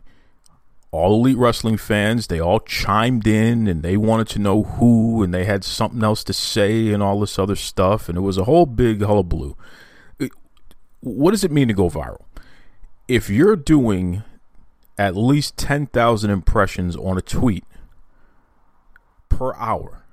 all 0.91 1.13
elite 1.13 1.37
wrestling 1.37 1.77
fans, 1.77 2.27
they 2.27 2.39
all 2.39 2.59
chimed 2.59 3.25
in 3.25 3.67
and 3.67 3.81
they 3.81 3.97
wanted 3.97 4.27
to 4.29 4.39
know 4.39 4.63
who 4.63 5.23
and 5.23 5.33
they 5.33 5.45
had 5.45 5.63
something 5.63 6.03
else 6.03 6.23
to 6.25 6.33
say 6.33 6.91
and 6.91 7.01
all 7.01 7.19
this 7.19 7.39
other 7.39 7.55
stuff 7.55 8.09
and 8.09 8.17
it 8.17 8.21
was 8.21 8.37
a 8.37 8.43
whole 8.43 8.65
big 8.65 9.01
hullabaloo. 9.01 9.55
what 10.99 11.31
does 11.31 11.43
it 11.43 11.51
mean 11.51 11.67
to 11.67 11.73
go 11.73 11.89
viral? 11.89 12.21
If 13.07 13.29
you're 13.29 13.55
doing 13.55 14.23
at 14.97 15.15
least 15.15 15.57
10,000 15.57 16.29
impressions 16.29 16.95
on 16.95 17.17
a 17.17 17.21
tweet 17.21 17.65
per 19.37 19.53
hour, 19.55 20.05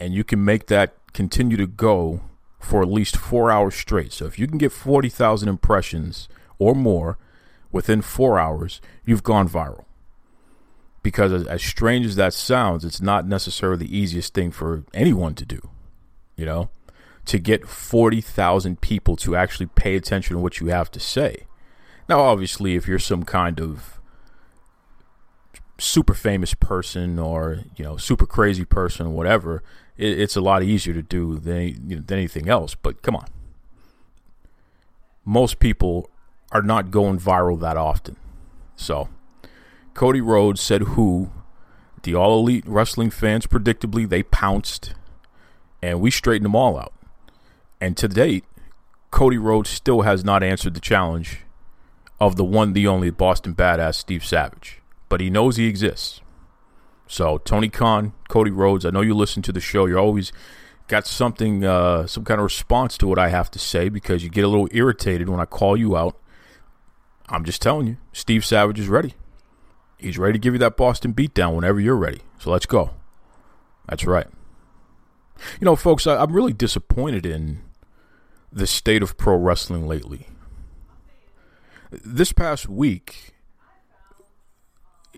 and 0.00 0.14
you 0.14 0.24
can 0.24 0.44
make 0.44 0.66
that 0.66 0.94
continue 1.12 1.56
to 1.56 1.66
go 1.66 2.22
for 2.58 2.80
at 2.82 2.88
least 2.88 3.16
four 3.16 3.50
hours 3.50 3.74
straight. 3.74 4.12
So 4.12 4.26
if 4.26 4.38
you 4.38 4.46
can 4.46 4.58
get 4.58 4.72
40,000 4.72 5.48
impressions 5.48 6.28
or 6.58 6.74
more 6.74 7.18
within 7.70 8.02
four 8.02 8.38
hours, 8.38 8.80
you've 9.04 9.22
gone 9.22 9.48
viral. 9.48 9.84
Because 11.02 11.46
as, 11.46 11.62
strange 11.62 12.06
as 12.06 12.16
that 12.16 12.32
sounds, 12.32 12.84
it's 12.84 13.00
not 13.00 13.26
necessarily 13.26 13.86
the 13.86 13.96
easiest 13.96 14.32
thing 14.34 14.52
for 14.52 14.84
anyone 14.94 15.34
to 15.34 15.44
do, 15.44 15.60
you 16.36 16.46
know, 16.46 16.70
to 17.26 17.38
get 17.38 17.68
40,000 17.68 18.80
people 18.80 19.16
to 19.16 19.34
actually 19.34 19.66
pay 19.66 19.96
attention 19.96 20.36
to 20.36 20.42
what 20.42 20.60
you 20.60 20.68
have 20.68 20.90
to 20.92 21.00
say. 21.00 21.46
Now, 22.08 22.20
obviously, 22.20 22.76
if 22.76 22.86
you're 22.86 23.00
some 23.00 23.24
kind 23.24 23.60
of 23.60 24.00
super 25.82 26.14
famous 26.14 26.54
person 26.54 27.18
or 27.18 27.60
you 27.76 27.84
know 27.84 27.96
super 27.96 28.26
crazy 28.26 28.64
person 28.64 29.08
or 29.08 29.10
whatever, 29.10 29.62
it, 29.96 30.20
it's 30.20 30.36
a 30.36 30.40
lot 30.40 30.62
easier 30.62 30.94
to 30.94 31.02
do 31.02 31.38
than 31.38 31.90
you 31.90 31.96
know, 31.96 32.02
than 32.02 32.18
anything 32.18 32.48
else. 32.48 32.74
But 32.74 33.02
come 33.02 33.16
on, 33.16 33.26
most 35.24 35.58
people 35.58 36.10
are 36.52 36.62
not 36.62 36.90
going 36.90 37.18
viral 37.18 37.58
that 37.60 37.76
often. 37.76 38.16
So, 38.76 39.08
Cody 39.94 40.20
Rhodes 40.20 40.60
said, 40.60 40.82
"Who?" 40.82 41.30
The 42.02 42.14
All 42.14 42.40
Elite 42.40 42.64
Wrestling 42.66 43.10
fans, 43.10 43.46
predictably, 43.46 44.08
they 44.08 44.24
pounced, 44.24 44.94
and 45.80 46.00
we 46.00 46.10
straightened 46.10 46.46
them 46.46 46.56
all 46.56 46.76
out. 46.76 46.92
And 47.80 47.96
to 47.96 48.08
date, 48.08 48.44
Cody 49.12 49.38
Rhodes 49.38 49.70
still 49.70 50.02
has 50.02 50.24
not 50.24 50.42
answered 50.42 50.74
the 50.74 50.80
challenge 50.80 51.40
of 52.18 52.34
the 52.34 52.44
one, 52.44 52.72
the 52.72 52.88
only 52.88 53.10
Boston 53.10 53.54
Badass, 53.54 53.94
Steve 53.94 54.24
Savage 54.24 54.81
but 55.12 55.20
he 55.20 55.28
knows 55.28 55.58
he 55.58 55.66
exists. 55.66 56.22
So 57.06 57.36
Tony 57.36 57.68
Khan, 57.68 58.14
Cody 58.30 58.50
Rhodes, 58.50 58.86
I 58.86 58.88
know 58.88 59.02
you 59.02 59.12
listen 59.12 59.42
to 59.42 59.52
the 59.52 59.60
show. 59.60 59.84
You're 59.84 59.98
always 59.98 60.32
got 60.88 61.06
something, 61.06 61.66
uh, 61.66 62.06
some 62.06 62.24
kind 62.24 62.40
of 62.40 62.44
response 62.44 62.96
to 62.96 63.06
what 63.06 63.18
I 63.18 63.28
have 63.28 63.50
to 63.50 63.58
say 63.58 63.90
because 63.90 64.24
you 64.24 64.30
get 64.30 64.46
a 64.46 64.48
little 64.48 64.70
irritated 64.72 65.28
when 65.28 65.38
I 65.38 65.44
call 65.44 65.76
you 65.76 65.98
out. 65.98 66.18
I'm 67.28 67.44
just 67.44 67.60
telling 67.60 67.88
you, 67.88 67.98
Steve 68.14 68.42
Savage 68.42 68.80
is 68.80 68.88
ready. 68.88 69.12
He's 69.98 70.16
ready 70.16 70.32
to 70.32 70.38
give 70.38 70.54
you 70.54 70.58
that 70.60 70.78
Boston 70.78 71.12
beatdown 71.12 71.56
whenever 71.56 71.78
you're 71.78 71.94
ready. 71.94 72.22
So 72.38 72.50
let's 72.50 72.64
go. 72.64 72.92
That's 73.86 74.06
right. 74.06 74.28
You 75.60 75.66
know, 75.66 75.76
folks, 75.76 76.06
I, 76.06 76.22
I'm 76.22 76.32
really 76.32 76.54
disappointed 76.54 77.26
in 77.26 77.60
the 78.50 78.66
state 78.66 79.02
of 79.02 79.18
pro 79.18 79.36
wrestling 79.36 79.86
lately. 79.86 80.28
This 81.90 82.32
past 82.32 82.66
week, 82.66 83.32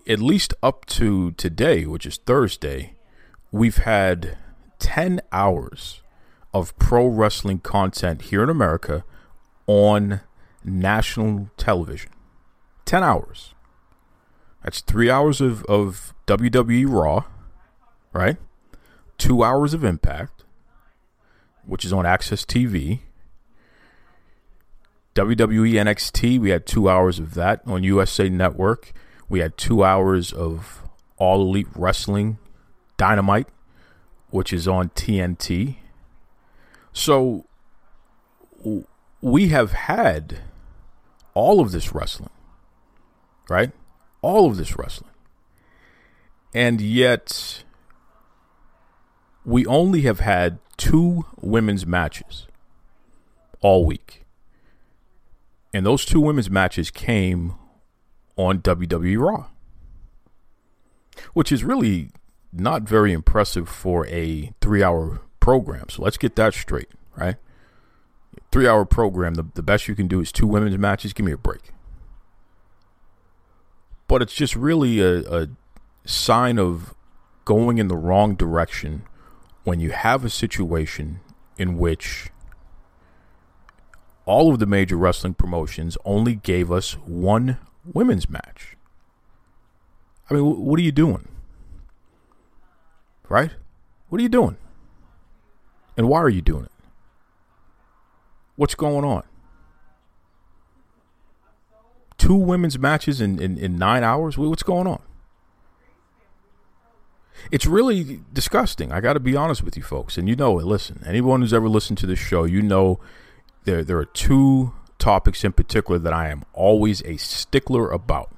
at 0.07 0.19
least 0.19 0.53
up 0.61 0.85
to 0.85 1.31
today, 1.31 1.85
which 1.85 2.05
is 2.05 2.17
Thursday, 2.17 2.95
we've 3.51 3.77
had 3.77 4.37
10 4.79 5.21
hours 5.31 6.01
of 6.53 6.77
pro 6.77 7.05
wrestling 7.07 7.59
content 7.59 8.23
here 8.23 8.43
in 8.43 8.49
America 8.49 9.03
on 9.67 10.21
national 10.63 11.49
television. 11.57 12.11
10 12.85 13.03
hours. 13.03 13.53
That's 14.63 14.81
three 14.81 15.09
hours 15.09 15.41
of, 15.41 15.63
of 15.65 16.13
WWE 16.27 16.85
Raw, 16.87 17.25
right? 18.13 18.37
Two 19.17 19.43
hours 19.43 19.73
of 19.73 19.83
Impact, 19.83 20.43
which 21.65 21.85
is 21.85 21.93
on 21.93 22.05
AXS 22.05 22.45
TV. 22.45 22.99
WWE 25.15 25.73
NXT, 25.73 26.39
we 26.39 26.49
had 26.49 26.65
two 26.65 26.89
hours 26.89 27.19
of 27.19 27.35
that 27.35 27.61
on 27.65 27.83
USA 27.83 28.27
Network. 28.27 28.91
We 29.27 29.39
had 29.39 29.57
two 29.57 29.83
hours 29.83 30.31
of 30.31 30.83
All 31.17 31.41
Elite 31.41 31.67
Wrestling 31.75 32.37
Dynamite, 32.97 33.47
which 34.29 34.53
is 34.53 34.67
on 34.67 34.89
TNT. 34.89 35.77
So 36.93 37.45
we 39.21 39.49
have 39.49 39.73
had 39.73 40.39
all 41.33 41.59
of 41.59 41.71
this 41.71 41.93
wrestling, 41.93 42.29
right? 43.49 43.71
All 44.21 44.47
of 44.49 44.57
this 44.57 44.77
wrestling. 44.77 45.11
And 46.53 46.79
yet, 46.79 47.63
we 49.43 49.65
only 49.65 50.01
have 50.01 50.21
had 50.21 50.59
two 50.77 51.25
women's 51.41 51.85
matches 51.85 52.47
all 53.61 53.85
week. 53.85 54.23
And 55.73 55.85
those 55.85 56.05
two 56.05 56.21
women's 56.21 56.49
matches 56.49 56.89
came 56.89 57.55
on 58.37 58.59
WWE 58.59 59.19
Raw, 59.19 59.47
which 61.33 61.51
is 61.51 61.63
really 61.63 62.09
not 62.51 62.83
very 62.83 63.13
impressive 63.13 63.67
for 63.67 64.07
a 64.07 64.53
three 64.61 64.83
hour 64.83 65.21
program. 65.39 65.89
So 65.89 66.03
let's 66.03 66.17
get 66.17 66.35
that 66.35 66.53
straight, 66.53 66.89
right? 67.15 67.35
Three 68.51 68.67
hour 68.67 68.85
program, 68.85 69.35
the, 69.35 69.45
the 69.53 69.63
best 69.63 69.87
you 69.87 69.95
can 69.95 70.07
do 70.07 70.21
is 70.21 70.31
two 70.31 70.47
women's 70.47 70.77
matches. 70.77 71.13
Give 71.13 71.25
me 71.25 71.31
a 71.31 71.37
break. 71.37 71.71
But 74.07 74.21
it's 74.21 74.33
just 74.33 74.55
really 74.55 75.01
a, 75.01 75.19
a 75.21 75.47
sign 76.05 76.59
of 76.59 76.93
going 77.43 77.77
in 77.77 77.87
the 77.87 77.97
wrong 77.97 78.35
direction 78.35 79.03
when 79.63 79.79
you 79.79 79.91
have 79.91 80.23
a 80.23 80.29
situation 80.29 81.19
in 81.57 81.77
which 81.77 82.29
all 84.25 84.51
of 84.51 84.59
the 84.59 84.65
major 84.65 84.97
wrestling 84.97 85.33
promotions 85.33 85.97
only 86.05 86.35
gave 86.35 86.71
us 86.71 86.93
one 86.93 87.57
women's 87.93 88.29
match. 88.29 88.75
I 90.29 90.33
mean, 90.33 90.65
what 90.65 90.79
are 90.79 90.83
you 90.83 90.91
doing? 90.91 91.27
Right? 93.29 93.51
What 94.09 94.19
are 94.19 94.23
you 94.23 94.29
doing? 94.29 94.57
And 95.97 96.07
why 96.09 96.19
are 96.19 96.29
you 96.29 96.41
doing 96.41 96.65
it? 96.65 96.71
What's 98.55 98.75
going 98.75 99.05
on? 99.05 99.23
Two 102.17 102.35
women's 102.35 102.79
matches 102.79 103.19
in, 103.19 103.39
in, 103.39 103.57
in 103.57 103.77
nine 103.77 104.03
hours? 104.03 104.37
What's 104.37 104.63
going 104.63 104.87
on? 104.87 105.01
It's 107.51 107.65
really 107.65 108.21
disgusting. 108.31 108.91
I 108.91 109.01
got 109.01 109.13
to 109.13 109.19
be 109.19 109.35
honest 109.35 109.61
with 109.63 109.75
you 109.75 109.83
folks. 109.83 110.17
And 110.17 110.27
you 110.27 110.35
know 110.35 110.57
it. 110.59 110.65
Listen, 110.65 111.03
anyone 111.05 111.41
who's 111.41 111.53
ever 111.53 111.67
listened 111.67 111.97
to 111.99 112.07
this 112.07 112.19
show, 112.19 112.45
you 112.45 112.61
know 112.61 112.99
there, 113.65 113.83
there 113.83 113.97
are 113.97 114.05
two 114.05 114.73
topics 115.05 115.43
in 115.43 115.53
particular 115.53 115.99
that 115.99 116.13
I 116.13 116.29
am 116.29 116.43
always 116.51 117.03
a 117.03 117.17
stickler 117.17 117.91
about. 117.91 118.35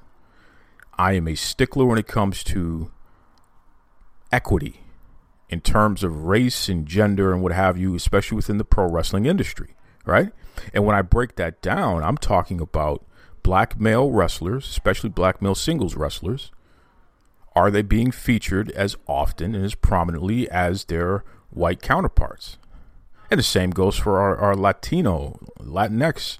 I 0.98 1.14
am 1.14 1.26
a 1.26 1.34
stickler 1.34 1.86
when 1.86 1.96
it 1.96 2.06
comes 2.06 2.44
to 2.44 2.90
equity 4.30 4.82
in 5.48 5.62
terms 5.62 6.04
of 6.04 6.26
race 6.26 6.68
and 6.68 6.84
gender 6.84 7.32
and 7.32 7.42
what 7.42 7.52
have 7.52 7.78
you, 7.78 7.94
especially 7.94 8.36
within 8.36 8.58
the 8.58 8.66
pro 8.66 8.86
wrestling 8.86 9.24
industry, 9.24 9.76
right? 10.04 10.30
And 10.74 10.84
when 10.84 10.94
I 10.94 11.00
break 11.00 11.36
that 11.36 11.62
down, 11.62 12.02
I'm 12.02 12.18
talking 12.18 12.60
about 12.60 13.02
black 13.42 13.80
male 13.80 14.10
wrestlers, 14.10 14.68
especially 14.68 15.08
black 15.08 15.40
male 15.40 15.54
singles 15.54 15.96
wrestlers. 15.96 16.50
Are 17.56 17.70
they 17.70 17.80
being 17.80 18.10
featured 18.10 18.70
as 18.72 18.94
often 19.06 19.54
and 19.54 19.64
as 19.64 19.74
prominently 19.74 20.50
as 20.50 20.84
their 20.84 21.24
white 21.48 21.80
counterparts? 21.80 22.58
And 23.30 23.38
the 23.38 23.42
same 23.42 23.70
goes 23.70 23.96
for 23.96 24.18
our, 24.18 24.36
our 24.36 24.54
Latino, 24.54 25.38
Latinx 25.58 26.36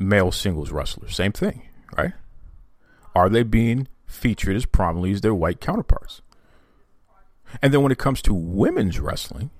male 0.00 0.32
singles 0.32 0.72
wrestlers. 0.72 1.14
Same 1.14 1.32
thing, 1.32 1.62
right? 1.96 2.12
Are 3.14 3.28
they 3.28 3.42
being 3.42 3.86
featured 4.06 4.56
as 4.56 4.66
prominently 4.66 5.12
as 5.12 5.20
their 5.20 5.34
white 5.34 5.60
counterparts? 5.60 6.22
And 7.60 7.72
then 7.72 7.82
when 7.82 7.92
it 7.92 7.98
comes 7.98 8.22
to 8.22 8.34
women's 8.34 8.98
wrestling, 8.98 9.50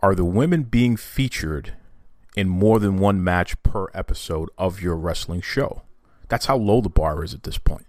are 0.00 0.14
the 0.14 0.24
women 0.24 0.62
being 0.62 0.96
featured 0.96 1.74
in 2.36 2.48
more 2.48 2.78
than 2.78 2.98
one 2.98 3.24
match 3.24 3.60
per 3.62 3.88
episode 3.94 4.50
of 4.56 4.80
your 4.80 4.94
wrestling 4.94 5.40
show? 5.40 5.82
That's 6.28 6.46
how 6.46 6.56
low 6.56 6.80
the 6.80 6.90
bar 6.90 7.24
is 7.24 7.34
at 7.34 7.44
this 7.44 7.58
point. 7.58 7.86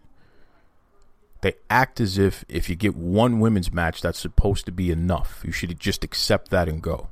They 1.42 1.54
act 1.70 2.00
as 2.00 2.18
if 2.18 2.44
if 2.50 2.70
you 2.70 2.76
get 2.76 2.96
one 2.96 3.40
women's 3.40 3.72
match, 3.72 4.02
that's 4.02 4.20
supposed 4.20 4.66
to 4.66 4.72
be 4.72 4.90
enough. 4.90 5.44
You 5.46 5.52
should 5.52 5.80
just 5.80 6.04
accept 6.04 6.50
that 6.50 6.68
and 6.68 6.82
go. 6.82 7.10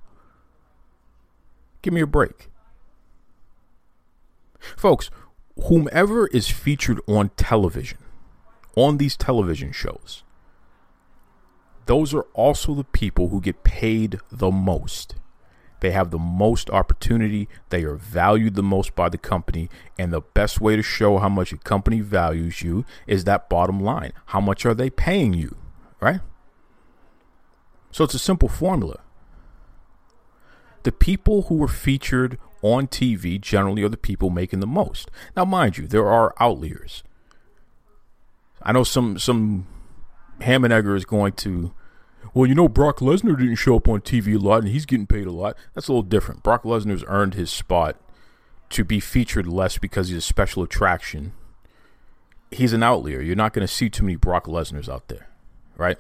Give 1.84 1.94
me 1.94 2.02
a 2.02 2.08
break. 2.08 2.50
Folks, 4.76 5.10
whomever 5.68 6.28
is 6.28 6.50
featured 6.50 7.00
on 7.08 7.30
television, 7.38 8.00
on 8.76 8.98
these 8.98 9.16
television 9.16 9.72
shows, 9.72 10.24
those 11.86 12.14
are 12.14 12.26
also 12.34 12.74
the 12.74 12.84
people 12.84 13.30
who 13.30 13.40
get 13.42 13.64
paid 13.64 14.20
the 14.32 14.52
most. 14.52 15.16
They 15.82 15.92
have 15.92 16.10
the 16.10 16.18
most 16.18 16.70
opportunity. 16.70 17.48
They 17.70 17.84
are 17.84 17.96
valued 17.96 18.56
the 18.56 18.64
most 18.64 18.96
by 18.96 19.10
the 19.10 19.18
company. 19.18 19.70
And 20.00 20.12
the 20.12 20.22
best 20.22 20.60
way 20.60 20.76
to 20.76 20.82
show 20.82 21.20
how 21.20 21.30
much 21.30 21.54
a 21.54 21.58
company 21.58 22.00
values 22.00 22.64
you 22.64 22.86
is 23.06 23.26
that 23.26 23.50
bottom 23.50 23.80
line. 23.80 24.14
How 24.28 24.40
much 24.40 24.66
are 24.66 24.74
they 24.74 24.90
paying 24.90 25.34
you? 25.34 25.58
Right? 26.00 26.22
So 27.92 28.04
it's 28.04 28.14
a 28.14 28.20
simple 28.20 28.50
formula. 28.50 29.02
The 30.84 30.92
people 30.92 31.44
who 31.44 31.56
were 31.56 31.68
featured 31.68 32.40
on 32.66 32.88
TV 32.88 33.40
generally 33.40 33.84
are 33.84 33.90
the 33.90 33.96
people 33.96 34.32
making 34.32 34.60
the 34.60 34.68
most. 34.68 35.12
Now, 35.36 35.46
mind 35.46 35.78
you, 35.78 35.86
there 35.86 36.08
are 36.08 36.34
outliers. 36.40 37.04
I 38.62 38.72
know 38.72 38.84
some 38.84 39.20
some 39.20 39.68
ham 40.42 40.64
and 40.64 40.74
egger 40.74 40.96
is 40.96 41.06
going 41.06 41.34
to, 41.34 41.74
well, 42.34 42.48
you 42.48 42.56
know, 42.56 42.68
Brock 42.68 42.98
Lesnar 42.98 43.38
didn't 43.38 43.56
show 43.56 43.76
up 43.76 43.88
on 43.88 44.02
TV 44.02 44.36
a 44.36 44.40
lot 44.40 44.64
and 44.64 44.70
he's 44.70 44.88
getting 44.88 45.06
paid 45.06 45.28
a 45.28 45.32
lot. 45.32 45.56
That's 45.74 45.88
a 45.88 45.92
little 45.92 46.02
different. 46.02 46.42
Brock 46.42 46.64
Lesnar's 46.64 47.06
earned 47.08 47.36
his 47.36 47.52
spot 47.52 47.98
to 48.72 48.84
be 48.84 49.00
featured 49.00 49.46
less 49.46 49.78
because 49.78 50.08
he's 50.08 50.18
a 50.18 50.22
special 50.22 50.64
attraction. 50.64 51.34
He's 52.50 52.74
an 52.74 52.82
outlier. 52.82 53.22
You're 53.22 53.36
not 53.36 53.54
going 53.54 53.66
to 53.66 53.72
see 53.72 53.90
too 53.92 54.04
many 54.04 54.16
Brock 54.16 54.46
Lesnar's 54.46 54.90
out 54.90 55.08
there, 55.08 55.30
right? 55.78 56.00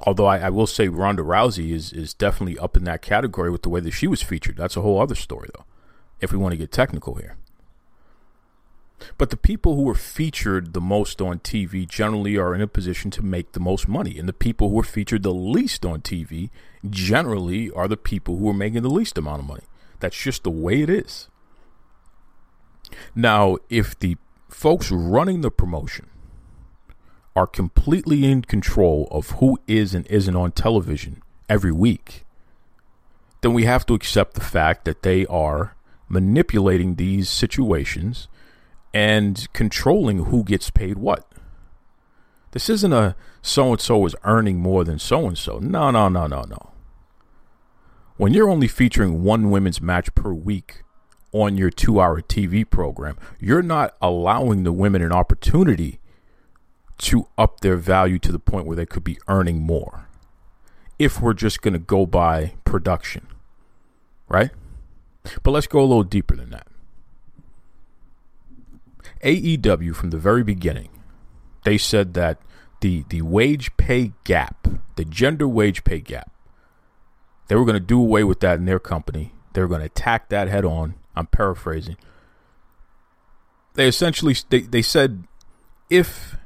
Although 0.00 0.26
I, 0.26 0.38
I, 0.38 0.50
will 0.50 0.66
say 0.66 0.88
Ronda 0.88 1.22
Rousey 1.22 1.70
is 1.70 1.92
is 1.92 2.12
definitely 2.14 2.58
up 2.58 2.76
in 2.76 2.84
that 2.84 3.02
category 3.02 3.50
with 3.50 3.62
the 3.62 3.68
way 3.68 3.80
that 3.80 3.92
she 3.92 4.06
was 4.06 4.22
featured. 4.22 4.56
That's 4.56 4.76
a 4.76 4.80
whole 4.80 5.00
other 5.00 5.14
story, 5.14 5.48
though, 5.54 5.64
if 6.20 6.32
we 6.32 6.38
want 6.38 6.52
to 6.52 6.56
get 6.56 6.72
technical 6.72 7.14
here. 7.14 7.36
But 9.18 9.30
the 9.30 9.36
people 9.36 9.76
who 9.76 9.88
are 9.88 9.94
featured 9.94 10.72
the 10.72 10.80
most 10.80 11.20
on 11.20 11.40
TV 11.40 11.88
generally 11.88 12.36
are 12.36 12.54
in 12.54 12.60
a 12.60 12.66
position 12.66 13.10
to 13.12 13.22
make 13.22 13.52
the 13.52 13.60
most 13.60 13.88
money. 13.88 14.18
And 14.18 14.28
the 14.28 14.32
people 14.32 14.70
who 14.70 14.78
are 14.80 14.84
featured 14.84 15.22
the 15.22 15.34
least 15.34 15.84
on 15.84 16.00
TV 16.00 16.50
generally 16.88 17.70
are 17.70 17.88
the 17.88 17.96
people 17.96 18.36
who 18.36 18.48
are 18.48 18.54
making 18.54 18.82
the 18.82 18.90
least 18.90 19.18
amount 19.18 19.40
of 19.40 19.48
money. 19.48 19.64
That's 20.00 20.16
just 20.16 20.44
the 20.44 20.50
way 20.50 20.82
it 20.82 20.90
is. 20.90 21.28
Now, 23.14 23.58
if 23.70 23.98
the 23.98 24.16
folks 24.48 24.90
running 24.90 25.40
the 25.40 25.50
promotion 25.50 26.08
are 27.34 27.46
completely 27.46 28.24
in 28.24 28.42
control 28.42 29.08
of 29.10 29.30
who 29.32 29.58
is 29.66 29.94
and 29.94 30.06
isn't 30.08 30.36
on 30.36 30.52
television 30.52 31.22
every 31.48 31.72
week, 31.72 32.24
then 33.40 33.52
we 33.52 33.64
have 33.64 33.86
to 33.86 33.94
accept 33.94 34.34
the 34.34 34.40
fact 34.40 34.84
that 34.84 35.02
they 35.02 35.26
are 35.26 35.74
manipulating 36.08 36.96
these 36.96 37.28
situations 37.28 38.28
and 38.92 39.50
controlling 39.52 40.26
who 40.26 40.44
gets 40.44 40.70
paid 40.70 40.98
what. 40.98 41.26
This 42.52 42.68
isn't 42.68 42.92
a 42.92 43.16
so 43.40 43.72
and 43.72 43.80
so 43.80 44.04
is 44.06 44.14
earning 44.24 44.58
more 44.58 44.84
than 44.84 44.98
so 44.98 45.26
and 45.26 45.38
so. 45.38 45.58
No, 45.58 45.90
no, 45.90 46.08
no, 46.08 46.26
no, 46.26 46.42
no. 46.42 46.70
When 48.18 48.34
you're 48.34 48.50
only 48.50 48.68
featuring 48.68 49.24
one 49.24 49.50
women's 49.50 49.80
match 49.80 50.14
per 50.14 50.32
week 50.32 50.82
on 51.32 51.56
your 51.56 51.70
two 51.70 51.98
hour 51.98 52.20
TV 52.20 52.68
program, 52.68 53.16
you're 53.40 53.62
not 53.62 53.96
allowing 54.02 54.64
the 54.64 54.72
women 54.72 55.00
an 55.00 55.12
opportunity 55.12 55.98
to 57.02 57.26
up 57.36 57.60
their 57.60 57.76
value 57.76 58.18
to 58.20 58.32
the 58.32 58.38
point 58.38 58.64
where 58.64 58.76
they 58.76 58.86
could 58.86 59.04
be 59.04 59.18
earning 59.28 59.60
more. 59.60 60.08
If 60.98 61.20
we're 61.20 61.34
just 61.34 61.60
going 61.60 61.72
to 61.72 61.80
go 61.80 62.06
by 62.06 62.54
production, 62.64 63.26
right? 64.28 64.50
But 65.42 65.50
let's 65.50 65.66
go 65.66 65.80
a 65.80 65.82
little 65.82 66.04
deeper 66.04 66.36
than 66.36 66.50
that. 66.50 66.68
AEW, 69.24 69.94
from 69.94 70.10
the 70.10 70.18
very 70.18 70.44
beginning, 70.44 70.90
they 71.64 71.76
said 71.76 72.14
that 72.14 72.38
the, 72.80 73.04
the 73.08 73.22
wage 73.22 73.76
pay 73.76 74.12
gap, 74.24 74.68
the 74.96 75.04
gender 75.04 75.48
wage 75.48 75.84
pay 75.84 76.00
gap, 76.00 76.30
they 77.48 77.56
were 77.56 77.64
going 77.64 77.74
to 77.74 77.80
do 77.80 78.00
away 78.00 78.22
with 78.24 78.40
that 78.40 78.58
in 78.58 78.64
their 78.64 78.78
company. 78.78 79.32
They 79.52 79.60
were 79.60 79.68
going 79.68 79.80
to 79.80 79.86
attack 79.86 80.28
that 80.28 80.48
head 80.48 80.64
on. 80.64 80.94
I'm 81.14 81.26
paraphrasing. 81.26 81.96
They 83.74 83.88
essentially 83.88 84.36
they, 84.50 84.60
they 84.60 84.82
said 84.82 85.24
if 85.90 86.36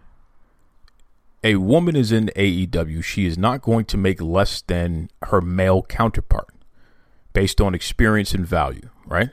a 1.44 1.56
woman 1.56 1.96
is 1.96 2.12
in 2.12 2.30
AEW, 2.36 3.04
she 3.04 3.26
is 3.26 3.38
not 3.38 3.62
going 3.62 3.84
to 3.86 3.96
make 3.96 4.20
less 4.20 4.62
than 4.62 5.10
her 5.22 5.40
male 5.40 5.82
counterpart 5.82 6.48
based 7.32 7.60
on 7.60 7.74
experience 7.74 8.32
and 8.32 8.46
value, 8.46 8.88
right? 9.06 9.30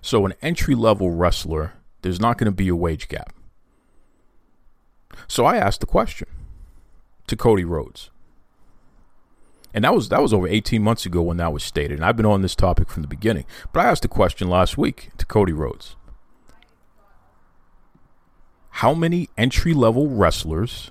So, 0.00 0.26
an 0.26 0.34
entry 0.42 0.74
level 0.74 1.10
wrestler, 1.10 1.72
there's 2.02 2.20
not 2.20 2.38
going 2.38 2.46
to 2.46 2.52
be 2.52 2.68
a 2.68 2.76
wage 2.76 3.08
gap. 3.08 3.32
So, 5.26 5.44
I 5.44 5.56
asked 5.56 5.80
the 5.80 5.86
question 5.86 6.28
to 7.26 7.36
Cody 7.36 7.64
Rhodes. 7.64 8.10
And 9.74 9.84
that 9.84 9.94
was 9.94 10.08
that 10.08 10.22
was 10.22 10.32
over 10.32 10.48
18 10.48 10.82
months 10.82 11.04
ago 11.04 11.20
when 11.20 11.36
that 11.36 11.52
was 11.52 11.62
stated. 11.62 11.98
And 11.98 12.04
I've 12.04 12.16
been 12.16 12.24
on 12.24 12.40
this 12.40 12.54
topic 12.54 12.88
from 12.88 13.02
the 13.02 13.08
beginning. 13.08 13.44
But 13.72 13.84
I 13.84 13.90
asked 13.90 14.02
the 14.02 14.08
question 14.08 14.48
last 14.48 14.78
week 14.78 15.10
to 15.18 15.26
Cody 15.26 15.52
Rhodes 15.52 15.96
how 18.76 18.92
many 18.92 19.30
entry 19.38 19.72
level 19.72 20.06
wrestlers 20.06 20.90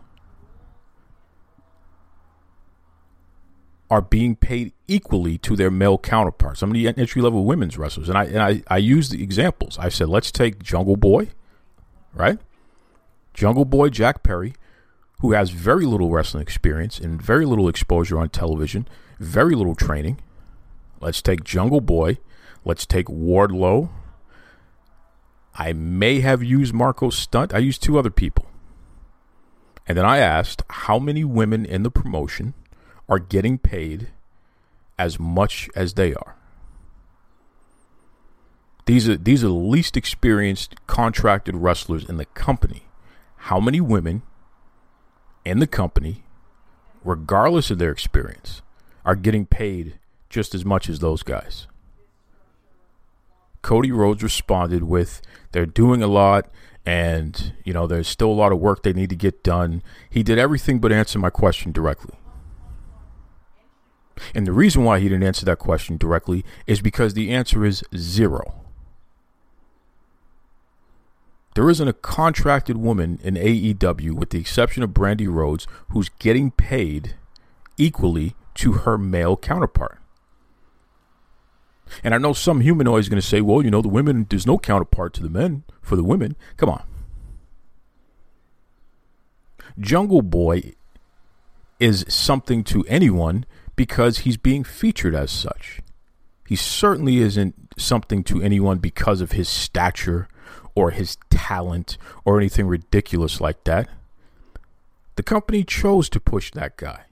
are 3.92 4.02
being 4.02 4.36
paid 4.36 4.74
equally 4.88 5.38
to 5.38 5.56
their 5.56 5.70
male 5.70 6.00
counterparts? 6.00 6.62
How 6.62 6.68
many 6.68 6.88
entry 6.88 7.22
level 7.22 7.46
women's 7.46 7.78
wrestlers? 7.78 8.10
And 8.10 8.18
I 8.18 8.24
and 8.24 8.40
I, 8.40 8.64
I 8.68 8.78
used 8.78 9.12
the 9.12 9.22
examples. 9.22 9.78
I 9.78 9.90
said, 9.90 10.10
let's 10.10 10.32
take 10.32 10.64
Jungle 10.64 10.98
Boy, 10.98 11.30
right? 12.12 12.40
Jungle 13.36 13.66
Boy 13.66 13.90
Jack 13.90 14.24
Perry, 14.24 14.56
who 15.20 15.34
has 15.34 15.52
very 15.52 15.86
little 15.86 16.10
wrestling 16.10 16.42
experience 16.42 16.98
and 16.98 17.22
very 17.22 17.46
little 17.46 17.70
exposure 17.70 18.18
on 18.18 18.30
television, 18.30 18.88
very 19.20 19.54
little 19.54 19.76
training. 19.76 20.20
Let's 21.02 21.22
take 21.22 21.44
Jungle 21.44 21.82
Boy. 21.82 22.18
Let's 22.64 22.88
take 22.88 23.06
Wardlow, 23.06 23.90
I 25.56 25.74
may 25.74 26.20
have 26.20 26.44
used 26.44 26.74
Marko 26.74 27.10
Stunt. 27.10 27.54
I 27.54 27.60
used 27.60 27.82
two 27.82 27.98
other 27.98 28.10
people. 28.10 28.46
And 29.88 29.98
then 29.98 30.06
I 30.06 30.18
asked 30.18 30.64
how 30.70 31.00
many 31.00 31.24
women 31.24 31.66
in 31.66 31.84
the 31.84 31.92
promotion 31.92 32.54
are 33.08 33.20
getting 33.20 33.58
paid 33.58 34.10
as 34.98 35.20
much 35.20 35.70
as 35.76 35.94
they 35.94 36.14
are. 36.14 36.36
These 38.86 39.10
are 39.10 39.18
these 39.18 39.44
are 39.44 39.48
the 39.48 39.54
least 39.54 39.98
experienced 39.98 40.76
contracted 40.86 41.56
wrestlers 41.56 42.08
in 42.08 42.18
the 42.18 42.26
company. 42.26 42.84
How 43.38 43.60
many 43.60 43.82
women 43.82 44.22
in 45.44 45.60
the 45.60 45.68
company, 45.68 46.24
regardless 47.04 47.72
of 47.72 47.80
their 47.80 47.92
experience, 47.92 48.62
are 49.04 49.16
getting 49.16 49.46
paid 49.46 50.00
just 50.30 50.54
as 50.54 50.66
much 50.66 50.90
as 50.90 51.00
those 51.00 51.24
guys? 51.24 51.68
Cody 53.66 53.92
Rhodes 53.92 54.22
responded 54.22 54.84
with, 54.84 55.24
they're 55.52 55.66
doing 55.66 56.04
a 56.04 56.08
lot 56.08 56.52
and, 56.86 57.54
you 57.64 57.74
know, 57.74 57.88
there's 57.88 58.08
still 58.08 58.30
a 58.30 58.32
lot 58.32 58.52
of 58.52 58.60
work 58.60 58.84
they 58.84 58.94
need 58.94 59.10
to 59.10 59.16
get 59.16 59.44
done. 59.44 59.82
He 60.08 60.22
did 60.22 60.38
everything 60.38 60.78
but 60.78 60.92
answer 60.92 61.18
my 61.18 61.32
question 61.32 61.72
directly. 61.72 62.14
And 64.36 64.46
the 64.46 64.52
reason 64.52 64.84
why 64.84 65.00
he 65.00 65.10
didn't 65.10 65.24
answer 65.24 65.46
that 65.46 65.58
question 65.58 65.98
directly 65.98 66.46
is 66.68 66.80
because 66.80 67.16
the 67.16 67.32
answer 67.32 67.66
is 67.66 67.84
zero. 67.98 68.62
There 71.56 71.68
isn't 71.68 71.88
a 71.88 71.94
contracted 71.94 72.78
woman 72.78 73.20
in 73.24 73.34
AEW, 73.34 74.12
with 74.12 74.30
the 74.30 74.40
exception 74.40 74.84
of 74.84 74.92
Brandi 74.92 75.28
Rhodes, 75.28 75.66
who's 75.90 76.10
getting 76.20 76.52
paid 76.52 77.16
equally 77.78 78.36
to 78.56 78.74
her 78.74 79.00
male 79.00 79.36
counterpart. 79.36 79.98
And 82.04 82.14
I 82.14 82.18
know 82.18 82.34
some 82.34 82.62
humanoid 82.62 83.02
is 83.02 83.10
going 83.10 83.22
to 83.22 83.28
say, 83.28 83.42
well, 83.42 83.64
you 83.64 83.72
know, 83.72 83.82
the 83.82 83.88
women, 83.88 84.26
there's 84.30 84.48
no 84.48 84.58
counterpart 84.58 85.14
to 85.16 85.24
the 85.24 85.30
men 85.30 85.64
for 85.82 85.96
the 85.96 86.04
women. 86.04 86.36
Come 86.58 86.70
on. 86.70 86.84
Jungle 89.80 90.22
Boy 90.22 90.74
is 91.80 92.06
something 92.08 92.64
to 92.66 92.86
anyone 92.88 93.46
because 93.76 94.20
he's 94.20 94.38
being 94.38 94.64
featured 94.64 95.14
as 95.14 95.32
such. 95.32 95.82
He 96.48 96.56
certainly 96.56 97.18
isn't 97.18 97.56
something 97.78 98.24
to 98.26 98.42
anyone 98.42 98.78
because 98.78 99.20
of 99.22 99.34
his 99.34 99.50
stature 99.50 100.28
or 100.76 100.92
his 100.92 101.18
talent 101.30 101.98
or 102.24 102.38
anything 102.38 102.68
ridiculous 102.68 103.42
like 103.42 103.64
that. 103.66 103.90
The 105.16 105.24
company 105.24 105.64
chose 105.64 106.10
to 106.10 106.20
push 106.20 106.52
that 106.52 106.78
guy. 106.78 107.06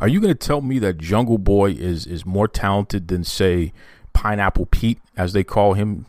Are 0.00 0.08
you 0.08 0.20
going 0.20 0.32
to 0.32 0.46
tell 0.46 0.60
me 0.60 0.78
that 0.78 0.98
Jungle 0.98 1.38
Boy 1.38 1.72
is 1.72 2.06
is 2.06 2.24
more 2.24 2.48
talented 2.48 3.08
than 3.08 3.24
say 3.24 3.72
Pineapple 4.12 4.66
Pete, 4.66 4.98
as 5.16 5.32
they 5.32 5.44
call 5.44 5.74
him, 5.74 6.06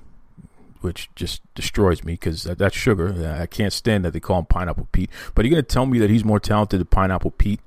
which 0.82 1.10
just 1.16 1.42
destroys 1.56 2.04
me 2.04 2.14
because 2.14 2.44
that, 2.44 2.58
that's 2.58 2.76
sugar. 2.76 3.36
I 3.40 3.46
can't 3.46 3.74
stand 3.74 4.06
that 4.06 4.12
they 4.12 4.20
call 4.20 4.40
him 4.40 4.46
Pineapple 4.46 4.90
Pete. 4.92 5.10
But 5.34 5.44
are 5.44 5.48
you 5.48 5.54
going 5.54 5.64
to 5.64 5.74
tell 5.74 5.86
me 5.86 6.00
that 6.00 6.10
he's 6.10 6.26
more 6.26 6.40
talented 6.40 6.80
than 6.80 6.88
Pineapple 6.88 7.32
Pete, 7.32 7.62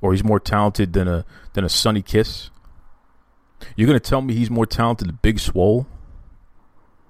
or 0.00 0.12
he's 0.12 0.24
more 0.24 0.40
talented 0.40 0.92
than 0.92 1.08
a 1.08 1.24
than 1.54 1.64
a 1.64 1.68
Sonny 1.68 2.02
Kiss? 2.02 2.50
You're 3.76 3.86
going 3.86 3.98
to 3.98 4.08
tell 4.08 4.20
me 4.20 4.34
he's 4.34 4.50
more 4.50 4.66
talented 4.66 5.08
than 5.08 5.18
Big 5.22 5.38
Swole, 5.38 5.86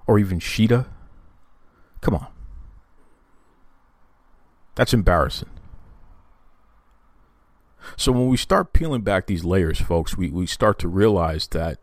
or 0.05 0.19
even 0.19 0.39
Shida? 0.39 0.85
Come 2.01 2.15
on, 2.15 2.27
that's 4.75 4.93
embarrassing. 4.93 5.49
So 7.95 8.11
when 8.11 8.27
we 8.27 8.37
start 8.37 8.73
peeling 8.73 9.01
back 9.01 9.27
these 9.27 9.43
layers, 9.43 9.79
folks, 9.79 10.17
we, 10.17 10.29
we 10.29 10.45
start 10.45 10.79
to 10.79 10.87
realize 10.87 11.47
that 11.47 11.79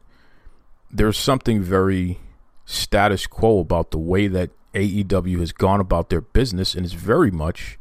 there's 0.91 1.19
something 1.19 1.63
very 1.63 2.19
status 2.65 3.27
quo 3.27 3.61
about 3.61 3.91
the 3.91 3.99
way 3.99 4.27
that 4.29 4.51
AEW 4.75 5.41
has 5.41 5.53
gone 5.53 5.81
about 5.81 6.11
their 6.11 6.21
business, 6.21 6.75
and 6.75 6.85
it's 6.85 6.95
very 6.95 7.31
much 7.31 7.79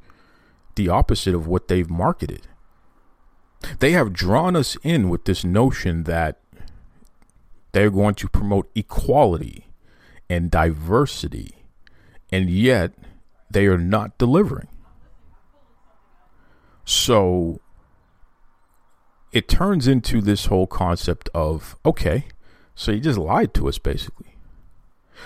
the 0.75 0.89
opposite 0.89 1.35
of 1.35 1.47
what 1.47 1.67
they've 1.67 1.89
marketed. 1.89 2.47
They 3.79 3.91
have 3.91 4.13
drawn 4.13 4.55
us 4.55 4.77
in 4.83 5.09
with 5.09 5.25
this 5.25 5.43
notion 5.43 6.03
that 6.03 6.39
they're 7.71 7.91
going 7.91 8.15
to 8.15 8.29
promote 8.29 8.69
equality 8.73 9.67
and 10.29 10.49
diversity, 10.49 11.65
and 12.31 12.49
yet 12.49 12.93
they 13.51 13.67
are 13.67 13.77
not 13.77 14.17
delivering. 14.17 14.69
So 16.85 17.61
it 19.31 19.47
turns 19.47 19.87
into 19.87 20.21
this 20.21 20.47
whole 20.47 20.67
concept 20.67 21.29
of 21.33 21.75
okay, 21.85 22.25
so 22.75 22.91
you 22.91 22.99
just 22.99 23.19
lied 23.19 23.53
to 23.55 23.67
us 23.67 23.77
basically. 23.77 24.35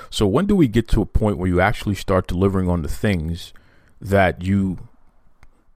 So 0.10 0.28
when 0.28 0.46
do 0.46 0.56
we 0.56 0.68
get 0.68 0.88
to 0.90 1.02
a 1.02 1.06
point 1.06 1.38
where 1.38 1.48
you 1.48 1.62
actually 1.62 1.96
start 1.96 2.28
delivering 2.28 2.68
on 2.68 2.82
the 2.82 2.88
things 2.88 3.54
that 4.02 4.42
you 4.42 4.90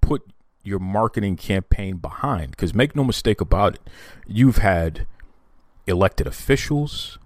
put 0.01 0.23
your 0.63 0.79
marketing 0.79 1.37
campaign 1.37 1.97
behind? 1.97 2.51
Because 2.51 2.73
make 2.73 2.95
no 2.95 3.03
mistake 3.03 3.41
about 3.41 3.75
it, 3.75 3.81
you've 4.25 4.57
had 4.57 5.05
elected 5.85 6.27
officials 6.27 7.17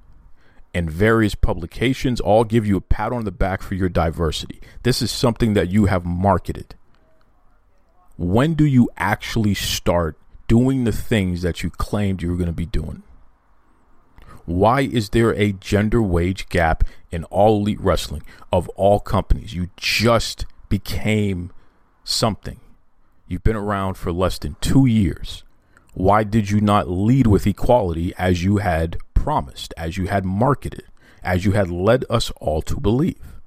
and 0.73 0.89
various 0.89 1.35
publications 1.35 2.21
all 2.21 2.43
give 2.43 2.65
you 2.65 2.77
a 2.77 2.81
pat 2.81 3.11
on 3.11 3.25
the 3.25 3.31
back 3.31 3.61
for 3.61 3.75
your 3.75 3.89
diversity. 3.89 4.61
This 4.83 5.01
is 5.01 5.11
something 5.11 5.53
that 5.53 5.69
you 5.69 5.85
have 5.85 6.05
marketed. 6.05 6.75
When 8.17 8.53
do 8.53 8.65
you 8.65 8.89
actually 8.97 9.53
start 9.55 10.17
doing 10.51 10.83
the 10.83 10.91
things 10.91 11.43
that 11.43 11.63
you 11.63 11.69
claimed 11.69 12.21
you 12.21 12.29
were 12.29 12.35
going 12.35 12.45
to 12.45 12.51
be 12.51 12.65
doing? 12.65 13.03
Why 14.43 14.81
is 14.81 15.11
there 15.11 15.33
a 15.33 15.53
gender 15.53 16.01
wage 16.01 16.49
gap 16.49 16.83
in 17.09 17.23
all 17.25 17.61
elite 17.61 17.79
wrestling 17.79 18.23
of 18.51 18.67
all 18.75 18.99
companies? 18.99 19.53
You 19.53 19.69
just 19.77 20.45
became 20.67 21.53
something. 22.03 22.59
You've 23.29 23.45
been 23.45 23.55
around 23.55 23.93
for 23.93 24.11
less 24.11 24.37
than 24.39 24.57
two 24.59 24.85
years. 24.85 25.45
Why 25.93 26.25
did 26.25 26.49
you 26.49 26.59
not 26.59 26.89
lead 26.89 27.27
with 27.27 27.47
equality 27.47 28.13
as 28.17 28.43
you 28.43 28.57
had 28.57 28.97
promised, 29.13 29.73
as 29.77 29.95
you 29.95 30.07
had 30.07 30.25
marketed, 30.25 30.83
as 31.23 31.45
you 31.45 31.53
had 31.53 31.71
led 31.71 32.03
us 32.09 32.29
all 32.41 32.61
to 32.63 32.77
believe? 32.77 33.39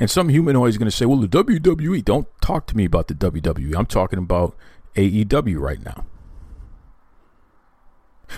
And 0.00 0.10
some 0.10 0.28
humanoid 0.28 0.70
is 0.70 0.78
going 0.78 0.90
to 0.90 0.96
say, 0.96 1.06
well, 1.06 1.18
the 1.18 1.28
WWE, 1.28 2.04
don't 2.04 2.26
talk 2.40 2.66
to 2.66 2.76
me 2.76 2.84
about 2.84 3.08
the 3.08 3.14
WWE. 3.14 3.76
I'm 3.76 3.86
talking 3.86 4.18
about 4.18 4.56
AEW 4.94 5.58
right 5.58 5.82
now. 5.84 6.04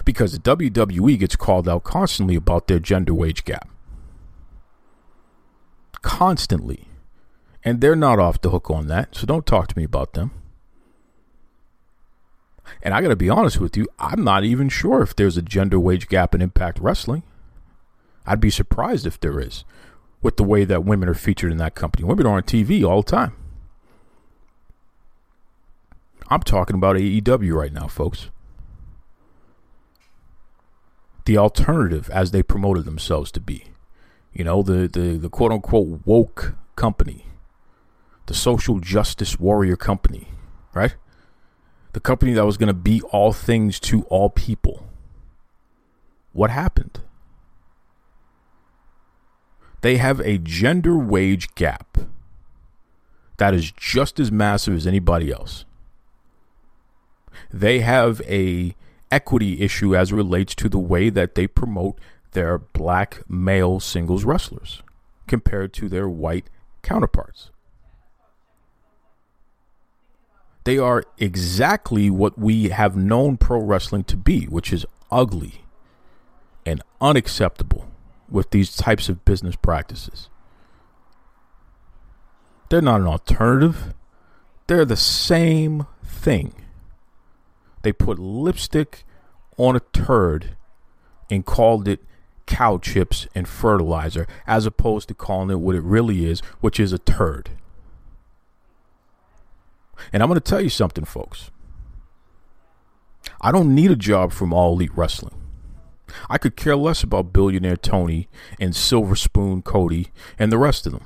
Because 0.04 0.32
the 0.32 0.38
WWE 0.38 1.18
gets 1.18 1.36
called 1.36 1.68
out 1.68 1.84
constantly 1.84 2.34
about 2.34 2.66
their 2.68 2.78
gender 2.78 3.14
wage 3.14 3.44
gap. 3.44 3.68
Constantly. 6.02 6.88
And 7.64 7.80
they're 7.80 7.96
not 7.96 8.18
off 8.18 8.40
the 8.40 8.50
hook 8.50 8.70
on 8.70 8.86
that, 8.88 9.14
so 9.14 9.26
don't 9.26 9.46
talk 9.46 9.68
to 9.68 9.78
me 9.78 9.84
about 9.84 10.12
them. 10.12 10.30
And 12.82 12.94
I 12.94 13.00
got 13.00 13.08
to 13.08 13.16
be 13.16 13.30
honest 13.30 13.58
with 13.60 13.76
you, 13.76 13.86
I'm 13.98 14.22
not 14.22 14.44
even 14.44 14.68
sure 14.68 15.02
if 15.02 15.16
there's 15.16 15.36
a 15.36 15.42
gender 15.42 15.80
wage 15.80 16.08
gap 16.08 16.34
in 16.34 16.42
Impact 16.42 16.78
Wrestling. 16.78 17.22
I'd 18.26 18.40
be 18.40 18.50
surprised 18.50 19.06
if 19.06 19.18
there 19.18 19.40
is, 19.40 19.64
with 20.22 20.36
the 20.36 20.44
way 20.44 20.64
that 20.64 20.84
women 20.84 21.08
are 21.08 21.14
featured 21.14 21.52
in 21.52 21.58
that 21.58 21.74
company. 21.74 22.04
Women 22.04 22.26
are 22.26 22.36
on 22.36 22.42
TV 22.42 22.84
all 22.84 23.02
the 23.02 23.10
time. 23.10 23.32
I'm 26.28 26.40
talking 26.40 26.76
about 26.76 26.96
AEW 26.96 27.54
right 27.54 27.72
now, 27.72 27.86
folks. 27.86 28.28
The 31.24 31.38
alternative, 31.38 32.10
as 32.10 32.30
they 32.30 32.42
promoted 32.42 32.84
themselves 32.84 33.30
to 33.32 33.40
be, 33.40 33.64
you 34.32 34.44
know, 34.44 34.62
the 34.62 34.88
the, 34.88 35.18
the 35.18 35.28
quote 35.28 35.52
unquote 35.52 36.00
woke 36.04 36.54
company, 36.76 37.26
the 38.26 38.34
social 38.34 38.78
justice 38.80 39.38
warrior 39.38 39.76
company, 39.76 40.28
right? 40.74 40.96
the 41.92 42.00
company 42.00 42.32
that 42.32 42.46
was 42.46 42.56
going 42.56 42.68
to 42.68 42.74
be 42.74 43.00
all 43.10 43.32
things 43.32 43.80
to 43.80 44.02
all 44.04 44.30
people. 44.30 44.86
What 46.32 46.50
happened? 46.50 47.00
They 49.80 49.96
have 49.98 50.20
a 50.20 50.38
gender 50.38 50.96
wage 50.98 51.54
gap 51.54 51.98
that 53.36 53.54
is 53.54 53.70
just 53.72 54.18
as 54.18 54.32
massive 54.32 54.74
as 54.74 54.86
anybody 54.86 55.30
else. 55.30 55.64
They 57.52 57.80
have 57.80 58.20
a 58.22 58.74
equity 59.10 59.62
issue 59.62 59.96
as 59.96 60.12
relates 60.12 60.54
to 60.56 60.68
the 60.68 60.78
way 60.78 61.08
that 61.10 61.34
they 61.34 61.46
promote 61.46 61.98
their 62.32 62.58
black 62.58 63.22
male 63.28 63.80
singles 63.80 64.24
wrestlers 64.24 64.82
compared 65.26 65.72
to 65.74 65.88
their 65.88 66.08
white 66.08 66.50
counterparts. 66.82 67.50
They 70.64 70.76
are 70.76 71.04
exactly 71.16 72.10
what 72.10 72.38
we 72.38 72.68
have 72.68 72.96
known 72.96 73.38
pro 73.38 73.60
wrestling 73.60 74.04
to 74.04 74.16
be, 74.16 74.44
which 74.44 74.72
is 74.72 74.84
ugly 75.10 75.64
and 76.66 76.82
unacceptable 77.00 77.88
with 78.30 78.50
these 78.50 78.76
types 78.76 79.08
of 79.08 79.24
business 79.24 79.56
practices. 79.56 80.28
They're 82.68 82.82
not 82.82 83.00
an 83.00 83.06
alternative, 83.06 83.94
they're 84.66 84.84
the 84.84 84.96
same 84.96 85.86
thing. 86.04 86.54
They 87.82 87.92
put 87.92 88.18
lipstick 88.18 89.04
on 89.56 89.76
a 89.76 89.80
turd 89.80 90.56
and 91.30 91.46
called 91.46 91.88
it 91.88 92.00
cow 92.46 92.78
chips 92.78 93.26
and 93.34 93.46
fertilizer, 93.46 94.26
as 94.46 94.66
opposed 94.66 95.08
to 95.08 95.14
calling 95.14 95.50
it 95.50 95.60
what 95.60 95.76
it 95.76 95.82
really 95.82 96.26
is, 96.26 96.40
which 96.60 96.80
is 96.80 96.92
a 96.92 96.98
turd. 96.98 97.50
And 100.12 100.22
I'm 100.22 100.28
going 100.28 100.40
to 100.40 100.50
tell 100.50 100.60
you 100.60 100.70
something, 100.70 101.04
folks. 101.04 101.50
I 103.40 103.52
don't 103.52 103.74
need 103.74 103.90
a 103.90 103.96
job 103.96 104.32
from 104.32 104.52
All 104.52 104.72
Elite 104.72 104.96
Wrestling. 104.96 105.37
I 106.28 106.38
could 106.38 106.56
care 106.56 106.76
less 106.76 107.02
about 107.02 107.32
Billionaire 107.32 107.76
Tony 107.76 108.28
and 108.60 108.74
Silver 108.74 109.16
Spoon 109.16 109.62
Cody 109.62 110.08
and 110.38 110.50
the 110.50 110.58
rest 110.58 110.86
of 110.86 110.92
them. 110.92 111.04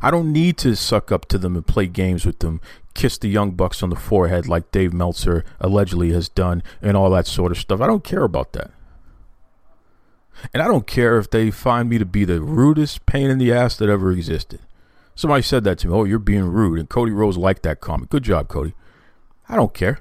I 0.00 0.10
don't 0.10 0.32
need 0.32 0.56
to 0.58 0.74
suck 0.76 1.12
up 1.12 1.26
to 1.26 1.38
them 1.38 1.56
and 1.56 1.66
play 1.66 1.86
games 1.86 2.24
with 2.24 2.38
them, 2.38 2.60
kiss 2.94 3.18
the 3.18 3.28
young 3.28 3.52
bucks 3.52 3.82
on 3.82 3.90
the 3.90 3.96
forehead 3.96 4.48
like 4.48 4.72
Dave 4.72 4.92
Meltzer 4.92 5.44
allegedly 5.60 6.12
has 6.12 6.28
done, 6.28 6.62
and 6.80 6.96
all 6.96 7.10
that 7.10 7.26
sort 7.26 7.52
of 7.52 7.58
stuff. 7.58 7.80
I 7.80 7.86
don't 7.86 8.04
care 8.04 8.24
about 8.24 8.52
that. 8.54 8.70
And 10.52 10.62
I 10.62 10.66
don't 10.66 10.86
care 10.86 11.18
if 11.18 11.30
they 11.30 11.50
find 11.50 11.88
me 11.88 11.98
to 11.98 12.04
be 12.04 12.24
the 12.24 12.40
rudest 12.40 13.06
pain 13.06 13.30
in 13.30 13.38
the 13.38 13.52
ass 13.52 13.76
that 13.76 13.88
ever 13.88 14.10
existed. 14.12 14.60
Somebody 15.14 15.42
said 15.42 15.64
that 15.64 15.78
to 15.78 15.88
me. 15.88 15.94
Oh, 15.94 16.04
you're 16.04 16.18
being 16.18 16.44
rude. 16.44 16.78
And 16.78 16.88
Cody 16.88 17.12
Rhodes 17.12 17.36
liked 17.36 17.62
that 17.62 17.80
comment. 17.80 18.10
Good 18.10 18.24
job, 18.24 18.48
Cody. 18.48 18.74
I 19.48 19.56
don't 19.56 19.72
care. 19.74 20.00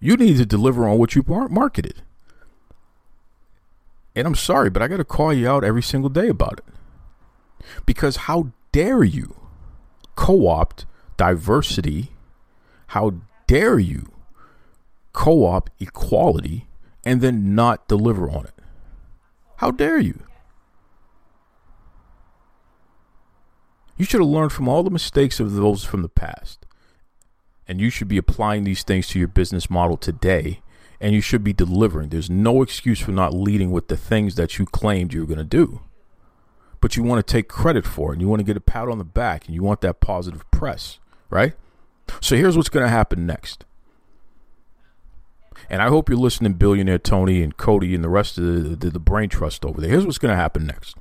You 0.00 0.16
need 0.16 0.36
to 0.36 0.46
deliver 0.46 0.88
on 0.88 0.98
what 0.98 1.14
you 1.14 1.24
marketed. 1.26 2.02
And 4.14 4.26
I'm 4.26 4.34
sorry, 4.34 4.70
but 4.70 4.82
I 4.82 4.88
got 4.88 4.96
to 4.98 5.04
call 5.04 5.32
you 5.32 5.48
out 5.48 5.64
every 5.64 5.82
single 5.82 6.10
day 6.10 6.28
about 6.28 6.60
it. 6.60 7.64
Because 7.86 8.16
how 8.16 8.52
dare 8.72 9.04
you 9.04 9.36
co 10.14 10.48
opt 10.48 10.86
diversity? 11.16 12.10
How 12.88 13.14
dare 13.46 13.78
you 13.78 14.10
co 15.12 15.44
opt 15.46 15.70
equality 15.80 16.66
and 17.04 17.20
then 17.20 17.54
not 17.54 17.86
deliver 17.88 18.30
on 18.30 18.46
it? 18.46 18.54
How 19.56 19.70
dare 19.70 19.98
you? 19.98 20.22
You 23.96 24.04
should 24.04 24.20
have 24.20 24.30
learned 24.30 24.52
from 24.52 24.68
all 24.68 24.84
the 24.84 24.90
mistakes 24.90 25.40
of 25.40 25.54
those 25.54 25.84
from 25.84 26.02
the 26.02 26.08
past. 26.08 26.57
And 27.68 27.80
you 27.80 27.90
should 27.90 28.08
be 28.08 28.16
applying 28.16 28.64
these 28.64 28.82
things 28.82 29.08
to 29.08 29.18
your 29.18 29.28
business 29.28 29.68
model 29.68 29.96
today. 29.96 30.62
And 31.00 31.14
you 31.14 31.20
should 31.20 31.44
be 31.44 31.52
delivering. 31.52 32.08
There's 32.08 32.30
no 32.30 32.62
excuse 32.62 32.98
for 32.98 33.12
not 33.12 33.34
leading 33.34 33.70
with 33.70 33.88
the 33.88 33.96
things 33.96 34.34
that 34.34 34.58
you 34.58 34.66
claimed 34.66 35.12
you 35.12 35.20
were 35.20 35.26
going 35.26 35.38
to 35.38 35.44
do. 35.44 35.82
But 36.80 36.96
you 36.96 37.02
want 37.02 37.24
to 37.24 37.32
take 37.32 37.48
credit 37.48 37.84
for 37.84 38.10
it. 38.10 38.14
And 38.14 38.22
you 38.22 38.28
want 38.28 38.40
to 38.40 38.44
get 38.44 38.56
a 38.56 38.60
pat 38.60 38.88
on 38.88 38.98
the 38.98 39.04
back. 39.04 39.46
And 39.46 39.54
you 39.54 39.62
want 39.62 39.82
that 39.82 40.00
positive 40.00 40.50
press, 40.50 40.98
right? 41.30 41.52
So 42.20 42.36
here's 42.36 42.56
what's 42.56 42.70
going 42.70 42.84
to 42.84 42.90
happen 42.90 43.26
next. 43.26 43.64
And 45.70 45.82
I 45.82 45.88
hope 45.88 46.08
you're 46.08 46.18
listening, 46.18 46.54
billionaire 46.54 46.98
Tony 46.98 47.42
and 47.42 47.56
Cody 47.56 47.94
and 47.94 48.02
the 48.02 48.08
rest 48.08 48.38
of 48.38 48.44
the, 48.44 48.76
the, 48.76 48.90
the 48.90 48.98
brain 48.98 49.28
trust 49.28 49.64
over 49.64 49.80
there. 49.80 49.90
Here's 49.90 50.06
what's 50.06 50.18
going 50.18 50.32
to 50.32 50.36
happen 50.36 50.66
next. 50.66 50.96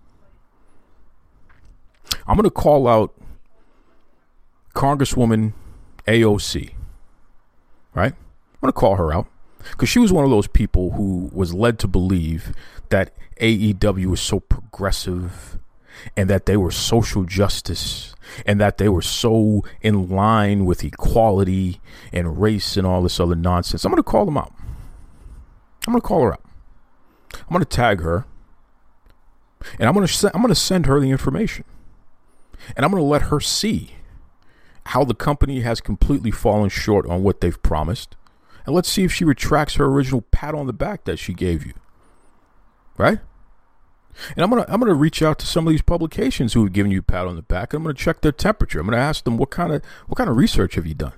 I'm 2.28 2.36
going 2.36 2.44
to 2.44 2.52
call 2.52 2.88
out 2.88 3.14
Congresswoman 4.76 5.54
AOC, 6.08 6.74
right? 7.94 8.14
I'm 8.14 8.62
going 8.62 8.74
to 8.74 8.80
call 8.80 8.96
her 8.96 9.14
out 9.14 9.28
because 9.72 9.90
she 9.90 10.00
was 10.00 10.12
one 10.12 10.24
of 10.24 10.30
those 10.30 10.48
people 10.48 10.92
who 10.92 11.30
was 11.34 11.54
led 11.54 11.80
to 11.80 11.88
believe 11.88 12.54
that 12.90 13.14
AEW 13.40 14.06
was 14.08 14.22
so 14.22 14.40
progressive 14.40 15.60
and 16.16 16.30
that 16.30 16.46
they 16.46 16.58
were 16.58 16.72
social 16.72 17.24
justice 17.24 18.16
and 18.46 18.60
that 18.60 18.78
they 18.78 18.90
were 18.90 19.02
so 19.02 19.64
in 19.82 20.10
line 20.10 20.66
with 20.66 20.84
equality 20.84 21.82
and 22.12 22.42
race 22.42 22.78
and 22.78 22.86
all 22.86 23.02
this 23.02 23.20
other 23.20 23.36
nonsense. 23.36 23.84
I'm 23.84 23.92
going 23.92 23.98
to 24.02 24.04
call 24.04 24.26
them 24.26 24.38
out. 24.38 24.54
I'm 25.88 25.94
going 25.94 26.02
to 26.02 26.08
call 26.08 26.24
her 26.24 26.34
out. 26.34 26.46
I'm 27.34 27.50
going 27.50 27.64
to 27.64 27.66
tag 27.66 28.02
her 28.02 28.26
and 29.80 29.88
I'm 29.88 29.94
going 29.94 30.08
to 30.08 30.32
I'm 30.34 30.42
going 30.42 30.54
to 30.54 30.60
send 30.60 30.86
her 30.86 31.00
the 31.00 31.10
information 31.10 31.66
And 32.76 32.86
I'm 32.86 32.92
going 32.92 33.02
to 33.02 33.08
let 33.08 33.24
her 33.24 33.40
see 33.40 33.96
how 34.88 35.04
the 35.04 35.14
company 35.14 35.62
has 35.62 35.82
completely 35.82 36.32
fallen 36.32 36.70
short 36.70 37.06
on 37.08 37.24
what 37.24 37.42
they've 37.42 37.62
promised. 37.62 38.16
And 38.66 38.76
let's 38.76 38.90
see 38.90 39.04
if 39.04 39.14
she 39.14 39.26
retracts 39.26 39.76
her 39.76 39.86
original 39.86 40.22
pat 40.22 40.56
on 40.56 40.68
the 40.68 40.74
back 40.74 41.06
that 41.06 41.20
she 41.20 41.34
gave 41.34 41.66
you. 41.66 41.74
Right? 42.98 43.20
And 44.36 44.44
I'm 44.44 44.50
gonna 44.50 44.66
I'm 44.68 44.80
gonna 44.80 44.94
reach 44.94 45.22
out 45.22 45.40
to 45.40 45.46
some 45.46 45.68
of 45.68 45.72
these 45.72 45.82
publications 45.82 46.54
who 46.54 46.64
have 46.64 46.74
given 46.74 46.92
you 46.92 47.02
pat 47.02 47.28
on 47.28 47.36
the 47.36 47.42
back. 47.42 47.74
And 47.74 47.80
I'm 47.80 47.84
gonna 47.84 47.94
check 47.94 48.22
their 48.22 48.32
temperature. 48.32 48.80
I'm 48.80 48.88
gonna 48.88 48.98
ask 48.98 49.24
them 49.24 49.38
what 49.38 49.52
kind 49.52 49.72
of 49.72 49.84
what 50.08 50.18
kind 50.18 50.30
of 50.30 50.38
research 50.38 50.76
have 50.76 50.88
you 50.88 50.96
done? 50.96 51.14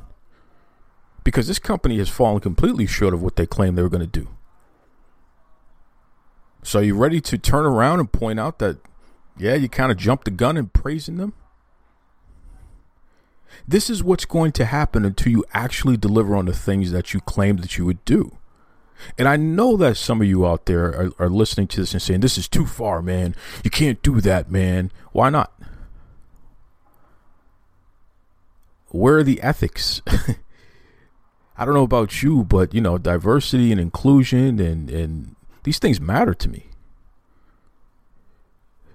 Because 1.23 1.47
this 1.47 1.59
company 1.59 1.97
has 1.99 2.09
fallen 2.09 2.39
completely 2.39 2.87
short 2.87 3.13
of 3.13 3.21
what 3.21 3.35
they 3.35 3.45
claimed 3.45 3.77
they 3.77 3.83
were 3.83 3.89
to 3.89 4.07
do. 4.07 4.27
So 6.63 6.79
are 6.79 6.83
you 6.83 6.95
ready 6.95 7.21
to 7.21 7.37
turn 7.37 7.65
around 7.65 7.99
and 7.99 8.11
point 8.11 8.39
out 8.39 8.59
that 8.59 8.77
yeah, 9.37 9.55
you 9.55 9.69
kind 9.69 9.91
of 9.91 9.97
jumped 9.97 10.25
the 10.25 10.31
gun 10.31 10.57
in 10.57 10.67
praising 10.67 11.17
them? 11.17 11.33
This 13.67 13.89
is 13.89 14.03
what's 14.03 14.25
going 14.25 14.51
to 14.53 14.65
happen 14.65 15.05
until 15.05 15.31
you 15.31 15.45
actually 15.53 15.97
deliver 15.97 16.35
on 16.35 16.45
the 16.45 16.53
things 16.53 16.91
that 16.91 17.13
you 17.13 17.21
claimed 17.21 17.59
that 17.59 17.77
you 17.77 17.85
would 17.85 18.03
do. 18.05 18.37
And 19.17 19.27
I 19.27 19.37
know 19.37 19.77
that 19.77 19.97
some 19.97 20.21
of 20.21 20.27
you 20.27 20.45
out 20.45 20.65
there 20.65 20.87
are, 20.87 21.11
are 21.19 21.29
listening 21.29 21.67
to 21.67 21.81
this 21.81 21.93
and 21.93 22.01
saying, 22.01 22.19
This 22.19 22.37
is 22.37 22.47
too 22.47 22.65
far, 22.65 23.01
man. 23.01 23.35
You 23.63 23.69
can't 23.69 24.01
do 24.01 24.19
that, 24.21 24.51
man. 24.51 24.91
Why 25.11 25.29
not? 25.29 25.53
Where 28.87 29.17
are 29.17 29.23
the 29.23 29.41
ethics? 29.41 30.01
I 31.57 31.65
don't 31.65 31.73
know 31.73 31.83
about 31.83 32.23
you, 32.23 32.43
but 32.43 32.73
you 32.73 32.81
know, 32.81 32.97
diversity 32.97 33.71
and 33.71 33.79
inclusion 33.79 34.59
and, 34.59 34.89
and 34.89 35.35
these 35.63 35.79
things 35.79 35.99
matter 36.01 36.33
to 36.33 36.49
me. 36.49 36.68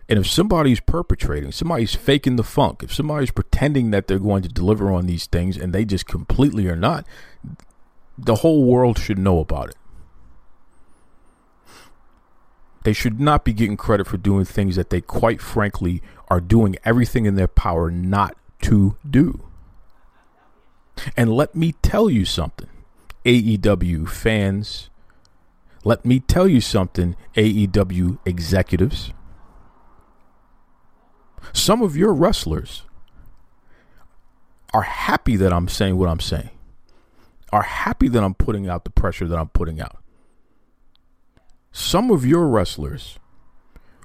And 0.09 0.19
if 0.19 0.27
somebody's 0.27 0.81
perpetrating, 0.81 1.51
somebody's 1.53 1.95
faking 1.95 2.37
the 2.37 2.43
funk, 2.43 2.83
if 2.83 2.93
somebody's 2.93 3.31
pretending 3.31 3.91
that 3.91 4.07
they're 4.07 4.19
going 4.19 4.43
to 4.43 4.49
deliver 4.49 4.93
on 4.93 5.07
these 5.07 5.27
things 5.27 5.57
and 5.57 5.73
they 5.73 5.85
just 5.85 6.07
completely 6.07 6.69
are 6.69 6.77
not, 6.77 7.07
the 8.19 8.37
whole 8.37 8.65
world 8.65 8.99
should 8.99 9.19
know 9.19 9.39
about 9.41 9.71
it. 9.71 9.77
They 12.85 12.93
should 12.93 13.19
not 13.19 13.47
be 13.47 13.55
getting 13.55 13.79
credit 13.79 14.07
for 14.07 14.19
doing 14.19 14.45
things 14.45 14.77
that 14.77 14.91
they 14.91 15.01
quite 15.01 15.41
frankly 15.41 16.03
are 16.29 16.41
doing 16.41 16.77
everything 16.85 17.25
in 17.25 17.35
their 17.35 17.49
power 17.49 17.91
not 17.91 18.37
to 18.63 18.97
do. 19.09 19.45
And 21.17 21.33
let 21.33 21.55
me 21.55 21.73
tell 21.81 22.11
you 22.11 22.27
something, 22.27 22.69
AEW 23.25 24.09
fans. 24.09 24.91
Let 25.83 26.05
me 26.05 26.21
tell 26.21 26.47
you 26.47 26.61
something, 26.61 27.17
AEW 27.35 28.19
executives. 28.27 29.13
Some 31.53 31.83
of 31.83 31.97
your 31.97 32.13
wrestlers 32.13 32.83
are 34.73 34.83
happy 34.83 35.37
that 35.37 35.53
I'm 35.53 35.69
saying 35.69 35.97
what 35.97 36.09
I'm 36.09 36.21
saying, 36.21 36.51
are 37.53 37.63
happy 37.63 38.09
that 38.09 38.25
I'm 38.25 38.35
putting 38.35 38.69
out 38.69 38.85
the 38.85 38.91
pressure 38.91 39.27
that 39.29 39.39
I'm 39.39 39.49
putting 39.49 39.81
out. 39.81 39.99
Some 41.71 42.11
of 42.11 42.25
your 42.25 42.49
wrestlers 42.49 43.19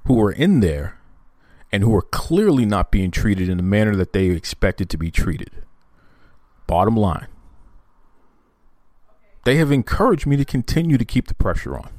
who 0.06 0.20
are 0.22 0.32
in 0.32 0.60
there 0.60 1.00
and 1.72 1.84
who 1.84 1.96
are 1.96 2.02
clearly 2.02 2.66
not 2.66 2.92
being 2.92 3.12
treated 3.12 3.50
in 3.50 3.58
the 3.58 3.64
manner 3.64 3.96
that 3.96 4.14
they 4.14 4.28
expected 4.28 4.90
to 4.90 4.98
be 4.98 5.12
treated. 5.12 5.52
Bottom 6.68 6.96
line, 6.96 7.28
they 9.44 9.58
have 9.58 9.72
encouraged 9.72 10.28
me 10.28 10.36
to 10.38 10.46
continue 10.46 10.98
to 10.98 11.06
keep 11.06 11.28
the 11.28 11.34
pressure 11.34 11.76
on 11.76 11.90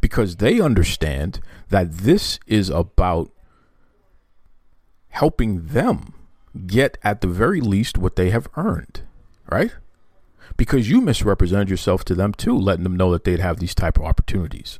because 0.00 0.36
they 0.36 0.60
understand 0.60 1.40
that 1.68 1.98
this 1.98 2.38
is 2.46 2.70
about 2.70 3.30
helping 5.10 5.66
them 5.66 6.14
get 6.66 6.98
at 7.02 7.20
the 7.20 7.28
very 7.28 7.60
least 7.60 7.98
what 7.98 8.16
they 8.16 8.30
have 8.30 8.48
earned, 8.56 9.02
right? 9.50 9.74
Because 10.56 10.90
you 10.90 11.00
misrepresented 11.00 11.70
yourself 11.70 12.04
to 12.06 12.14
them 12.14 12.32
too, 12.32 12.56
letting 12.56 12.84
them 12.84 12.96
know 12.96 13.12
that 13.12 13.24
they'd 13.24 13.40
have 13.40 13.58
these 13.58 13.74
type 13.74 13.98
of 13.98 14.04
opportunities. 14.04 14.78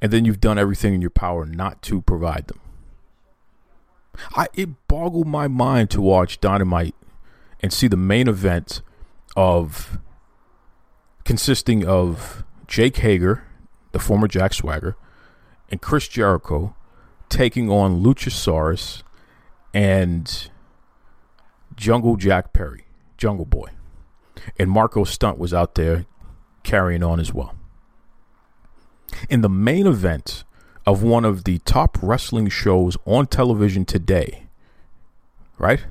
And 0.00 0.12
then 0.12 0.24
you've 0.24 0.40
done 0.40 0.58
everything 0.58 0.94
in 0.94 1.00
your 1.00 1.10
power 1.10 1.44
not 1.44 1.82
to 1.82 2.00
provide 2.02 2.46
them. 2.46 2.60
I 4.34 4.48
it 4.54 4.70
boggled 4.88 5.28
my 5.28 5.46
mind 5.46 5.90
to 5.90 6.00
watch 6.00 6.40
Dynamite 6.40 6.94
and 7.60 7.72
see 7.72 7.88
the 7.88 7.96
main 7.96 8.28
event 8.28 8.82
of 9.36 9.98
consisting 11.24 11.86
of 11.86 12.42
Jake 12.66 12.96
Hager, 12.98 13.44
the 13.92 13.98
former 13.98 14.28
Jack 14.28 14.54
Swagger, 14.54 14.96
and 15.70 15.80
Chris 15.80 16.08
Jericho 16.08 16.74
taking 17.28 17.70
on 17.70 18.02
Luchasaurus 18.02 19.02
and 19.72 20.50
Jungle 21.76 22.16
Jack 22.16 22.52
Perry, 22.52 22.84
Jungle 23.16 23.44
Boy. 23.44 23.68
And 24.58 24.70
Marko 24.70 25.04
Stunt 25.04 25.38
was 25.38 25.52
out 25.52 25.74
there 25.74 26.06
carrying 26.62 27.02
on 27.02 27.20
as 27.20 27.32
well. 27.32 27.54
In 29.28 29.40
the 29.40 29.48
main 29.48 29.86
event 29.86 30.44
of 30.86 31.02
one 31.02 31.24
of 31.24 31.44
the 31.44 31.58
top 31.60 31.98
wrestling 32.02 32.48
shows 32.48 32.96
on 33.04 33.26
television 33.26 33.84
today, 33.84 34.44
right? 35.58 35.84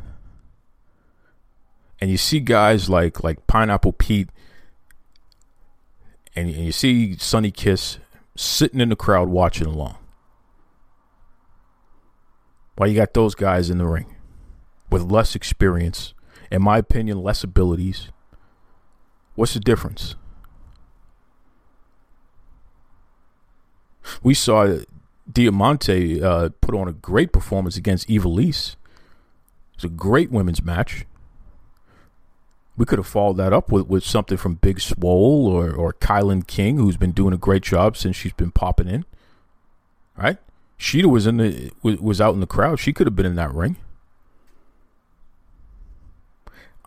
And 1.99 2.09
you 2.09 2.17
see 2.17 2.39
guys 2.39 2.89
like 2.89 3.23
like 3.23 3.47
Pineapple 3.47 3.93
Pete 3.93 4.29
and, 6.35 6.49
and 6.49 6.65
you 6.65 6.71
see 6.71 7.17
Sonny 7.17 7.49
Kiss 7.49 7.97
sitting 8.35 8.79
in 8.79 8.89
the 8.89 8.95
crowd 8.95 9.29
watching 9.29 9.65
along. 9.65 9.97
Why 12.77 12.85
you 12.85 12.95
got 12.95 13.15
those 13.15 13.33
guys 13.33 13.69
in 13.71 13.79
the 13.79 13.87
ring 13.87 14.15
with 14.91 15.01
less 15.11 15.35
experience, 15.35 16.13
in 16.51 16.61
my 16.61 16.77
opinion, 16.77 17.23
less 17.23 17.43
abilities? 17.43 18.09
What's 19.33 19.55
the 19.55 19.59
difference? 19.59 20.15
We 24.21 24.35
saw 24.35 24.77
Diamante 25.31 26.21
uh, 26.21 26.49
put 26.61 26.75
on 26.75 26.87
a 26.87 26.93
great 26.93 27.33
performance 27.33 27.77
against 27.77 28.07
Ivelisse. 28.07 28.73
It 28.73 29.77
was 29.77 29.83
a 29.85 29.89
great 29.89 30.31
women's 30.31 30.63
match. 30.63 31.05
We 32.77 32.85
could 32.85 32.99
have 32.99 33.07
followed 33.07 33.37
that 33.37 33.53
up 33.53 33.71
with, 33.71 33.87
with 33.87 34.03
something 34.03 34.37
from 34.37 34.55
Big 34.55 34.79
Swole 34.79 35.47
or, 35.47 35.71
or 35.71 35.93
Kilynn 35.93 36.45
King, 36.45 36.77
who's 36.77 36.95
been 36.95 37.11
doing 37.11 37.33
a 37.33 37.37
great 37.37 37.63
job 37.63 37.97
since 37.97 38.15
she's 38.15 38.33
been 38.33 38.51
popping 38.51 38.87
in. 38.87 39.03
Right? 40.15 40.37
Shida 40.79 41.05
was 41.05 41.25
in 41.25 41.37
the 41.37 41.71
was 41.81 42.21
out 42.21 42.33
in 42.33 42.39
the 42.39 42.47
crowd. 42.47 42.79
She 42.79 42.93
could 42.93 43.07
have 43.07 43.15
been 43.15 43.25
in 43.25 43.35
that 43.35 43.53
ring. 43.53 43.77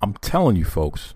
I'm 0.01 0.14
telling 0.14 0.57
you, 0.57 0.64
folks. 0.64 1.14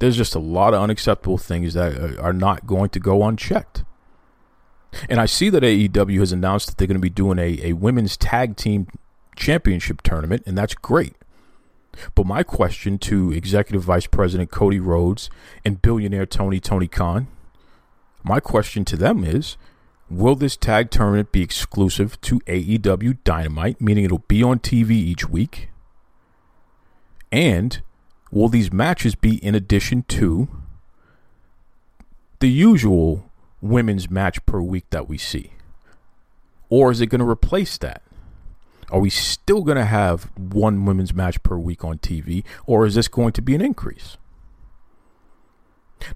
There's 0.00 0.16
just 0.16 0.36
a 0.36 0.38
lot 0.38 0.74
of 0.74 0.82
unacceptable 0.82 1.38
things 1.38 1.74
that 1.74 1.96
uh, 1.96 2.22
are 2.22 2.32
not 2.32 2.68
going 2.68 2.90
to 2.90 3.00
go 3.00 3.24
unchecked. 3.24 3.82
And 5.08 5.20
I 5.20 5.26
see 5.26 5.50
that 5.50 5.64
AEW 5.64 6.20
has 6.20 6.30
announced 6.30 6.68
that 6.68 6.78
they're 6.78 6.86
going 6.86 6.94
to 6.94 7.00
be 7.00 7.10
doing 7.10 7.38
a, 7.38 7.58
a 7.64 7.72
women's 7.72 8.16
tag 8.16 8.56
team 8.56 8.86
championship 9.34 10.02
tournament, 10.02 10.44
and 10.46 10.56
that's 10.56 10.74
great. 10.74 11.14
But 12.14 12.26
my 12.26 12.42
question 12.42 12.98
to 12.98 13.32
Executive 13.32 13.82
Vice 13.82 14.06
President 14.06 14.50
Cody 14.50 14.78
Rhodes 14.78 15.30
and 15.64 15.82
billionaire 15.82 16.26
Tony 16.26 16.60
Tony 16.60 16.86
Khan, 16.86 17.26
my 18.22 18.40
question 18.40 18.84
to 18.86 18.96
them 18.96 19.24
is 19.24 19.56
Will 20.10 20.34
this 20.34 20.56
tag 20.56 20.90
tournament 20.90 21.32
be 21.32 21.42
exclusive 21.42 22.18
to 22.22 22.40
AEW 22.40 23.18
Dynamite, 23.24 23.80
meaning 23.80 24.04
it'll 24.04 24.24
be 24.26 24.42
on 24.42 24.58
TV 24.58 24.92
each 24.92 25.28
week? 25.28 25.68
And 27.30 27.82
will 28.30 28.48
these 28.48 28.72
matches 28.72 29.14
be 29.14 29.36
in 29.44 29.54
addition 29.54 30.04
to 30.08 30.48
the 32.40 32.48
usual 32.48 33.30
women's 33.60 34.08
match 34.08 34.44
per 34.46 34.60
week 34.60 34.86
that 34.90 35.08
we 35.08 35.18
see? 35.18 35.52
Or 36.70 36.90
is 36.90 37.02
it 37.02 37.08
going 37.08 37.20
to 37.20 37.28
replace 37.28 37.76
that? 37.78 38.02
Are 38.90 39.00
we 39.00 39.10
still 39.10 39.62
going 39.62 39.76
to 39.76 39.84
have 39.84 40.30
one 40.36 40.86
women's 40.86 41.12
match 41.12 41.42
per 41.42 41.58
week 41.58 41.84
on 41.84 41.98
TV, 41.98 42.44
or 42.66 42.86
is 42.86 42.94
this 42.94 43.08
going 43.08 43.32
to 43.32 43.42
be 43.42 43.54
an 43.54 43.60
increase? 43.60 44.16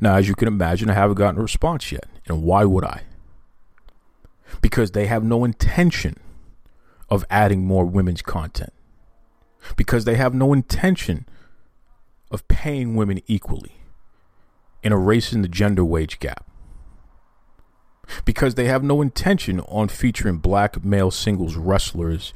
Now, 0.00 0.14
as 0.14 0.28
you 0.28 0.34
can 0.34 0.48
imagine, 0.48 0.88
I 0.88 0.94
haven't 0.94 1.16
gotten 1.16 1.38
a 1.38 1.42
response 1.42 1.92
yet. 1.92 2.04
And 2.28 2.42
why 2.42 2.64
would 2.64 2.84
I? 2.84 3.02
Because 4.60 4.90
they 4.90 5.06
have 5.06 5.24
no 5.24 5.44
intention 5.44 6.16
of 7.08 7.24
adding 7.30 7.64
more 7.64 7.84
women's 7.84 8.22
content, 8.22 8.72
because 9.76 10.04
they 10.04 10.16
have 10.16 10.34
no 10.34 10.52
intention 10.52 11.26
of 12.30 12.46
paying 12.48 12.94
women 12.96 13.20
equally 13.26 13.76
and 14.82 14.92
erasing 14.92 15.42
the 15.42 15.48
gender 15.48 15.84
wage 15.84 16.18
gap, 16.18 16.46
because 18.24 18.54
they 18.54 18.66
have 18.66 18.82
no 18.82 19.00
intention 19.00 19.60
on 19.60 19.88
featuring 19.88 20.38
black 20.38 20.84
male 20.84 21.10
singles 21.10 21.56
wrestlers 21.56 22.34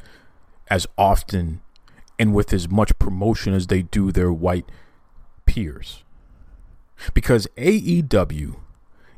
as 0.69 0.87
often 0.97 1.61
and 2.19 2.35
with 2.35 2.53
as 2.53 2.69
much 2.69 2.99
promotion 2.99 3.53
as 3.53 3.67
they 3.67 3.83
do 3.83 4.11
their 4.11 4.33
white 4.33 4.71
peers. 5.45 6.03
Because 7.12 7.47
AEW 7.57 8.57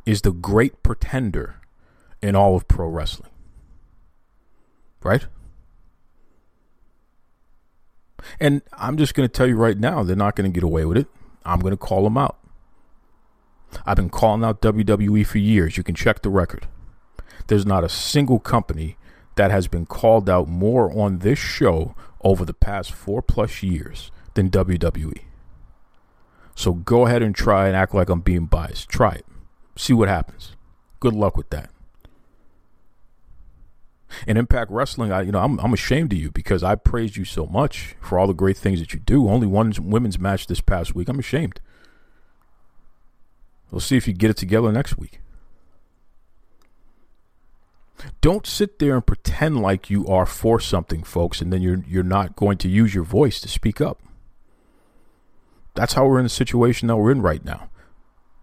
is 0.05 0.23
the 0.23 0.33
great 0.33 0.83
pretender 0.83 1.58
in 2.23 2.37
all 2.37 2.57
of 2.57 2.69
pro 2.69 2.87
wrestling. 2.89 3.31
Right? 5.03 5.27
And 8.41 8.63
I'm 8.73 8.97
just 8.97 9.15
going 9.15 9.29
to 9.29 9.33
tell 9.33 9.47
you 9.47 9.57
right 9.57 9.79
now, 9.79 10.03
they're 10.03 10.17
not 10.17 10.37
going 10.37 10.51
to 10.51 10.55
get 10.55 10.65
away 10.65 10.85
with 10.85 10.97
it. 10.97 11.07
I'm 11.45 11.61
going 11.61 11.73
to 11.73 11.77
call 11.77 12.05
them 12.05 12.19
out. 12.19 12.37
I've 13.87 13.97
been 13.97 14.11
calling 14.11 14.45
out 14.45 14.63
WWE 14.63 15.27
for 15.27 15.39
years. 15.39 15.77
You 15.77 15.83
can 15.83 15.95
check 15.95 16.23
the 16.23 16.31
record. 16.31 16.67
There's 17.47 17.67
not 17.67 17.85
a 17.85 17.89
single 17.89 18.39
company 18.39 18.97
that 19.37 19.51
has 19.51 19.69
been 19.69 19.87
called 19.87 20.29
out 20.29 20.49
more 20.49 20.91
on 20.99 21.19
this 21.19 21.39
show 21.39 21.95
over 22.23 22.45
the 22.45 22.55
past 22.55 22.93
four 22.93 23.23
plus 23.23 23.63
years 23.63 24.11
than 24.35 24.51
WWE. 24.51 25.23
So 26.55 26.73
go 26.73 27.07
ahead 27.07 27.23
and 27.23 27.35
try 27.35 27.69
and 27.69 27.77
act 27.77 27.95
like 27.95 28.09
I'm 28.09 28.21
being 28.21 28.47
biased. 28.47 28.89
Try 28.89 29.13
it. 29.13 29.27
See 29.77 29.93
what 29.93 30.09
happens. 30.09 30.57
Good 30.99 31.15
luck 31.15 31.37
with 31.37 31.51
that. 31.51 31.71
In 34.27 34.37
Impact 34.37 34.71
Wrestling, 34.71 35.13
I 35.13 35.23
you 35.23 35.33
know 35.33 35.41
I'm 35.41 35.59
I'm 35.61 35.73
ashamed 35.73 36.13
of 36.13 36.19
you 36.19 36.31
because 36.31 36.63
I 36.63 36.75
praised 36.75 37.17
you 37.17 37.25
so 37.25 37.47
much 37.47 37.95
for 38.01 38.19
all 38.19 38.27
the 38.27 38.33
great 38.33 38.57
things 38.57 38.81
that 38.81 38.95
you 38.95 39.01
do. 39.01 39.29
Only 39.29 39.47
one 39.47 39.73
women's 39.79 40.19
match 40.19 40.47
this 40.47 40.61
past 40.61 40.95
week. 40.95 41.09
I'm 41.09 41.19
ashamed. 41.19 41.61
We'll 43.71 43.81
see 43.81 43.97
if 43.97 44.09
you 44.09 44.15
get 44.15 44.31
it 44.31 44.37
together 44.37 44.73
next 44.73 44.97
week. 44.97 45.21
Don't 48.21 48.47
sit 48.47 48.79
there 48.79 48.95
and 48.95 49.07
pretend 49.07 49.61
like 49.61 49.91
you 49.91 50.07
are 50.07 50.27
for 50.27 50.61
something, 50.61 51.03
folks, 51.03 51.41
and 51.41 51.53
then 51.53 51.63
you're 51.63 51.83
you're 51.87 52.03
not 52.03 52.37
going 52.37 52.59
to 52.59 52.69
use 52.69 52.95
your 52.95 53.05
voice 53.05 53.41
to 53.41 53.49
speak 53.49 53.81
up. 53.81 54.01
That's 55.75 55.95
how 55.95 56.07
we're 56.07 56.19
in 56.19 56.25
the 56.25 56.31
situation 56.31 56.89
that 56.89 56.97
we're 56.97 57.13
in 57.13 57.23
right 57.23 57.45
now. 57.45 57.71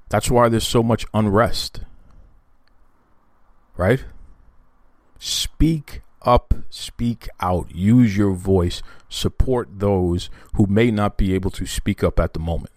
That's 0.09 0.29
why 0.29 0.49
there's 0.49 0.67
so 0.67 0.83
much 0.83 1.05
unrest. 1.13 1.81
Right? 3.77 4.05
Speak 5.19 6.01
up, 6.21 6.53
speak 6.69 7.27
out, 7.39 7.73
use 7.73 8.17
your 8.17 8.33
voice, 8.33 8.81
support 9.09 9.79
those 9.79 10.29
who 10.55 10.65
may 10.67 10.91
not 10.91 11.17
be 11.17 11.33
able 11.33 11.51
to 11.51 11.65
speak 11.65 12.03
up 12.03 12.19
at 12.19 12.33
the 12.33 12.39
moment. 12.39 12.71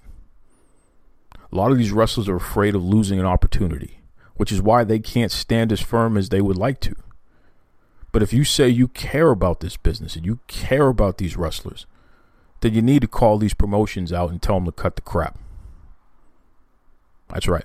A 1.50 1.56
lot 1.56 1.72
of 1.72 1.78
these 1.78 1.92
wrestlers 1.92 2.28
are 2.28 2.36
afraid 2.36 2.74
of 2.74 2.84
losing 2.84 3.18
an 3.18 3.26
opportunity, 3.26 4.00
which 4.36 4.52
is 4.52 4.60
why 4.60 4.84
they 4.84 4.98
can't 4.98 5.32
stand 5.32 5.72
as 5.72 5.80
firm 5.80 6.16
as 6.16 6.28
they 6.28 6.42
would 6.42 6.58
like 6.58 6.80
to. 6.80 6.94
But 8.12 8.22
if 8.22 8.32
you 8.32 8.44
say 8.44 8.68
you 8.68 8.88
care 8.88 9.30
about 9.30 9.60
this 9.60 9.76
business 9.76 10.16
and 10.16 10.26
you 10.26 10.40
care 10.46 10.88
about 10.88 11.18
these 11.18 11.36
wrestlers, 11.36 11.86
then 12.60 12.74
you 12.74 12.82
need 12.82 13.02
to 13.02 13.08
call 13.08 13.38
these 13.38 13.54
promotions 13.54 14.12
out 14.12 14.30
and 14.30 14.42
tell 14.42 14.56
them 14.56 14.66
to 14.66 14.72
cut 14.72 14.96
the 14.96 15.02
crap. 15.02 15.38
That's 17.28 17.48
right. 17.48 17.64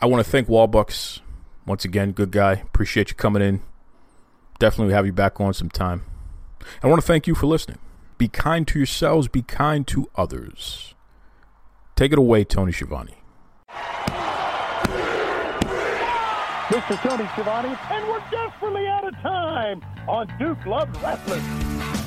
I 0.00 0.06
want 0.06 0.24
to 0.24 0.30
thank 0.30 0.48
Walbucks 0.48 1.20
once 1.66 1.84
again, 1.84 2.12
good 2.12 2.30
guy. 2.30 2.52
Appreciate 2.54 3.10
you 3.10 3.16
coming 3.16 3.42
in. 3.42 3.60
Definitely 4.58 4.94
have 4.94 5.06
you 5.06 5.12
back 5.12 5.40
on 5.40 5.54
some 5.54 5.70
time. 5.70 6.02
I 6.82 6.86
want 6.86 7.00
to 7.00 7.06
thank 7.06 7.26
you 7.26 7.34
for 7.34 7.46
listening. 7.46 7.78
Be 8.18 8.28
kind 8.28 8.66
to 8.68 8.78
yourselves, 8.78 9.28
be 9.28 9.42
kind 9.42 9.86
to 9.88 10.08
others. 10.14 10.94
Take 11.96 12.12
it 12.12 12.18
away, 12.18 12.44
Tony 12.44 12.72
Schiavone. 12.72 13.16
Mr. 16.68 17.00
Tony 17.02 17.28
Schiavone, 17.34 17.76
and 17.90 18.08
we're 18.08 18.22
desperately 18.30 18.86
out 18.86 19.06
of 19.06 19.14
time 19.16 19.84
on 20.08 20.32
Duke 20.38 20.64
Loves 20.66 20.98
Wrestling. 21.00 22.03